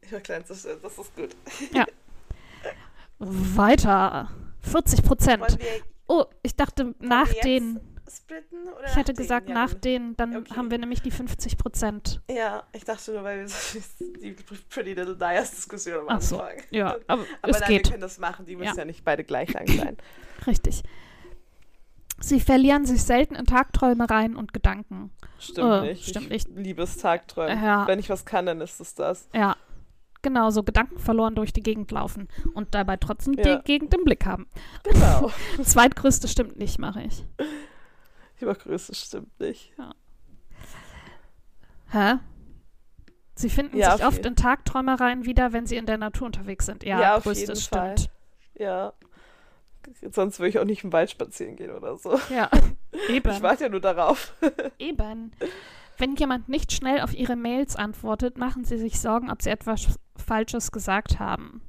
ich 0.00 0.12
mach 0.12 0.22
Kleinstes, 0.22 0.60
stimmt, 0.60 0.82
das 0.82 0.96
ist 0.96 1.14
gut. 1.14 1.36
weiter 3.18 4.30
40 4.60 5.02
Prozent. 5.02 5.58
Oh, 6.06 6.24
ich 6.42 6.56
dachte 6.56 6.94
nach 7.00 7.28
den 7.44 7.80
splitten 8.10 8.58
Ich 8.86 8.96
hätte 8.96 9.12
gesagt? 9.12 9.48
Ja, 9.50 9.54
nach 9.54 9.74
denen, 9.74 10.16
dann 10.16 10.34
Okay. 10.36 10.54
haben 10.56 10.70
wir 10.70 10.78
nämlich 10.78 11.02
die 11.02 11.10
50 11.10 11.58
Prozent. 11.58 12.22
Ja, 12.30 12.62
ich 12.72 12.84
dachte 12.84 13.12
nur, 13.12 13.22
weil 13.22 13.40
wir 13.40 13.48
so 13.48 13.78
die 14.22 14.34
Pretty 14.70 14.94
Little 14.94 15.16
Dias 15.16 15.50
Diskussion 15.50 16.00
am 16.00 16.16
Ach 16.16 16.20
so, 16.22 16.40
Anfang. 16.40 16.62
Ja, 16.70 16.96
aber, 17.06 17.24
Aber 17.42 17.52
es 17.52 17.60
nein, 17.60 17.68
geht. 17.68 17.84
wir 17.86 17.90
können 17.90 18.00
das 18.00 18.18
machen, 18.18 18.46
die 18.46 18.56
müssen 18.56 18.78
ja, 18.78 18.84
nicht 18.86 19.04
beide 19.04 19.24
gleich 19.24 19.52
lang 19.52 19.66
sein. 19.66 19.96
Richtig. 20.46 20.82
Sie 22.20 22.40
verlieren 22.40 22.84
sich 22.84 23.02
selten 23.02 23.34
in 23.36 23.44
Tagträumereien 23.44 24.34
und 24.36 24.52
Gedanken. 24.52 25.12
Stimmt 25.38 25.70
Äh, 25.84 25.88
nicht. 25.88 26.08
stimmt 26.08 26.32
ich 26.32 26.48
nicht. 26.48 26.58
liebe 26.58 26.82
es 26.82 26.96
Tagträumen. 26.96 27.62
Ja. 27.62 27.86
Wenn 27.86 27.98
ich 28.00 28.08
was 28.10 28.24
kann, 28.24 28.46
dann 28.46 28.60
ist 28.60 28.80
es 28.80 28.94
das. 28.94 29.28
Ja, 29.34 29.54
genau, 30.22 30.50
so 30.50 30.62
Gedanken 30.62 30.98
verloren 30.98 31.34
durch 31.34 31.52
die 31.52 31.62
Gegend 31.62 31.90
laufen 31.90 32.28
und 32.54 32.74
dabei 32.74 32.96
trotzdem 32.96 33.34
Ja. 33.34 33.56
die 33.58 33.64
Gegend 33.64 33.94
im 33.94 34.04
Blick 34.04 34.26
haben. 34.26 34.46
Genau. 34.84 35.30
Zweitgrößte 35.62 36.28
stimmt 36.28 36.56
nicht, 36.58 36.78
mache 36.78 37.02
ich. 37.02 37.24
Übergröße 38.40 38.94
stimmt 38.94 39.38
nicht. 39.40 39.72
Hä? 41.90 42.14
Sie 43.34 43.50
finden 43.50 43.76
Ja, 43.76 43.96
sich 43.96 44.04
oft 44.06 44.16
jeden- 44.18 44.28
in 44.28 44.36
Tagträumereien 44.36 45.24
wieder, 45.24 45.52
wenn 45.52 45.66
sie 45.66 45.76
in 45.76 45.86
der 45.86 45.98
Natur 45.98 46.26
unterwegs 46.26 46.66
sind. 46.66 46.82
Ja, 46.84 47.00
Ja, 47.00 47.16
auf 47.16 47.24
jeden 47.26 47.36
stimmt. 47.56 47.58
Fall. 47.68 47.94
Ja. 48.54 48.92
Sonst 50.10 50.38
würde 50.38 50.50
ich 50.50 50.58
auch 50.58 50.64
nicht 50.64 50.84
im 50.84 50.92
Wald 50.92 51.10
spazieren 51.10 51.56
gehen 51.56 51.70
oder 51.70 51.96
so. 51.96 52.18
Ja, 52.30 52.50
eben. 53.08 53.30
Ich 53.30 53.40
warte 53.42 53.64
ja 53.64 53.68
nur 53.70 53.80
darauf. 53.80 54.34
Eben. 54.78 55.30
Wenn 55.96 56.14
jemand 56.16 56.48
nicht 56.48 56.72
schnell 56.72 57.00
auf 57.00 57.14
Ihre 57.14 57.36
Mails 57.36 57.74
antwortet, 57.74 58.36
machen 58.38 58.64
Sie 58.64 58.76
sich 58.76 59.00
Sorgen, 59.00 59.30
ob 59.30 59.40
Sie 59.42 59.50
etwas 59.50 59.98
Falsches 60.18 60.70
gesagt 60.72 61.18
haben. 61.18 61.62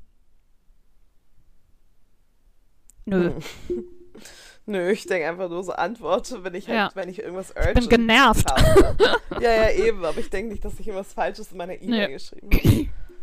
Nö. 3.06 3.32
Hm. 3.68 3.84
Nö, 4.66 4.92
ich 4.92 5.08
denke 5.08 5.28
einfach 5.28 5.50
nur 5.50 5.64
so 5.64 5.72
Antworte, 5.72 6.44
wenn 6.44 6.54
ich 6.54 6.68
halt, 6.68 6.76
Ja. 6.78 6.92
wenn 6.94 7.10
ich 7.10 7.20
irgendwas 7.20 7.54
Ich 7.58 7.74
bin 7.74 7.90
genervt. 7.90 8.52
habe. 8.52 8.96
ja, 9.42 9.52
ja, 9.52 9.72
eben, 9.72 10.06
aber 10.06 10.20
ich 10.20 10.30
denke 10.30 10.52
nicht, 10.52 10.64
dass 10.64 10.80
ich 10.80 10.88
irgendwas 10.88 11.14
Falsches 11.14 11.52
in 11.52 11.58
meiner 11.58 11.82
E-Mail 11.82 12.08
Nö. 12.08 12.14
geschrieben 12.14 12.50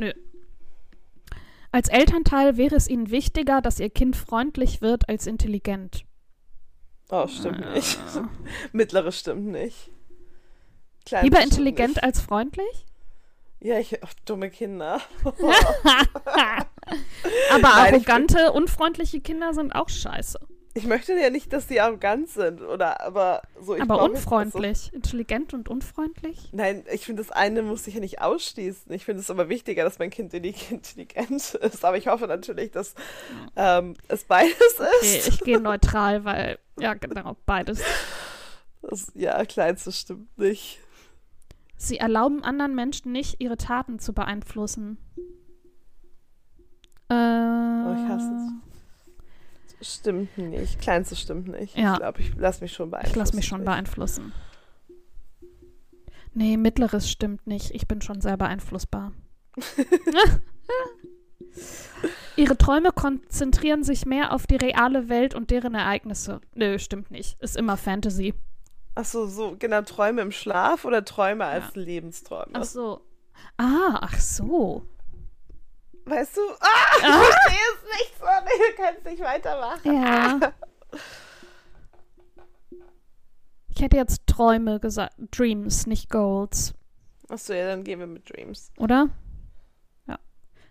habe. 0.01 0.15
Als 1.73 1.89
Elternteil 1.89 2.57
wäre 2.57 2.75
es 2.75 2.89
Ihnen 2.89 3.11
wichtiger, 3.11 3.61
dass 3.61 3.79
Ihr 3.81 3.91
Kind 3.91 4.17
freundlich 4.17 4.81
wird 4.81 5.09
als 5.11 5.27
intelligent. 5.27 6.05
Oh, 7.11 7.27
stimmt 7.29 7.63
Ah. 7.65 7.75
nicht. 7.75 7.99
Mittlere 8.73 9.13
stimmt 9.13 9.47
nicht. 9.49 9.91
Kleine 11.05 11.25
Lieber 11.25 11.37
stimmt 11.37 11.53
intelligent 11.53 11.97
nicht. 11.97 12.03
als 12.05 12.21
freundlich? 12.21 12.86
Ja, 13.61 13.79
ich, 13.79 13.99
oh, 14.03 14.09
dumme 14.25 14.51
Kinder. 14.51 15.01
Aber 15.25 16.67
Nein, 17.61 17.63
ich 17.63 17.65
arrogante, 18.09 18.53
unfreundliche 18.53 19.21
Kinder 19.21 19.55
sind 19.55 19.75
auch 19.75 19.89
scheiße. 19.89 20.39
Ich 20.75 20.85
möchte 20.85 21.15
ja 21.19 21.31
nicht, 21.31 21.55
dass 21.55 21.67
die 21.67 21.81
arrogant 21.81 22.29
sind, 22.29 22.61
oder, 22.61 23.01
aber 23.01 23.41
so. 23.63 23.75
Ich 23.75 23.81
Aber 23.81 24.03
unfreundlich. 24.03 24.93
Intelligent 24.93 25.55
und 25.55 25.71
unfreundlich? 25.71 26.51
Nein, 26.53 26.85
ich 26.93 27.07
finde, 27.07 27.23
das 27.23 27.33
eine 27.33 27.63
muss 27.63 27.85
sich 27.85 27.95
ja 27.95 28.01
nicht 28.01 28.21
ausschließen. 28.21 28.93
Ich 28.93 29.07
finde 29.07 29.23
es 29.23 29.31
aber 29.31 29.49
wichtiger, 29.49 29.85
dass 29.85 29.99
mein 29.99 30.11
Kind 30.11 30.35
intelli- 30.35 30.55
intelligent 30.71 31.55
ist. 31.55 31.83
Aber 31.83 31.97
ich 31.97 32.09
hoffe 32.09 32.27
natürlich, 32.27 32.73
dass 32.73 32.95
ähm, 33.57 33.95
es 34.09 34.25
beides 34.25 34.55
Okay, 34.79 35.17
ist. 35.19 35.29
ich 35.29 35.41
gehe 35.41 35.61
neutral, 35.61 36.27
weil, 36.27 36.59
ja, 36.79 36.93
genau, 36.93 37.37
beides. 37.47 37.81
Das, 38.83 39.11
ja, 39.15 39.43
kleinstes 39.47 39.99
stimmt 40.01 40.37
nicht. 40.39 40.79
Sie 41.77 41.99
erlauben 41.99 42.43
anderen 42.43 42.75
Menschen 42.75 43.13
nicht, 43.13 43.41
ihre 43.41 43.57
Taten 43.57 43.99
zu 43.99 44.13
beeinflussen. 44.13 44.99
Äh, 47.09 47.15
Oh, 47.15 47.93
ich 47.95 48.09
hasse 48.09 48.51
Stimmt 49.83 50.37
nicht. 50.39 50.81
Kleinstes 50.81 51.21
stimmt 51.21 51.49
nicht. 51.49 51.77
Ja. 51.77 51.93
Ich 51.93 51.99
glaube, 51.99 52.21
ich 52.21 52.35
lasse 52.37 52.63
mich 52.63 52.73
schon 52.73 52.91
beeinflussen. 52.91 53.13
Ich 53.13 53.17
lasse 53.17 53.37
mich 53.37 53.47
schon 53.47 53.65
beeinflussen. 53.65 54.33
Nee, 56.33 56.57
mittleres 56.57 57.11
stimmt 57.11 57.47
nicht. 57.47 57.71
Ich 57.73 57.87
bin 57.87 58.01
schon 58.01 58.21
sehr 58.21 58.37
beeinflussbar. 58.37 59.13
Ihre 62.37 62.59
Träume 62.59 62.93
konzentrieren 62.93 63.83
sich 63.83 64.05
mehr 64.05 64.33
auf 64.33 64.47
die 64.47 64.57
reale 64.57 65.09
Welt 65.09 65.35
und 65.35 65.51
deren 65.51 65.75
Ereignisse. 65.75 66.41
Nö, 66.55 66.79
stimmt 66.79 67.11
nicht. 67.11 67.41
Ist 67.41 67.57
immer 67.57 67.77
Fantasy. 67.77 68.35
Ach 68.99 69.05
so, 69.05 69.27
so, 69.27 69.57
genau, 69.59 69.83
Träume 69.83 70.23
im 70.23 70.33
Schlaf 70.33 70.87
oder 70.87 71.05
Träume 71.05 71.45
als 71.45 71.77
Lebensträume? 71.77 72.53
Ach 72.55 72.65
so. 72.65 73.03
Ah, 73.59 73.99
ach 74.01 74.19
so. 74.19 74.87
Weißt 76.07 76.37
du? 76.37 76.41
Ah, 76.61 76.97
ich 76.97 77.03
verstehe 77.03 77.59
es 77.75 77.99
nicht, 77.99 78.19
sorry, 78.19 78.59
du 78.59 78.83
kannst 78.83 79.05
nicht 79.05 79.23
weitermachen. 79.23 79.93
Ja. 79.93 80.53
Ich 83.69 83.83
hätte 83.83 83.99
jetzt 83.99 84.27
Träume 84.27 84.81
gesagt. 84.81 85.15
Dreams, 85.31 85.87
nicht 85.87 86.09
Goals. 86.09 86.73
Achso, 87.29 87.53
ja, 87.53 87.67
dann 87.67 87.85
gehen 87.85 87.99
wir 87.99 88.07
mit 88.07 88.31
Dreams. 88.35 88.73
Oder? 88.79 89.11
Ja. 90.09 90.19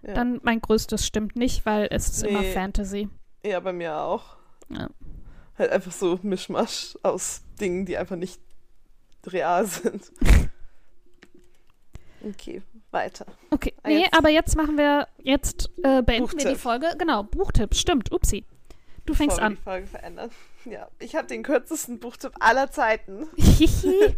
Ja. 0.01 0.13
Dann 0.15 0.39
mein 0.41 0.61
größtes 0.61 1.05
stimmt 1.05 1.35
nicht, 1.35 1.63
weil 1.67 1.87
es 1.91 2.07
ist 2.07 2.23
immer 2.23 2.41
Nee. 2.41 2.53
Fantasy. 2.53 3.09
Ja, 3.43 3.59
bei 3.59 3.73
mir 3.73 3.97
auch. 3.97 4.37
Ja. 4.69 4.89
Halt 5.57 5.71
einfach 5.71 5.91
so 5.91 6.19
Mischmasch 6.21 6.97
aus 7.03 7.41
Dingen, 7.59 7.85
die 7.85 7.97
einfach 7.97 8.15
nicht 8.17 8.39
real 9.27 9.65
sind. 9.67 10.11
Okay, 12.23 12.61
weiter. 12.91 13.25
Okay, 13.51 13.73
Ah, 13.83 13.89
nee, 13.89 13.99
jetzt- 14.01 14.17
aber 14.17 14.29
jetzt 14.29 14.55
machen 14.57 14.77
wir, 14.77 15.07
jetzt 15.21 15.69
äh, 15.77 16.01
beenden 16.01 16.07
wir 16.07 16.19
Buchtipp. 16.21 16.49
die 16.49 16.55
Folge. 16.55 16.95
Genau, 16.97 17.23
Buchtipp, 17.23 17.75
stimmt, 17.75 18.11
upsi. 18.11 18.43
Du 19.05 19.13
fängst 19.13 19.35
Bevor 19.37 19.41
wir 19.43 19.45
an. 19.47 19.55
die 19.55 19.61
Folge 19.61 19.87
verändern. 19.87 20.31
Ja, 20.65 20.87
ich 20.99 21.15
habe 21.15 21.27
den 21.27 21.43
kürzesten 21.43 21.99
Buchtipp 21.99 22.33
aller 22.39 22.71
Zeiten. 22.71 23.27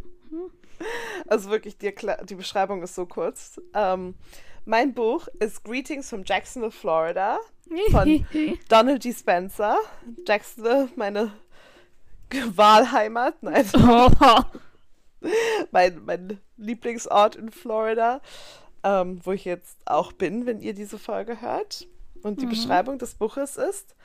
Also 1.28 1.50
wirklich, 1.50 1.78
die, 1.80 1.92
die 2.30 2.36
Beschreibung 2.36 2.84
ist 2.84 2.94
so 2.94 3.08
kurz. 3.08 3.60
Ähm, 3.74 4.14
mein 4.68 4.94
Buch 4.94 5.28
ist 5.40 5.64
Greetings 5.64 6.10
from 6.10 6.24
Jacksonville, 6.26 6.72
Florida 6.72 7.40
von 7.92 8.26
Donald 8.68 9.02
G. 9.02 9.14
Spencer. 9.14 9.78
Jacksonville, 10.28 10.90
meine 10.96 11.32
Wahlheimat. 12.56 13.42
Nein, 13.42 13.66
oh, 13.76 14.10
mein, 15.72 16.04
mein 16.06 16.40
Lieblingsort 16.58 17.38
in 17.38 17.50
Florida, 17.50 18.22
ähm, 18.84 19.22
wo 19.24 19.32
ich 19.32 19.46
jetzt 19.46 19.78
auch 19.86 20.12
bin, 20.12 20.46
wenn 20.46 20.60
ihr 20.60 20.74
diese 20.74 21.00
Folge 21.00 21.42
hört. 21.42 21.88
Und 22.24 22.42
die 22.42 22.46
Beschreibung 22.46 22.98
des 22.98 23.16
Buches 23.16 23.56
ist 23.58 23.96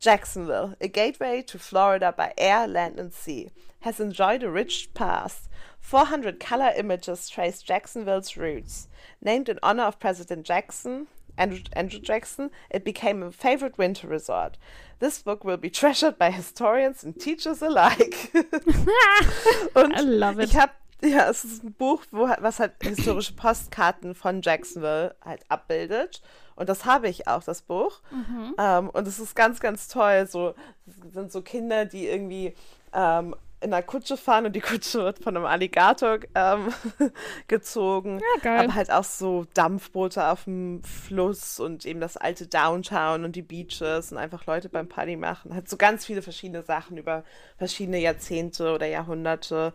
Jacksonville, 0.00 0.76
a 0.82 0.86
gateway 0.86 1.42
to 1.44 1.58
Florida 1.58 2.10
by 2.10 2.30
air, 2.36 2.66
land 2.66 2.98
and 2.98 3.12
sea, 3.12 3.50
has 3.82 4.00
enjoyed 4.00 4.42
a 4.42 4.48
rich 4.48 4.90
past. 4.94 5.47
400 5.88 6.38
color 6.38 6.70
images 6.76 7.30
trace 7.30 7.62
Jacksonville's 7.62 8.36
roots. 8.36 8.88
Named 9.22 9.48
in 9.48 9.58
honor 9.62 9.84
of 9.84 9.98
President 9.98 10.44
Jackson, 10.44 11.06
Andrew, 11.38 11.60
Andrew 11.72 11.98
Jackson, 11.98 12.50
it 12.70 12.84
became 12.84 13.22
a 13.22 13.32
favorite 13.32 13.78
winter 13.78 14.06
resort. 14.06 14.58
This 14.98 15.22
book 15.22 15.44
will 15.44 15.56
be 15.56 15.70
treasured 15.80 16.18
by 16.18 16.30
historians 16.30 17.04
and 17.04 17.18
teachers 17.18 17.62
alike. 17.62 18.30
Und 19.74 19.96
I 19.96 20.00
love 20.02 20.38
it. 20.38 20.50
ich 20.50 20.58
habe, 20.58 20.72
ja, 21.02 21.30
es 21.30 21.46
ist 21.46 21.64
ein 21.64 21.72
Buch, 21.72 22.04
wo, 22.10 22.28
was 22.38 22.60
halt 22.60 22.72
historische 22.82 23.32
Postkarten 23.32 24.14
von 24.14 24.42
Jacksonville 24.42 25.14
halt 25.24 25.40
abbildet. 25.48 26.20
Und 26.54 26.68
das 26.68 26.84
habe 26.84 27.08
ich 27.08 27.26
auch, 27.28 27.44
das 27.44 27.62
Buch. 27.62 28.02
Mhm. 28.10 28.54
Ähm, 28.58 28.90
und 28.90 29.08
es 29.08 29.18
ist 29.18 29.34
ganz, 29.34 29.58
ganz 29.58 29.88
toll. 29.88 30.26
So 30.28 30.54
es 30.86 31.14
sind 31.14 31.32
so 31.32 31.40
Kinder, 31.40 31.86
die 31.86 32.08
irgendwie 32.08 32.54
ähm, 32.92 33.34
in 33.60 33.72
einer 33.72 33.82
Kutsche 33.82 34.16
fahren 34.16 34.46
und 34.46 34.54
die 34.54 34.60
Kutsche 34.60 35.00
wird 35.00 35.18
von 35.18 35.36
einem 35.36 35.46
Alligator 35.46 36.18
ähm, 36.34 36.72
gezogen. 37.48 38.20
Ja, 38.20 38.42
geil. 38.42 38.64
Aber 38.64 38.74
halt 38.74 38.90
auch 38.90 39.04
so 39.04 39.46
Dampfboote 39.54 40.26
auf 40.26 40.44
dem 40.44 40.82
Fluss 40.84 41.58
und 41.58 41.84
eben 41.84 42.00
das 42.00 42.16
alte 42.16 42.46
Downtown 42.46 43.24
und 43.24 43.34
die 43.34 43.42
Beaches 43.42 44.12
und 44.12 44.18
einfach 44.18 44.46
Leute 44.46 44.68
beim 44.68 44.88
Party 44.88 45.16
machen. 45.16 45.54
Halt 45.54 45.68
so 45.68 45.76
ganz 45.76 46.06
viele 46.06 46.22
verschiedene 46.22 46.62
Sachen 46.62 46.96
über 46.98 47.24
verschiedene 47.56 47.98
Jahrzehnte 47.98 48.72
oder 48.72 48.86
Jahrhunderte. 48.86 49.72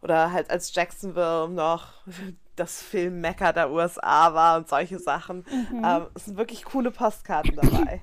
Oder 0.00 0.32
halt 0.32 0.50
als 0.50 0.74
Jacksonville 0.74 1.48
noch 1.48 1.92
das 2.56 2.82
Filmmecker 2.82 3.52
der 3.52 3.72
USA 3.72 4.32
war 4.32 4.58
und 4.58 4.68
solche 4.68 5.00
Sachen. 5.00 5.44
Ähm, 5.84 6.06
es 6.14 6.26
sind 6.26 6.36
wirklich 6.36 6.64
coole 6.64 6.92
Postkarten 6.92 7.56
dabei. 7.56 8.00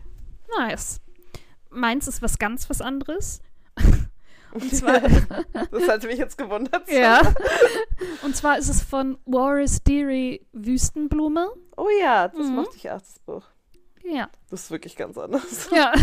nice. 0.57 0.99
Meins 1.69 2.09
ist 2.09 2.21
was 2.21 2.37
ganz 2.37 2.69
was 2.69 2.81
anderes. 2.81 3.41
Und 4.53 4.69
zwar, 4.75 4.99
Das 5.71 5.87
hatte 5.87 6.07
mich 6.07 6.17
jetzt 6.17 6.37
gewundert. 6.37 6.89
ja. 6.91 7.21
Und 8.23 8.35
zwar 8.35 8.57
ist 8.57 8.69
es 8.69 8.81
von 8.83 9.17
Waris 9.25 9.83
Deary 9.83 10.45
Wüstenblume. 10.53 11.49
Oh 11.77 11.87
ja, 12.01 12.27
das 12.27 12.47
Mhm. 12.47 12.55
mochte 12.55 12.77
ich 12.77 12.89
auch, 12.89 12.99
das 12.99 13.19
Buch. 13.25 13.43
Ja. 14.03 14.29
Das 14.49 14.63
ist 14.63 14.71
wirklich 14.71 14.95
ganz 14.95 15.17
anders. 15.17 15.69
Ja. 15.75 15.93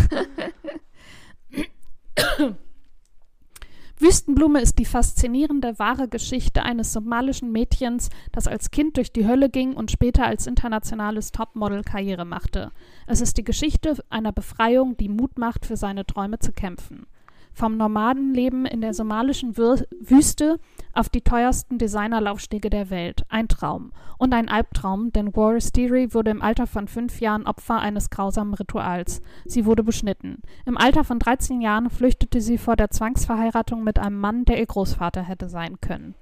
Wüstenblume 4.01 4.61
ist 4.61 4.78
die 4.78 4.84
faszinierende 4.84 5.78
wahre 5.78 6.09
Geschichte 6.09 6.62
eines 6.62 6.92
somalischen 6.92 7.51
Mädchens, 7.51 8.11
das 8.30 8.46
als 8.46 8.70
Kind 8.70 8.96
durch 8.96 9.12
die 9.12 9.26
Hölle 9.26 9.49
ging 9.51 9.74
und 9.74 9.90
später 9.90 10.24
als 10.24 10.46
internationales 10.46 11.32
Topmodel 11.32 11.82
Karriere 11.82 12.24
machte. 12.24 12.70
Es 13.09 13.20
ist 13.20 13.38
die 13.38 13.44
Geschichte 13.44 13.96
einer 14.09 14.32
Befreiung, 14.32 14.96
die 14.96 15.09
Mut 15.09 15.36
macht, 15.38 15.66
für 15.66 15.76
seine 15.76 16.07
Träume 16.07 16.38
zu 16.38 16.53
kämpfen. 16.53 17.07
Vom 17.53 17.76
Nomadenleben 17.76 18.66
in 18.66 18.80
der 18.80 18.94
somalischen 18.94 19.57
Wüste 19.57 20.59
auf 20.92 21.09
die 21.09 21.22
teuersten 21.22 21.78
Designerlaufstege 21.78 22.70
der 22.70 22.90
Welt. 22.90 23.24
Ein 23.28 23.49
Traum. 23.49 23.92
Und 24.18 24.34
ein 24.34 24.49
Albtraum, 24.49 25.12
denn 25.12 25.34
Waris 25.34 25.72
Deary 25.72 26.12
wurde 26.12 26.30
im 26.30 26.42
Alter 26.42 26.66
von 26.66 26.88
fünf 26.88 27.20
Jahren 27.20 27.46
Opfer 27.46 27.78
eines 27.78 28.11
grausamen 28.11 28.55
Rituals. 28.55 29.20
Sie 29.44 29.64
wurde 29.64 29.84
beschnitten. 29.84 30.42
Im 30.66 30.76
Alter 30.76 31.05
von 31.05 31.18
13 31.18 31.61
Jahren 31.61 31.90
flüchtete 31.90 32.40
sie 32.40 32.59
vor 32.59 32.76
der 32.76 32.90
Zwangsverheiratung 32.90 33.84
mit 33.84 33.99
einem 33.99 34.18
Mann, 34.18 34.44
der 34.44 34.59
ihr 34.59 34.66
Großvater 34.66 35.22
hätte 35.22 35.49
sein 35.49 35.80
können. 35.80 36.14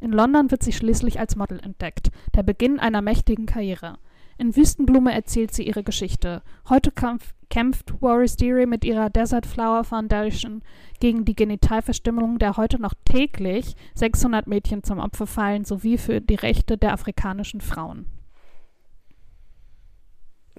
In 0.00 0.10
London 0.10 0.50
wird 0.50 0.64
sie 0.64 0.72
schließlich 0.72 1.20
als 1.20 1.36
Model 1.36 1.60
entdeckt. 1.60 2.10
Der 2.34 2.42
Beginn 2.42 2.80
einer 2.80 3.02
mächtigen 3.02 3.46
Karriere. 3.46 3.98
In 4.42 4.56
Wüstenblume 4.56 5.12
erzählt 5.12 5.54
sie 5.54 5.62
ihre 5.62 5.84
Geschichte. 5.84 6.42
Heute 6.68 6.90
kampf, 6.90 7.32
kämpft 7.48 8.02
Waris 8.02 8.34
Deary 8.34 8.66
mit 8.66 8.84
ihrer 8.84 9.08
Desert 9.08 9.46
Flower 9.46 9.84
Foundation 9.84 10.62
gegen 10.98 11.24
die 11.24 11.36
Genitalverstümmelung, 11.36 12.40
der 12.40 12.56
heute 12.56 12.82
noch 12.82 12.94
täglich 13.04 13.76
600 13.94 14.48
Mädchen 14.48 14.82
zum 14.82 14.98
Opfer 14.98 15.28
fallen, 15.28 15.64
sowie 15.64 15.96
für 15.96 16.20
die 16.20 16.34
Rechte 16.34 16.76
der 16.76 16.92
afrikanischen 16.92 17.60
Frauen. 17.60 18.06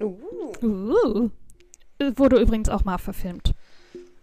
Uh. 0.00 0.16
Uh. 0.62 1.30
Wurde 2.16 2.40
übrigens 2.40 2.70
auch 2.70 2.86
mal 2.86 2.96
verfilmt. 2.96 3.52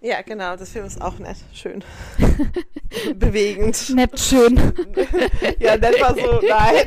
Ja, 0.04 0.22
genau, 0.24 0.56
das 0.56 0.72
Film 0.72 0.86
ist 0.86 1.00
auch 1.00 1.20
nett, 1.20 1.38
schön. 1.54 1.84
Bewegend. 3.16 3.90
Nett 3.92 4.20
schön. 4.20 4.56
ja, 5.60 5.78
nett 5.78 6.02
war 6.02 6.16
so, 6.16 6.42
nein. 6.48 6.86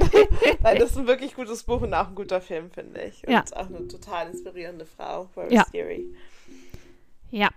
Nein, 0.61 0.79
das 0.81 0.91
ist 0.91 0.99
ein 0.99 1.07
wirklich 1.07 1.35
gutes 1.37 1.63
Buch 1.63 1.83
und 1.83 1.95
auch 1.95 2.09
ein 2.09 2.17
guter 2.17 2.41
Film, 2.41 2.73
finde 2.73 3.03
ich. 3.03 3.25
Und 3.25 3.33
Ja. 3.33 3.45
auch 3.55 3.67
eine 3.69 3.87
total 3.87 4.31
inspirierende 4.31 4.85
Frau, 4.85 5.29
Rose 5.37 5.55
Ja. 5.55 5.63
Theory. 5.71 6.13
Ja. 7.31 7.51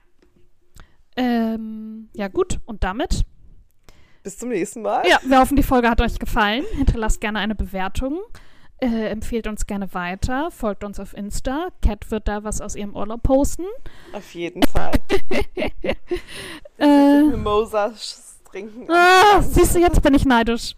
Ähm, 1.16 2.10
ja, 2.14 2.28
gut. 2.28 2.60
Und 2.66 2.84
damit? 2.84 3.24
Bis 4.22 4.38
zum 4.38 4.50
nächsten 4.50 4.84
Mal. 4.84 5.08
Ja, 5.08 5.20
wir 5.26 5.40
hoffen, 5.40 5.56
die 5.56 5.64
Folge 5.64 5.90
hat 5.90 6.02
euch 6.02 6.20
gefallen. 6.20 6.66
Hinterlasst 6.76 7.20
gerne 7.20 7.40
eine 7.40 7.56
Bewertung. 7.56 8.20
Äh, 8.80 9.08
empfehlt 9.10 9.48
uns 9.48 9.66
gerne 9.66 9.92
weiter. 9.96 10.52
Folgt 10.52 10.84
uns 10.84 11.00
auf 11.00 11.16
Insta. 11.18 11.70
Cat 11.82 12.12
wird 12.12 12.28
da 12.28 12.44
was 12.44 12.62
aus 12.62 12.76
ihrem 12.76 12.96
Urlaub 12.96 13.24
posten. 13.24 13.66
Auf 14.14 14.34
jeden 14.36 14.64
Fall. 14.64 14.92
Äh, 16.80 17.24
Mimosa 17.24 17.88
sch- 17.88 18.20
trinken. 18.52 18.86
ah, 18.92 19.42
siehst 19.42 19.74
du, 19.76 19.80
jetzt 19.80 20.00
bin 20.04 20.14
ich 20.14 20.26
neidisch. 20.26 20.76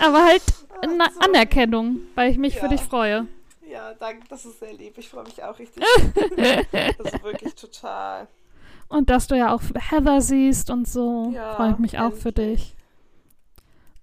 Aber 0.00 0.24
halt 0.24 0.42
Na 0.96 1.06
Anerkennung, 1.20 1.98
weil 2.14 2.30
ich 2.30 2.38
mich 2.38 2.54
für 2.56 2.62
Ja. 2.64 2.68
dich 2.68 2.80
freue. 2.80 3.26
Ja, 3.70 3.92
danke, 3.94 4.26
das 4.30 4.46
ist 4.46 4.58
sehr 4.60 4.72
lieb. 4.72 4.96
Ich 4.96 5.08
freue 5.10 5.24
mich 5.24 5.42
auch 5.42 5.58
richtig. 5.58 5.82
das 6.72 7.12
ist 7.12 7.22
wirklich 7.24 7.54
total. 7.54 8.26
Und 8.88 9.10
dass 9.10 9.26
du 9.26 9.36
ja 9.36 9.52
auch 9.54 9.60
Heather 9.90 10.20
siehst 10.22 10.70
und 10.70 10.88
so, 10.88 11.30
Ja, 11.34 11.54
freue 11.56 11.72
ich 11.72 11.78
mich 11.78 11.98
auch 11.98 12.12
für 12.14 12.28
endlich. 12.28 12.60
dich. 12.60 12.76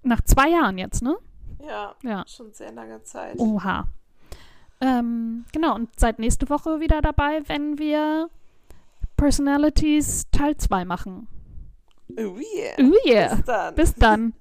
Nach 0.03 0.21
zwei 0.21 0.49
Jahren 0.49 0.77
jetzt, 0.77 1.01
ne? 1.01 1.15
Ja, 1.65 1.95
Ja. 2.03 2.23
schon 2.27 2.51
sehr 2.53 2.71
lange 2.71 3.03
Zeit. 3.03 3.37
Oha. 3.39 3.87
Ähm, 4.81 5.45
genau, 5.53 5.75
und 5.75 5.97
seid 5.99 6.19
nächste 6.19 6.49
Woche 6.49 6.79
wieder 6.79 7.01
dabei, 7.01 7.41
wenn 7.47 7.77
wir 7.79 8.29
Personalities 9.15 10.25
Teil 10.31 10.57
2 10.57 10.83
machen. 10.85 11.27
Oh 12.17 12.37
yeah. 12.37 12.75
Oh 12.79 12.93
yeah. 13.05 13.35
Bis 13.35 13.45
dann. 13.45 13.75
Bis 13.75 13.95
dann. 13.95 14.33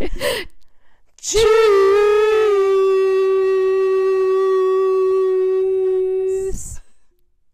Tschüss. 1.20 1.40